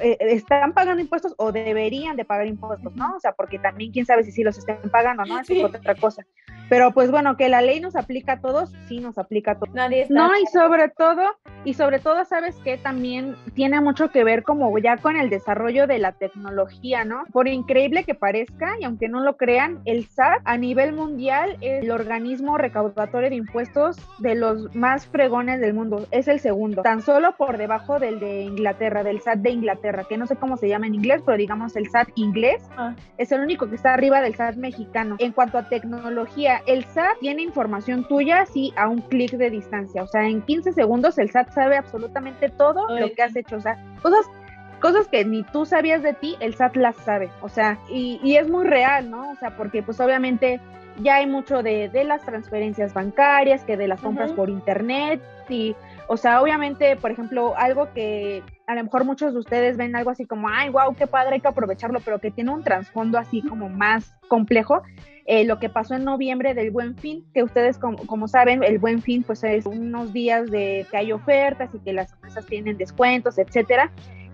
eh, 0.00 0.16
están 0.20 0.72
pagando 0.72 1.00
impuestos 1.00 1.34
o 1.38 1.52
deberían 1.52 2.16
de 2.16 2.24
pagar 2.24 2.46
impuestos, 2.46 2.94
¿no? 2.94 3.16
O 3.16 3.20
sea, 3.20 3.32
porque 3.32 3.58
también 3.58 3.92
quién 3.92 4.06
sabe 4.06 4.22
si 4.24 4.32
sí 4.32 4.42
los 4.42 4.58
estén 4.58 4.78
pagando, 4.90 5.24
¿no? 5.24 5.40
Eso 5.40 5.52
es 5.52 5.64
otra 5.64 5.94
cosa. 5.94 6.24
Pero 6.68 6.92
pues 6.92 7.10
bueno, 7.10 7.36
que 7.36 7.48
la 7.48 7.62
ley 7.62 7.80
nos 7.80 7.96
aplica 7.96 8.34
a 8.34 8.40
todos, 8.40 8.72
sí 8.88 9.00
nos 9.00 9.16
aplica 9.16 9.52
a 9.52 9.54
todos. 9.54 9.74
Nadie 9.74 10.02
está 10.02 10.14
No, 10.14 10.30
y 10.36 10.46
sobre 10.46 10.88
todo, 10.90 11.22
y 11.64 11.74
sobre 11.74 11.98
todo, 11.98 12.24
sabes 12.26 12.56
que 12.56 12.76
también 12.76 13.36
tiene 13.54 13.80
mucho 13.80 14.10
que 14.10 14.22
ver 14.22 14.42
como 14.42 14.76
ya 14.78 14.98
con 14.98 15.16
el 15.16 15.30
desarrollo 15.30 15.86
de 15.86 15.98
la 15.98 16.12
tecnología, 16.12 17.04
¿no? 17.04 17.24
Por 17.32 17.48
increíble 17.48 18.04
que 18.04 18.14
parezca, 18.14 18.74
y 18.78 18.84
aunque 18.84 19.08
no 19.08 19.20
lo 19.20 19.36
crean, 19.36 19.80
el 19.86 20.06
SAT 20.06 20.42
a 20.44 20.58
nivel 20.58 20.92
mundial 20.92 21.56
es 21.62 21.84
el 21.84 21.90
organismo 21.90 22.58
recaudatorio 22.58 23.30
de 23.30 23.36
impuestos 23.36 23.96
de 24.18 24.34
los 24.34 24.74
más 24.74 25.06
fregones 25.06 25.60
del 25.60 25.72
mundo. 25.72 26.06
Es 26.10 26.28
el 26.28 26.38
segundo, 26.38 26.82
tan 26.82 27.00
solo 27.00 27.34
por 27.36 27.56
debajo 27.56 27.98
del 27.98 28.20
de 28.20 28.42
Inglaterra, 28.42 29.02
del 29.02 29.22
SAT 29.22 29.38
de 29.38 29.50
Inglaterra, 29.50 29.87
que 30.08 30.16
no 30.18 30.26
sé 30.26 30.36
cómo 30.36 30.56
se 30.56 30.68
llama 30.68 30.86
en 30.86 30.94
inglés, 30.94 31.22
pero 31.24 31.36
digamos 31.38 31.76
el 31.76 31.88
SAT 31.90 32.08
inglés, 32.14 32.62
Ah. 32.76 32.94
es 33.16 33.32
el 33.32 33.40
único 33.40 33.68
que 33.68 33.74
está 33.76 33.94
arriba 33.94 34.20
del 34.20 34.34
SAT 34.34 34.56
mexicano. 34.56 35.16
En 35.18 35.32
cuanto 35.32 35.58
a 35.58 35.68
tecnología, 35.68 36.62
el 36.66 36.84
SAT 36.84 37.18
tiene 37.20 37.42
información 37.42 38.06
tuya 38.06 38.46
sí 38.46 38.72
a 38.76 38.88
un 38.88 38.98
clic 39.00 39.32
de 39.32 39.50
distancia. 39.50 40.02
O 40.02 40.06
sea, 40.06 40.26
en 40.28 40.42
15 40.42 40.72
segundos 40.72 41.18
el 41.18 41.30
SAT 41.30 41.50
sabe 41.52 41.76
absolutamente 41.76 42.48
todo 42.48 42.88
Ay. 42.88 43.00
lo 43.00 43.12
que 43.12 43.22
has 43.22 43.34
hecho. 43.36 43.56
O 43.56 43.60
sea, 43.60 43.76
cosas, 44.02 44.26
cosas 44.80 45.08
que 45.08 45.24
ni 45.24 45.42
tú 45.44 45.66
sabías 45.66 46.02
de 46.02 46.12
ti, 46.14 46.36
el 46.40 46.54
SAT 46.54 46.76
las 46.76 46.96
sabe. 46.96 47.30
O 47.42 47.48
sea, 47.48 47.78
y, 47.90 48.20
y 48.22 48.36
es 48.36 48.48
muy 48.48 48.64
real, 48.66 49.10
¿no? 49.10 49.30
O 49.30 49.36
sea, 49.36 49.56
porque 49.56 49.82
pues 49.82 50.00
obviamente 50.00 50.60
ya 51.00 51.16
hay 51.16 51.26
mucho 51.26 51.62
de, 51.62 51.88
de 51.88 52.02
las 52.04 52.22
transferencias 52.22 52.92
bancarias, 52.92 53.64
que 53.64 53.76
de 53.76 53.86
las 53.88 54.00
compras 54.00 54.28
Ujú. 54.30 54.36
por 54.36 54.50
internet 54.50 55.20
y 55.48 55.76
o 56.08 56.16
sea, 56.16 56.42
obviamente, 56.42 56.96
por 56.96 57.10
ejemplo, 57.10 57.54
algo 57.56 57.92
que 57.92 58.42
a 58.66 58.74
lo 58.74 58.82
mejor 58.82 59.04
muchos 59.04 59.34
de 59.34 59.38
ustedes 59.38 59.76
ven 59.76 59.94
algo 59.94 60.10
así 60.10 60.26
como, 60.26 60.48
ay, 60.48 60.70
wow, 60.70 60.94
qué 60.96 61.06
padre, 61.06 61.34
hay 61.34 61.40
que 61.40 61.48
aprovecharlo, 61.48 62.00
pero 62.00 62.18
que 62.18 62.30
tiene 62.30 62.50
un 62.50 62.64
trasfondo 62.64 63.18
así 63.18 63.42
como 63.42 63.68
más 63.68 64.14
complejo. 64.28 64.82
eh, 65.30 65.44
lo 65.44 65.58
que 65.58 65.68
pasó 65.68 65.94
en 65.94 66.04
noviembre 66.04 66.54
del 66.54 66.70
Buen 66.70 66.96
Fin, 66.96 67.22
que 67.34 67.42
ustedes 67.42 67.76
como, 67.76 67.98
como 68.06 68.28
saben, 68.28 68.64
el 68.64 68.78
Buen 68.78 69.02
Fin 69.02 69.22
pues 69.22 69.44
es 69.44 69.66
unos 69.66 70.14
días 70.14 70.50
de 70.50 70.86
que 70.90 70.96
hay 70.96 71.12
ofertas 71.12 71.68
y 71.74 71.78
que 71.80 71.92
las 71.92 72.14
empresas 72.14 72.46
tienen 72.46 72.78
descuentos, 72.78 73.36
etcétera. 73.36 73.92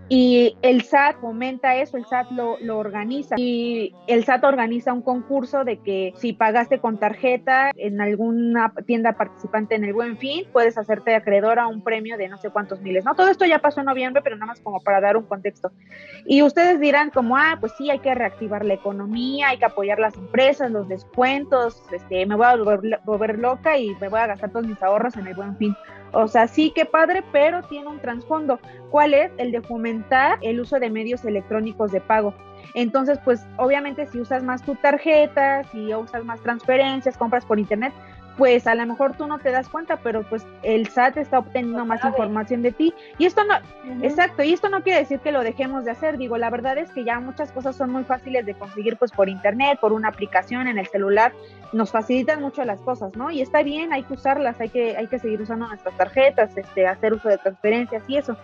Y 0.09 0.57
el 0.61 0.83
SAT 0.83 1.21
fomenta 1.21 1.77
eso, 1.77 1.97
el 1.97 2.05
SAT 2.05 2.31
lo, 2.33 2.59
lo 2.61 2.79
organiza. 2.79 3.37
Y 3.39 3.95
el 4.07 4.25
SAT 4.25 4.45
organiza 4.45 4.93
un 4.93 5.03
concurso 5.03 5.65
de 5.65 5.79
que 5.79 6.13
si 6.17 6.33
pagaste 6.33 6.79
con 6.79 6.99
tarjeta 6.99 7.71
en 7.77 8.01
alguna 8.01 8.73
tienda 8.87 9.13
participante 9.13 9.75
en 9.75 9.85
el 9.85 9.95
Buen 9.95 10.19
Fin, 10.19 10.45
puedes 10.53 10.77
hacerte 10.77 11.15
acreedor 11.15 11.59
a 11.59 11.69
un 11.69 11.83
premio 11.83 12.19
de 12.19 12.29
no 12.29 12.37
sé 12.37 12.51
cuántos 12.51 12.81
miles. 12.83 13.05
¿no? 13.05 13.15
Todo 13.15 13.29
esto 13.29 13.47
ya 13.47 13.61
pasó 13.61 13.81
en 13.81 13.87
noviembre, 13.87 14.23
pero 14.23 14.37
nada 14.37 14.47
más 14.47 14.61
como 14.61 14.81
para 14.81 15.01
dar 15.01 15.17
un 15.17 15.25
contexto. 15.25 15.73
Y 16.27 16.43
ustedes 16.43 16.81
dirán 16.81 17.11
como, 17.11 17.37
ah, 17.37 17.57
pues 17.59 17.73
sí, 17.79 17.91
hay 17.91 18.01
que 18.01 18.15
reactivar 18.15 18.65
la 18.65 18.75
economía, 18.75 19.49
hay 19.49 19.59
que 19.59 19.65
apoyar 19.65 19.99
las 19.99 20.17
empresas, 20.17 20.71
los 20.71 20.87
descuentos, 20.89 21.83
este, 21.93 22.27
me 22.27 22.35
voy 22.35 22.47
a 22.47 22.57
volver, 22.57 23.01
volver 23.05 23.39
loca 23.39 23.79
y 23.79 23.95
me 24.01 24.09
voy 24.09 24.21
a 24.21 24.27
gastar 24.27 24.51
todos 24.51 24.67
mis 24.67 24.83
ahorros 24.83 25.17
en 25.17 25.27
el 25.27 25.35
Buen 25.35 25.57
Fin. 25.57 25.75
O 26.15 26.29
sea, 26.29 26.47
sí 26.47 26.71
que 26.71 26.85
padre, 26.85 27.25
pero 27.33 27.63
tiene 27.63 27.89
un 27.89 28.01
trasfondo. 28.01 28.59
¿Cuál 28.91 29.15
es? 29.15 29.33
El 29.37 29.53
de 29.53 29.61
fomentar 29.61 30.39
el 30.43 30.61
uso 30.61 30.79
de 30.79 30.91
medios 30.91 31.25
electrónicos 31.25 31.93
de 31.93 32.01
pago. 32.01 32.35
Entonces, 32.75 33.19
pues 33.25 33.47
obviamente 33.57 34.07
si 34.07 34.21
usas 34.21 34.43
más 34.43 34.63
tu 34.63 34.75
tarjeta, 34.77 35.65
si 35.71 35.95
usas 35.95 36.25
más 36.25 36.41
transferencias, 36.41 37.17
compras 37.17 37.45
por 37.45 37.59
internet, 37.59 37.93
pues 38.37 38.67
a 38.67 38.75
lo 38.75 38.85
mejor 38.87 39.17
tú 39.17 39.27
no 39.27 39.39
te 39.39 39.51
das 39.51 39.69
cuenta, 39.69 39.97
pero 39.97 40.23
pues 40.25 40.45
el 40.63 40.89
SAT 40.89 41.19
está 41.19 41.39
obteniendo 41.39 41.85
más 41.85 42.05
información 42.05 42.63
de 42.63 42.73
ti. 42.73 42.95
Y 43.19 43.27
esto 43.27 43.43
no. 43.45 43.55
Exacto, 44.05 44.43
y 44.43 44.53
esto 44.53 44.69
no 44.69 44.83
quiere 44.83 45.01
decir 45.01 45.21
que 45.21 45.33
lo 45.33 45.43
dejemos 45.43 45.85
de 45.85 45.93
hacer, 45.93 46.19
digo, 46.19 46.37
la 46.37 46.51
verdad 46.51 46.79
es 46.79 46.91
que 46.91 47.05
ya 47.05 47.21
muchas 47.21 47.53
cosas 47.53 47.77
son 47.77 47.91
muy 47.91 48.05
fáciles 48.05 48.45
de 48.45 48.55
conseguir 48.55 48.97
pues 48.97 49.13
por 49.13 49.29
internet, 49.29 49.79
por 49.81 49.93
una 49.93 50.09
aplicación 50.09 50.67
en 50.67 50.79
el 50.79 50.87
celular, 50.87 51.33
nos 51.73 51.93
facilitan 51.93 52.41
mucho 52.41 52.65
las 52.65 52.81
cosas, 52.81 53.17
¿no? 53.17 53.31
Y 53.31 53.41
está 53.41 53.63
bien, 53.63 53.93
hay 53.93 54.03
que 54.03 54.15
usarlas, 54.15 54.61
hay 54.61 54.69
que, 54.69 54.97
hay 54.97 55.07
que 55.07 55.19
seguir 55.19 55.41
usando 55.41 55.67
nuestras 55.67 55.97
tarjetas, 55.97 56.57
este, 56.57 56.87
hacer 56.87 57.13
uso 57.13 57.29
de 57.29 57.39
transferencias 57.39 58.03
y 58.09 58.17
eso, 58.17 58.37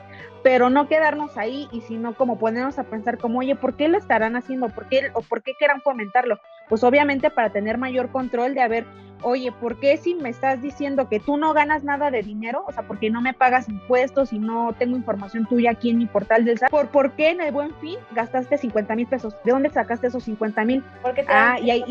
pero 0.42 0.70
no 0.70 0.88
quedarnos 0.88 1.36
ahí 1.36 1.68
y 1.72 1.80
sino 1.82 2.14
como 2.14 2.38
ponernos 2.38 2.78
a 2.78 2.84
pensar 2.84 3.18
como, 3.18 3.40
oye, 3.40 3.56
¿por 3.56 3.74
qué 3.74 3.88
lo 3.88 3.98
estarán 3.98 4.36
haciendo? 4.36 4.68
¿Por 4.68 4.86
qué, 4.86 5.10
o 5.14 5.22
por 5.22 5.42
qué 5.42 5.54
quieran 5.54 5.80
fomentarlo? 5.80 6.40
Pues 6.70 6.82
obviamente 6.82 7.28
para 7.28 7.50
tener 7.50 7.76
mayor 7.76 8.08
control 8.10 8.54
de 8.54 8.62
a 8.62 8.68
ver, 8.68 8.86
oye, 9.22 9.52
¿por 9.52 9.78
qué 9.78 9.96
si 9.98 10.14
me 10.14 10.30
estás 10.30 10.62
diciendo 10.62 11.08
que 11.08 11.20
tú 11.20 11.36
no 11.36 11.52
ganas 11.52 11.84
nada 11.84 12.10
de 12.10 12.22
dinero? 12.22 12.64
O 12.66 12.72
sea, 12.72 12.84
¿por 12.84 12.98
qué 12.98 13.10
no 13.10 13.20
me 13.20 13.34
pagas 13.34 13.68
impuestos 13.68 14.32
y 14.32 14.38
no 14.38 14.74
tengo 14.78 14.96
información 14.96 15.46
tuya 15.46 15.72
aquí 15.72 15.90
en 15.90 15.98
mi 15.98 16.06
portal 16.06 16.44
del 16.44 16.58
SAT? 16.58 16.70
¿Por, 16.70 16.88
¿por 16.88 17.12
qué 17.12 17.30
en 17.30 17.42
el 17.42 17.52
buen 17.52 17.74
fin 17.74 17.98
gastaste 18.12 18.56
50 18.56 18.96
mil 18.96 19.06
pesos? 19.06 19.34
¿De 19.44 19.52
dónde 19.52 19.68
sacaste 19.68 20.06
esos 20.06 20.24
50 20.24 20.64
mil? 20.64 20.82
Porque 21.02 21.22
te 21.22 21.32
Ah, 21.32 21.58
y. 21.60 21.84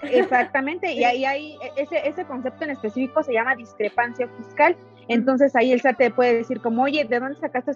Exactamente, 0.02 0.90
y 0.92 1.04
ahí 1.04 1.26
hay 1.26 1.58
ese, 1.76 2.08
ese 2.08 2.24
concepto 2.24 2.64
en 2.64 2.70
específico 2.70 3.22
se 3.22 3.34
llama 3.34 3.54
discrepancia 3.54 4.26
fiscal. 4.38 4.74
Entonces 5.08 5.54
ahí 5.56 5.72
el 5.72 5.80
SAT 5.80 5.98
te 5.98 6.10
puede 6.10 6.36
decir 6.36 6.60
como, 6.60 6.84
oye, 6.84 7.04
¿de 7.04 7.18
dónde 7.18 7.38
sacaste 7.38 7.72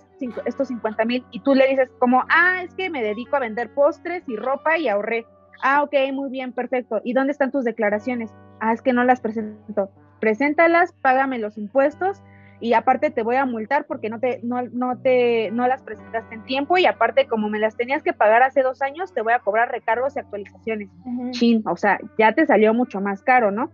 estos 0.47 0.69
50 0.69 1.05
mil? 1.05 1.25
Y 1.33 1.41
tú 1.41 1.55
le 1.55 1.67
dices 1.67 1.91
como, 1.99 2.25
ah, 2.31 2.63
es 2.63 2.73
que 2.75 2.89
me 2.89 3.03
dedico 3.03 3.37
a 3.37 3.41
vender 3.41 3.75
postres 3.75 4.23
y 4.29 4.37
ropa 4.37 4.79
y 4.79 4.89
ahorré. 4.89 5.27
Ah, 5.63 5.83
ok, 5.83 5.95
muy 6.13 6.31
bien, 6.31 6.53
perfecto. 6.53 7.01
¿Y 7.05 7.13
dónde 7.13 7.33
están 7.33 7.51
tus 7.51 7.65
declaraciones? 7.65 8.31
Ah, 8.61 8.73
es 8.73 8.83
que 8.83 8.93
no 8.93 9.05
las 9.05 9.21
presento. 9.21 9.91
Preséntalas, 10.21 10.93
págame 11.03 11.39
los 11.39 11.59
impuestos 11.59 12.23
y 12.61 12.73
aparte 12.73 13.11
te 13.11 13.23
voy 13.23 13.37
a 13.37 13.45
multar 13.45 13.85
porque 13.87 14.09
no 14.09 14.21
te, 14.21 14.41
no, 14.43 14.63
no 14.63 14.97
te, 14.99 15.51
no 15.51 15.67
las 15.67 15.83
presentaste 15.83 16.35
en 16.37 16.45
tiempo 16.45 16.79
y 16.79 16.87
aparte 16.87 17.27
como 17.27 17.51
me 17.51 17.59
las 17.59 17.77
tenías 17.77 18.03
que 18.03 18.13
pagar 18.13 18.43
hace 18.43 18.63
dos 18.63 18.81
años, 18.81 19.13
te 19.13 19.23
voy 19.23 19.33
a 19.33 19.41
cobrar 19.41 19.71
recargos 19.71 20.17
y 20.17 20.21
actualizaciones 20.21 20.89
Ujú. 21.05 21.31
chin, 21.33 21.63
o 21.67 21.77
sea, 21.77 21.99
ya 22.17 22.33
te 22.33 22.47
salió 22.47 22.73
mucho 22.73 23.01
más 23.01 23.23
caro, 23.23 23.51
¿no? 23.51 23.71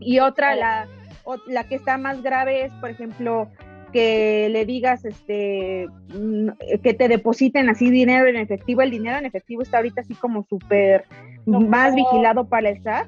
Y 0.00 0.18
otra, 0.18 0.56
la, 0.56 0.88
o- 1.24 1.36
la 1.46 1.64
que 1.64 1.76
está 1.76 1.96
más 1.96 2.22
grave 2.22 2.64
es, 2.64 2.72
por 2.74 2.90
ejemplo, 2.90 3.48
que 3.94 4.48
le 4.50 4.66
digas, 4.66 5.04
este, 5.04 5.86
mm, 6.12 6.48
que 6.82 6.94
te 6.94 7.06
depositen 7.06 7.68
así 7.68 7.90
dinero 7.90 8.26
en 8.26 8.34
efectivo. 8.34 8.82
El 8.82 8.90
dinero 8.90 9.18
en 9.18 9.24
efectivo 9.24 9.62
está 9.62 9.76
ahorita 9.76 10.00
así 10.00 10.14
como 10.14 10.44
súper 10.50 11.04
No, 11.46 11.60
más 11.60 11.94
vigilado 11.94 12.48
para 12.48 12.70
el 12.70 12.82
SAT 12.82 13.06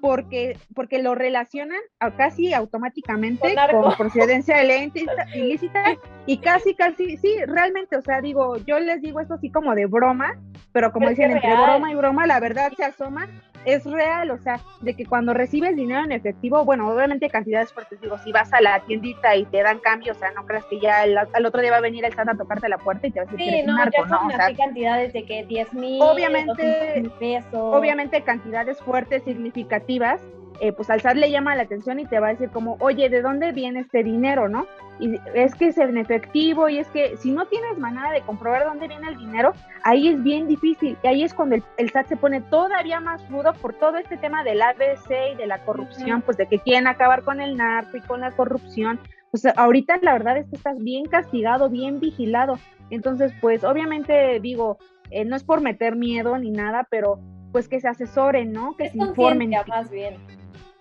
porque, 0.00 0.56
porque 0.74 1.02
lo 1.02 1.14
relacionan 1.14 1.78
a- 2.00 2.10
casi 2.10 2.52
automáticamente 2.52 3.54
Con 3.70 3.82
con 3.82 3.96
procedencia 3.96 4.62
ilícita, 5.34 5.96
y 6.26 6.38
casi, 6.38 6.74
casi, 6.74 7.16
sí, 7.16 7.34
realmente, 7.46 7.96
o 7.96 8.02
sea, 8.02 8.20
digo, 8.20 8.56
yo 8.58 8.78
les 8.78 9.00
digo 9.00 9.20
esto 9.20 9.34
así 9.34 9.50
como 9.50 9.74
de 9.74 9.86
broma, 9.86 10.36
pero 10.72 10.92
como 10.92 11.06
Pero 11.06 11.10
dicen, 11.10 11.28
que 11.30 11.34
entre 11.36 11.50
real. 11.50 11.62
broma 11.70 11.92
y 11.92 11.94
broma, 11.94 12.26
la 12.26 12.40
verdad 12.40 12.72
se 12.76 12.84
asoma, 12.84 13.26
es 13.64 13.84
real, 13.84 14.30
o 14.30 14.38
sea, 14.38 14.60
de 14.80 14.94
que 14.94 15.04
cuando 15.04 15.34
recibes 15.34 15.74
dinero 15.76 16.04
en 16.04 16.12
efectivo, 16.12 16.64
bueno, 16.64 16.88
obviamente 16.88 17.28
cantidades 17.28 17.72
fuertes, 17.72 18.00
digo, 18.00 18.16
si 18.18 18.32
vas 18.32 18.52
a 18.52 18.60
la 18.60 18.80
tiendita 18.80 19.34
y 19.36 19.44
te 19.46 19.62
dan 19.62 19.78
cambio, 19.80 20.12
o 20.12 20.14
sea, 20.14 20.30
no 20.30 20.46
creas 20.46 20.64
que 20.66 20.78
ya 20.80 21.04
el- 21.04 21.18
al 21.18 21.46
otro 21.46 21.60
día 21.60 21.70
va 21.72 21.78
a 21.78 21.80
venir 21.82 22.04
el 22.04 22.12
SAT 22.14 22.28
a 22.30 22.34
tocarte 22.36 22.68
la 22.68 22.78
puerta 22.78 23.06
y 23.06 23.10
te 23.10 23.18
va 23.20 23.24
a 23.24 23.26
decir 23.26 23.38
que 23.38 23.44
Sí, 23.44 23.50
eres 23.50 23.68
un 23.68 23.74
no, 23.76 23.84
ya 23.84 24.04
¿no? 24.06 24.26
O 24.26 24.30
sea, 24.30 24.54
cantidades 24.56 25.12
de 25.12 25.24
que 25.24 25.44
10 25.44 25.74
mil, 25.74 26.00
Obviamente- 26.02 27.10
pesos. 27.18 27.74
Obviamente 27.78 28.22
cantidades 28.22 28.80
fuertes, 28.80 29.22
significativas, 29.24 30.20
eh, 30.60 30.72
pues 30.72 30.90
al 30.90 31.00
SAT 31.00 31.16
le 31.16 31.30
llama 31.30 31.54
la 31.54 31.62
atención 31.62 32.00
y 32.00 32.06
te 32.06 32.18
va 32.18 32.28
a 32.28 32.30
decir 32.30 32.50
como, 32.50 32.76
oye, 32.80 33.08
¿de 33.08 33.22
dónde 33.22 33.52
viene 33.52 33.80
este 33.80 34.02
dinero, 34.02 34.48
no? 34.48 34.66
Y 34.98 35.14
es 35.34 35.54
que 35.54 35.68
es 35.68 35.78
en 35.78 35.96
efectivo 35.96 36.68
y 36.68 36.78
es 36.78 36.88
que 36.88 37.16
si 37.16 37.30
no 37.30 37.46
tienes 37.46 37.78
manera 37.78 38.10
de 38.10 38.22
comprobar 38.22 38.64
dónde 38.64 38.88
viene 38.88 39.08
el 39.08 39.16
dinero, 39.16 39.52
ahí 39.84 40.08
es 40.08 40.20
bien 40.22 40.48
difícil 40.48 40.96
y 41.02 41.06
ahí 41.06 41.22
es 41.22 41.32
cuando 41.32 41.54
el, 41.54 41.62
el 41.76 41.90
SAT 41.90 42.08
se 42.08 42.16
pone 42.16 42.40
todavía 42.40 42.98
más 42.98 43.28
rudo 43.30 43.52
por 43.54 43.74
todo 43.74 43.98
este 43.98 44.16
tema 44.16 44.42
del 44.42 44.60
ABC 44.60 45.10
y 45.34 45.36
de 45.36 45.46
la 45.46 45.64
corrupción, 45.64 46.22
pues 46.22 46.36
de 46.36 46.46
que 46.46 46.58
quieren 46.58 46.88
acabar 46.88 47.22
con 47.22 47.40
el 47.40 47.56
narco 47.56 47.96
y 47.96 48.00
con 48.00 48.20
la 48.20 48.32
corrupción. 48.32 48.98
Pues 49.30 49.46
ahorita 49.46 49.98
la 50.02 50.14
verdad 50.14 50.38
es 50.38 50.46
que 50.48 50.56
estás 50.56 50.82
bien 50.82 51.04
castigado, 51.04 51.70
bien 51.70 52.00
vigilado. 52.00 52.58
Entonces, 52.90 53.32
pues 53.40 53.62
obviamente 53.62 54.40
digo, 54.40 54.78
eh, 55.10 55.24
no 55.24 55.36
es 55.36 55.44
por 55.44 55.60
meter 55.60 55.94
miedo 55.94 56.36
ni 56.38 56.50
nada, 56.50 56.86
pero 56.90 57.20
pues 57.52 57.68
que 57.68 57.80
se 57.80 57.88
asesoren, 57.88 58.52
¿no? 58.52 58.76
Que 58.76 58.84
es 58.84 58.92
se 58.92 58.98
informen. 58.98 59.50
más 59.66 59.90
bien. 59.90 60.16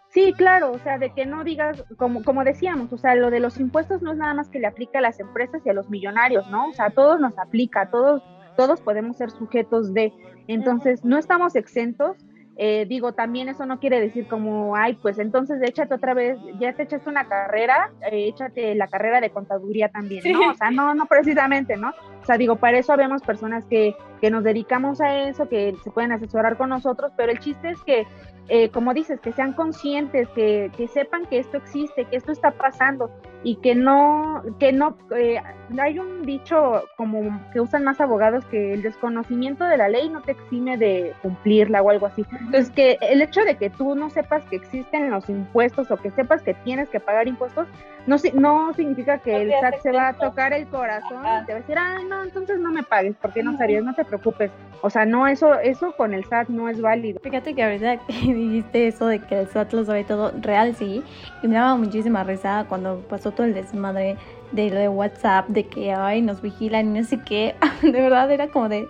Sí, 0.09 0.33
claro, 0.33 0.71
o 0.71 0.79
sea, 0.79 0.97
de 0.97 1.11
que 1.11 1.25
no 1.25 1.43
digas, 1.43 1.83
como, 1.97 2.23
como 2.23 2.43
decíamos, 2.43 2.91
o 2.93 2.97
sea, 2.97 3.13
lo 3.15 3.29
de 3.29 3.39
los 3.39 3.59
impuestos 3.59 4.01
no 4.01 4.13
es 4.13 4.17
nada 4.17 4.33
más 4.33 4.49
que 4.49 4.59
le 4.59 4.67
aplica 4.67 4.99
a 4.99 5.01
las 5.01 5.19
empresas 5.19 5.61
y 5.65 5.69
a 5.69 5.73
los 5.73 5.89
millonarios, 5.89 6.49
¿no? 6.49 6.69
O 6.69 6.73
sea, 6.73 6.85
a 6.85 6.89
todos 6.89 7.19
nos 7.19 7.37
aplica, 7.37 7.81
a 7.81 7.89
todos, 7.91 8.23
todos 8.55 8.81
podemos 8.81 9.17
ser 9.17 9.29
sujetos 9.29 9.93
de. 9.93 10.13
Entonces, 10.47 11.03
no 11.03 11.17
estamos 11.17 11.55
exentos. 11.55 12.17
Eh, 12.59 12.87
digo, 12.89 13.13
también 13.13 13.49
eso 13.49 13.67
no 13.67 13.79
quiere 13.79 14.01
decir 14.01 14.27
como, 14.27 14.75
ay, 14.75 14.95
pues 14.95 15.19
entonces 15.19 15.61
échate 15.61 15.93
otra 15.93 16.15
vez, 16.15 16.39
ya 16.59 16.73
te 16.73 16.83
echaste 16.83 17.07
una 17.07 17.27
carrera, 17.27 17.91
eh, 18.11 18.27
échate 18.27 18.73
la 18.73 18.87
carrera 18.87 19.21
de 19.21 19.29
contaduría 19.29 19.89
también, 19.89 20.23
¿no? 20.33 20.49
O 20.49 20.55
sea, 20.55 20.71
no, 20.71 20.95
no 20.95 21.05
precisamente, 21.05 21.77
¿no? 21.77 21.93
Sea, 22.27 22.37
digo, 22.37 22.57
para 22.57 22.77
eso 22.77 22.93
habemos 22.93 23.21
personas 23.21 23.65
que, 23.65 23.95
que 24.21 24.29
nos 24.29 24.43
dedicamos 24.43 25.01
a 25.01 25.27
eso, 25.27 25.49
que 25.49 25.75
se 25.83 25.91
pueden 25.91 26.11
asesorar 26.11 26.57
con 26.57 26.69
nosotros, 26.69 27.11
pero 27.17 27.31
el 27.31 27.39
chiste 27.39 27.69
es 27.69 27.81
que 27.83 28.05
eh, 28.49 28.69
como 28.69 28.93
dices, 28.93 29.19
que 29.19 29.33
sean 29.33 29.51
conscientes, 29.51 30.29
que, 30.29 30.71
que, 30.77 30.87
sepan 30.87 31.25
que 31.25 31.39
esto 31.39 31.57
existe, 31.57 32.05
que 32.05 32.15
esto 32.15 32.31
está 32.31 32.51
pasando 32.51 33.11
y 33.43 33.57
que 33.57 33.75
no, 33.75 34.41
que 34.57 34.71
no, 34.71 34.97
eh, 35.13 35.41
hay 35.77 35.99
un 35.99 36.23
dicho 36.23 36.85
como 36.95 37.41
que 37.51 37.59
usan 37.59 37.83
más 37.83 37.99
abogados 37.99 38.45
que 38.45 38.73
el 38.73 38.83
desconocimiento 38.83 39.65
de 39.65 39.75
la 39.75 39.89
ley 39.89 40.07
no 40.07 40.21
te 40.21 40.31
exime 40.31 40.77
de 40.77 41.13
cumplirla 41.21 41.81
o 41.81 41.89
algo 41.89 42.05
así. 42.05 42.25
Entonces, 42.39 42.69
que 42.69 42.97
el 43.01 43.21
hecho 43.21 43.41
de 43.41 43.55
que 43.55 43.69
tú 43.69 43.95
no 43.95 44.09
sepas 44.09 44.45
que 44.45 44.55
existen 44.55 45.11
los 45.11 45.27
impuestos 45.27 45.91
o 45.91 45.97
que 45.97 46.11
sepas 46.11 46.41
que 46.41 46.53
tienes 46.53 46.87
que 46.87 47.01
pagar 47.01 47.27
impuestos, 47.27 47.67
no, 48.07 48.15
no 48.33 48.73
significa 48.73 49.17
que 49.19 49.41
el 49.41 49.51
SAT 49.51 49.81
se 49.81 49.91
va 49.91 50.07
a 50.09 50.13
tocar 50.13 50.53
el 50.53 50.65
corazón 50.67 51.19
y 51.19 51.45
te 51.45 51.51
va 51.53 51.57
a 51.57 51.61
decir, 51.61 51.77
ah, 51.77 51.99
no, 52.07 52.23
entonces 52.23 52.57
no 52.59 52.71
me 52.71 52.81
pagues, 52.81 53.15
porque 53.21 53.43
no 53.43 53.57
sabías, 53.57 53.83
no 53.83 53.93
te 53.93 54.05
preocupes. 54.05 54.49
O 54.81 54.89
sea, 54.89 55.05
no, 55.05 55.27
eso, 55.27 55.59
eso 55.59 55.91
con 55.97 56.13
el 56.13 56.23
SAT 56.23 56.47
no 56.47 56.69
es 56.69 56.79
válido. 56.81 57.19
Fíjate 57.19 57.53
que 57.53 57.63
ahorita 57.63 57.99
dijiste 58.07 58.87
eso 58.87 59.07
de 59.07 59.19
que 59.19 59.41
el 59.41 59.47
SAT 59.47 59.73
lo 59.73 59.83
sabe 59.83 60.05
todo, 60.05 60.31
real 60.41 60.73
sí, 60.75 61.03
y 61.43 61.47
me 61.47 61.55
daba 61.55 61.75
muchísima 61.75 62.23
risa 62.23 62.65
cuando 62.69 63.01
pasó 63.09 63.31
todo 63.31 63.45
el 63.45 63.53
desmadre 63.53 64.15
de 64.53 64.69
lo 64.69 64.79
de 64.79 64.87
WhatsApp, 64.87 65.49
de 65.49 65.65
que, 65.65 65.91
ay, 65.91 66.21
nos 66.21 66.41
vigilan 66.41 66.95
y 66.95 66.99
no 66.99 67.05
sé 67.05 67.19
qué, 67.19 67.55
de 67.81 67.91
verdad 67.91 68.31
era 68.31 68.47
como 68.47 68.69
de, 68.69 68.87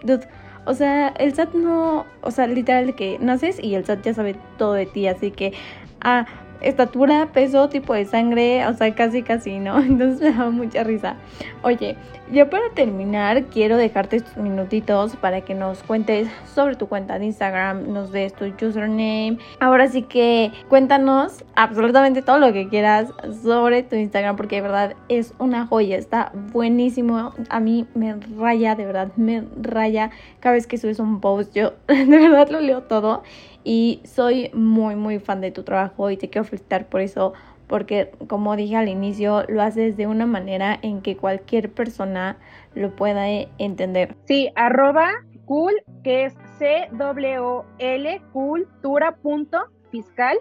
o 0.65 0.74
sea, 0.74 1.07
el 1.18 1.34
SAT 1.34 1.53
no, 1.53 2.05
o 2.22 2.30
sea, 2.30 2.45
literal 2.45 2.86
de 2.86 2.93
que 2.93 3.18
naces 3.20 3.57
y 3.63 3.74
el 3.74 3.84
SAT 3.84 4.03
ya 4.03 4.13
sabe 4.13 4.36
todo 4.57 4.74
de 4.74 4.86
ti, 4.86 5.07
así 5.07 5.32
que, 5.32 5.53
ah, 6.01 6.28
estatura, 6.62 7.30
peso, 7.34 7.70
tipo 7.70 7.93
de 7.93 8.05
sangre, 8.05 8.66
o 8.68 8.74
sea, 8.74 8.93
casi 8.95 9.24
casi, 9.24 9.60
¿no? 9.60 9.80
Entonces 9.82 10.22
me 10.22 10.38
da 10.38 10.49
mucha 10.49 10.84
risa. 10.84 11.16
Oye, 11.64 11.97
ya 12.32 12.49
para 12.49 12.70
terminar, 12.74 13.45
quiero 13.45 13.78
dejarte 13.78 14.18
estos 14.18 14.36
minutitos 14.38 15.16
para 15.16 15.41
que 15.41 15.55
nos 15.55 15.82
cuentes 15.84 16.28
sobre 16.53 16.76
tu 16.76 16.88
cuenta 16.88 17.18
de 17.20 17.26
Instagram, 17.26 17.93
nos 17.93 18.12
des 18.12 18.34
tu 18.34 18.45
username. 18.45 19.38
Ahora 19.60 19.88
sí 19.88 20.01
que 20.01 20.51
cuéntanos 20.68 21.45
absolutamente 21.55 22.22
todo 22.22 22.39
lo 22.39 22.51
que 22.51 22.68
quieras 22.68 23.14
sobre 23.41 23.84
tu 23.84 23.95
Instagram, 23.95 24.36
porque 24.36 24.58
de 24.58 24.62
verdad 24.62 24.95
es 25.08 25.34
una 25.39 25.68
joya, 25.68 25.97
está 25.97 26.32
buenísimo. 26.51 27.34
A 27.49 27.60
mí 27.60 27.88
me 27.95 28.16
raya, 28.38 28.76
de 28.76 28.86
verdad, 28.86 29.10
me 29.16 29.43
raya 29.62 30.12
cada 30.41 30.53
vez 30.53 30.68
que 30.68 30.78
subes 30.78 30.99
un 30.99 31.22
post. 31.22 31.53
Yo 31.55 31.74
de 31.88 32.05
verdad 32.05 32.49
lo 32.49 32.60
leo 32.60 32.84
todo 32.84 33.24
y 33.68 33.99
soy 34.05 34.49
muy 34.53 34.95
muy 34.95 35.20
fan 35.20 35.41
de 35.41 35.51
tu 35.51 35.63
trabajo 35.63 36.09
y 36.09 36.15
te 36.15 36.30
quiero 36.30 36.45
felicitar 36.45 36.88
por 36.88 37.01
eso 37.01 37.34
porque 37.68 38.11
como 38.28 38.55
dije 38.55 38.78
al 38.78 38.88
inicio 38.88 39.43
lo 39.49 39.61
haces 39.61 39.97
de 39.97 40.07
una 40.07 40.26
manera 40.26 40.80
en 40.82 41.01
que 41.01 41.18
cualquier 41.18 41.70
persona 41.70 42.38
lo 42.76 42.95
pueda 42.95 43.28
entender. 43.57 44.15
Sí, 44.24 44.49
arroba 44.55 45.09
cool 45.43 45.74
que 46.01 46.24
es 46.24 46.36
C 46.57 46.88
W 46.93 47.63
L 47.80 48.22
cultura 48.32 49.18
punto 49.18 49.65
fiscal 49.91 50.38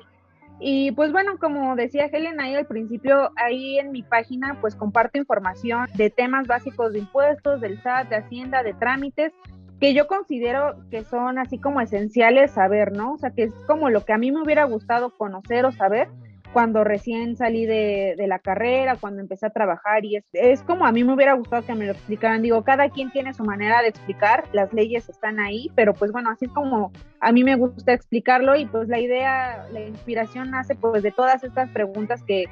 y 0.60 0.92
pues 0.92 1.10
bueno, 1.10 1.36
como 1.40 1.74
decía 1.74 2.06
Helen 2.06 2.40
ahí 2.40 2.54
al 2.54 2.66
principio, 2.66 3.32
ahí 3.34 3.80
en 3.80 3.90
mi 3.90 4.04
página 4.04 4.56
pues 4.60 4.76
comparto 4.76 5.18
información 5.18 5.88
de 5.96 6.10
temas 6.10 6.46
básicos 6.46 6.92
de 6.92 7.00
impuestos, 7.00 7.60
del 7.60 7.82
SAT, 7.82 8.08
de 8.08 8.16
Hacienda, 8.16 8.62
de 8.62 8.72
trámites 8.74 9.32
que 9.80 9.94
yo 9.94 10.06
considero 10.06 10.76
que 10.90 11.04
son 11.04 11.38
así 11.38 11.58
como 11.58 11.80
esenciales 11.80 12.52
saber, 12.52 12.92
¿no? 12.92 13.14
O 13.14 13.18
sea, 13.18 13.30
que 13.30 13.44
es 13.44 13.54
como 13.66 13.90
lo 13.90 14.04
que 14.04 14.12
a 14.12 14.18
mí 14.18 14.32
me 14.32 14.42
hubiera 14.42 14.64
gustado 14.64 15.10
conocer 15.10 15.64
o 15.66 15.72
saber 15.72 16.08
cuando 16.52 16.84
recién 16.84 17.36
salí 17.36 17.66
de, 17.66 18.14
la 18.26 18.38
carrera, 18.38 18.96
cuando 18.96 19.20
empecé 19.20 19.44
a 19.44 19.50
trabajar 19.50 20.06
y 20.06 20.16
es, 20.16 20.24
es, 20.32 20.62
como 20.62 20.86
a 20.86 20.92
mí 20.92 21.04
me 21.04 21.12
hubiera 21.12 21.34
gustado 21.34 21.66
que 21.66 21.74
me 21.74 21.84
lo 21.84 21.92
explicaran. 21.92 22.40
Digo, 22.40 22.64
cada 22.64 22.88
quien 22.88 23.10
tiene 23.10 23.34
su 23.34 23.44
manera 23.44 23.82
de 23.82 23.88
explicar, 23.88 24.44
las 24.52 24.72
leyes 24.72 25.06
están 25.10 25.38
ahí, 25.38 25.70
pero 25.74 25.92
pues 25.92 26.12
bueno, 26.12 26.30
así 26.30 26.46
es 26.46 26.52
como 26.52 26.92
a 27.20 27.32
mí 27.32 27.44
me 27.44 27.56
gusta 27.56 27.92
explicarlo 27.92 28.56
y 28.56 28.64
pues 28.64 28.88
la 28.88 28.98
idea, 28.98 29.66
la 29.70 29.80
inspiración 29.80 30.50
nace 30.50 30.74
pues 30.74 31.02
de 31.02 31.12
todas 31.12 31.44
estas 31.44 31.68
preguntas 31.70 32.22
que 32.22 32.46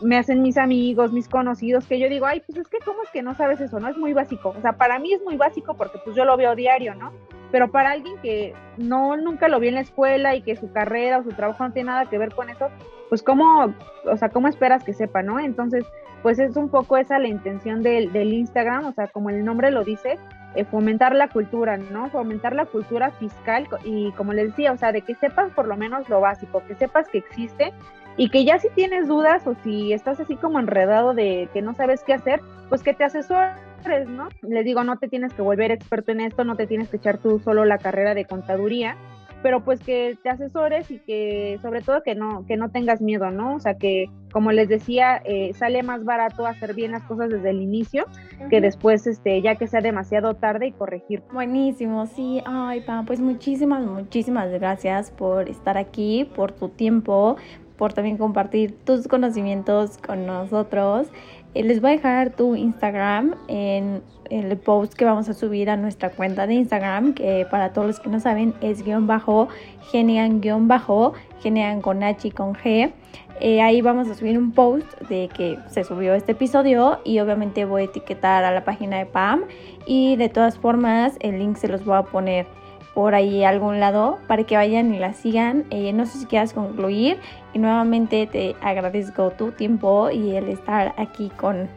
me 0.00 0.16
hacen 0.16 0.42
mis 0.42 0.58
amigos, 0.58 1.12
mis 1.12 1.28
conocidos, 1.28 1.86
que 1.86 1.98
yo 1.98 2.08
digo, 2.08 2.26
ay, 2.26 2.42
pues 2.46 2.58
es 2.58 2.68
que 2.68 2.78
cómo 2.84 3.02
es 3.02 3.10
que 3.10 3.22
no 3.22 3.34
sabes 3.34 3.60
eso, 3.60 3.80
¿no? 3.80 3.88
Es 3.88 3.96
muy 3.96 4.12
básico. 4.12 4.54
O 4.56 4.60
sea, 4.60 4.72
para 4.72 4.98
mí 4.98 5.12
es 5.12 5.22
muy 5.22 5.36
básico 5.36 5.74
porque 5.74 5.98
pues 6.04 6.16
yo 6.16 6.24
lo 6.24 6.36
veo 6.36 6.54
diario, 6.54 6.94
¿no? 6.94 7.12
Pero 7.50 7.70
para 7.70 7.90
alguien 7.90 8.16
que 8.22 8.54
no 8.78 9.16
nunca 9.16 9.48
lo 9.48 9.60
vi 9.60 9.68
en 9.68 9.74
la 9.74 9.80
escuela 9.80 10.34
y 10.34 10.42
que 10.42 10.56
su 10.56 10.72
carrera 10.72 11.18
o 11.18 11.22
su 11.22 11.30
trabajo 11.30 11.64
no 11.64 11.72
tiene 11.72 11.90
nada 11.90 12.06
que 12.06 12.18
ver 12.18 12.34
con 12.34 12.48
eso, 12.48 12.68
pues 13.08 13.22
cómo, 13.22 13.74
o 14.04 14.16
sea, 14.16 14.30
cómo 14.30 14.48
esperas 14.48 14.84
que 14.84 14.94
sepa, 14.94 15.22
¿no? 15.22 15.38
Entonces, 15.38 15.84
pues 16.22 16.38
es 16.38 16.56
un 16.56 16.70
poco 16.70 16.96
esa 16.96 17.18
la 17.18 17.28
intención 17.28 17.82
del, 17.82 18.12
del 18.12 18.32
Instagram, 18.32 18.86
o 18.86 18.92
sea, 18.92 19.08
como 19.08 19.28
el 19.28 19.44
nombre 19.44 19.70
lo 19.70 19.84
dice, 19.84 20.18
eh, 20.54 20.64
fomentar 20.64 21.14
la 21.14 21.28
cultura, 21.28 21.76
¿no? 21.76 22.08
Fomentar 22.10 22.54
la 22.54 22.66
cultura 22.66 23.10
fiscal 23.12 23.66
y 23.84 24.12
como 24.12 24.32
les 24.32 24.48
decía, 24.48 24.72
o 24.72 24.76
sea, 24.76 24.92
de 24.92 25.02
que 25.02 25.14
sepas 25.14 25.50
por 25.52 25.66
lo 25.66 25.76
menos 25.76 26.08
lo 26.08 26.20
básico, 26.20 26.62
que 26.66 26.74
sepas 26.74 27.08
que 27.08 27.18
existe 27.18 27.72
y 28.16 28.28
que 28.28 28.44
ya 28.44 28.58
si 28.58 28.68
tienes 28.70 29.08
dudas 29.08 29.46
o 29.46 29.54
si 29.62 29.92
estás 29.92 30.20
así 30.20 30.36
como 30.36 30.58
enredado 30.58 31.14
de 31.14 31.48
que 31.52 31.62
no 31.62 31.74
sabes 31.74 32.02
qué 32.04 32.12
hacer, 32.12 32.40
pues 32.68 32.82
que 32.82 32.92
te 32.92 33.04
asesores, 33.04 34.08
¿no? 34.08 34.28
Les 34.42 34.64
digo, 34.64 34.84
no 34.84 34.98
te 34.98 35.08
tienes 35.08 35.32
que 35.32 35.42
volver 35.42 35.70
experto 35.70 36.12
en 36.12 36.20
esto, 36.20 36.44
no 36.44 36.56
te 36.56 36.66
tienes 36.66 36.90
que 36.90 36.98
echar 36.98 37.18
tú 37.18 37.38
solo 37.38 37.64
la 37.64 37.78
carrera 37.78 38.14
de 38.14 38.26
contaduría, 38.26 38.96
pero 39.42 39.64
pues 39.64 39.80
que 39.80 40.16
te 40.22 40.30
asesores 40.30 40.90
y 40.90 40.98
que 41.00 41.58
sobre 41.62 41.82
todo 41.82 42.02
que 42.02 42.14
no, 42.14 42.46
que 42.46 42.56
no 42.56 42.70
tengas 42.70 43.00
miedo, 43.00 43.30
¿no? 43.30 43.56
O 43.56 43.60
sea, 43.60 43.74
que 43.74 44.06
como 44.32 44.50
les 44.52 44.68
decía, 44.68 45.20
eh, 45.24 45.52
sale 45.54 45.82
más 45.82 46.04
barato 46.04 46.46
hacer 46.46 46.74
bien 46.74 46.92
las 46.92 47.02
cosas 47.02 47.30
desde 47.30 47.50
el 47.50 47.60
inicio 47.60 48.06
que 48.48 48.60
después, 48.60 49.06
este, 49.06 49.42
ya 49.42 49.56
que 49.56 49.66
sea 49.66 49.80
demasiado 49.80 50.34
tarde 50.34 50.68
y 50.68 50.72
corregir. 50.72 51.22
Buenísimo, 51.32 52.06
sí, 52.06 52.42
ay, 52.46 52.80
Pam, 52.80 53.04
pues 53.04 53.20
muchísimas, 53.20 53.84
muchísimas 53.84 54.50
gracias 54.50 55.10
por 55.10 55.48
estar 55.48 55.76
aquí, 55.76 56.24
por 56.34 56.52
tu 56.52 56.70
tiempo, 56.70 57.36
por 57.76 57.92
también 57.92 58.16
compartir 58.16 58.76
tus 58.84 59.08
conocimientos 59.08 59.98
con 59.98 60.24
nosotros. 60.24 61.08
Eh, 61.54 61.62
les 61.62 61.80
voy 61.80 61.90
a 61.90 61.94
dejar 61.94 62.30
tu 62.30 62.56
Instagram 62.56 63.34
en 63.48 64.02
el 64.30 64.56
post 64.56 64.94
que 64.94 65.04
vamos 65.04 65.28
a 65.28 65.34
subir 65.34 65.68
a 65.68 65.76
nuestra 65.76 66.10
cuenta 66.10 66.46
de 66.46 66.54
Instagram, 66.54 67.12
que 67.12 67.46
para 67.50 67.72
todos 67.72 67.86
los 67.86 68.00
que 68.00 68.08
no 68.08 68.20
saben 68.20 68.54
es 68.62 68.82
guion 68.82 69.06
bajo, 69.06 69.48
genian 69.90 70.40
guion 70.40 70.68
bajo, 70.68 71.12
genian 71.42 71.82
con 71.82 72.02
H 72.02 72.28
y 72.28 72.30
con 72.30 72.54
G. 72.54 72.92
Eh, 73.40 73.60
ahí 73.60 73.82
vamos 73.82 74.08
a 74.08 74.14
subir 74.14 74.38
un 74.38 74.52
post 74.52 74.86
de 75.08 75.28
que 75.28 75.58
se 75.68 75.84
subió 75.84 76.14
este 76.14 76.32
episodio 76.32 77.00
y 77.04 77.18
obviamente 77.18 77.64
voy 77.64 77.82
a 77.82 77.84
etiquetar 77.86 78.44
a 78.44 78.52
la 78.52 78.64
página 78.64 78.98
de 78.98 79.06
Pam 79.06 79.42
y 79.84 80.16
de 80.16 80.28
todas 80.28 80.58
formas 80.58 81.14
el 81.20 81.38
link 81.38 81.56
se 81.56 81.68
los 81.68 81.84
voy 81.84 81.96
a 81.96 82.02
poner 82.02 82.46
por 82.94 83.14
ahí 83.14 83.44
algún 83.44 83.80
lado 83.80 84.18
para 84.26 84.44
que 84.44 84.56
vayan 84.56 84.94
y 84.94 84.98
la 84.98 85.12
sigan. 85.12 85.64
Eh, 85.70 85.92
no 85.92 86.06
sé 86.06 86.18
si 86.18 86.26
quieras 86.26 86.52
concluir 86.52 87.18
y 87.52 87.58
nuevamente 87.58 88.26
te 88.26 88.56
agradezco 88.60 89.30
tu 89.30 89.52
tiempo 89.52 90.10
y 90.10 90.36
el 90.36 90.48
estar 90.48 90.94
aquí 90.96 91.30
con, 91.36 91.68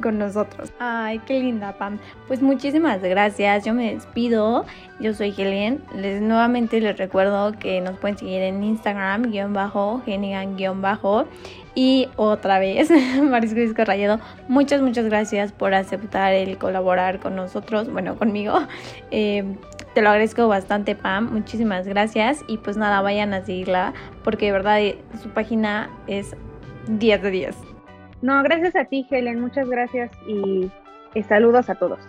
con 0.00 0.18
nosotros. 0.18 0.72
Ay, 0.78 1.20
qué 1.26 1.40
linda, 1.40 1.72
Pam. 1.78 1.98
Pues 2.26 2.42
muchísimas 2.42 3.00
gracias. 3.02 3.64
Yo 3.64 3.74
me 3.74 3.94
despido. 3.94 4.64
Yo 5.00 5.14
soy 5.14 5.34
Helen. 5.36 5.82
Les 5.94 6.20
nuevamente 6.20 6.80
les 6.80 6.96
recuerdo 6.96 7.52
que 7.58 7.80
nos 7.80 7.98
pueden 7.98 8.18
seguir 8.18 8.42
en 8.42 8.62
Instagram, 8.62 9.30
guion 9.30 9.52
bajo, 9.52 10.02
genigan, 10.04 10.56
guion 10.56 10.82
bajo. 10.82 11.26
Y 11.76 12.08
otra 12.16 12.60
vez, 12.60 12.88
Marisco 13.22 13.58
Disco 13.58 13.84
Rayado, 13.84 14.20
muchas, 14.46 14.80
muchas 14.80 15.06
gracias 15.06 15.50
por 15.50 15.74
aceptar 15.74 16.32
el 16.32 16.56
colaborar 16.56 17.18
con 17.18 17.34
nosotros, 17.34 17.90
bueno, 17.90 18.16
conmigo. 18.16 18.58
Eh, 19.16 19.44
te 19.94 20.02
lo 20.02 20.08
agradezco 20.10 20.48
bastante, 20.48 20.94
Pam. 20.94 21.32
Muchísimas 21.32 21.86
gracias. 21.86 22.44
Y 22.48 22.58
pues 22.58 22.76
nada, 22.76 23.00
vayan 23.00 23.32
a 23.32 23.44
seguirla 23.44 23.94
porque 24.22 24.46
de 24.46 24.52
verdad 24.52 24.80
su 25.22 25.30
página 25.30 25.88
es 26.06 26.36
10 26.88 27.22
de 27.22 27.30
10. 27.30 27.56
No, 28.22 28.42
gracias 28.42 28.74
a 28.76 28.84
ti, 28.84 29.06
Helen. 29.10 29.40
Muchas 29.40 29.68
gracias 29.68 30.10
y 30.26 30.70
saludos 31.22 31.70
a 31.70 31.76
todos. 31.76 32.08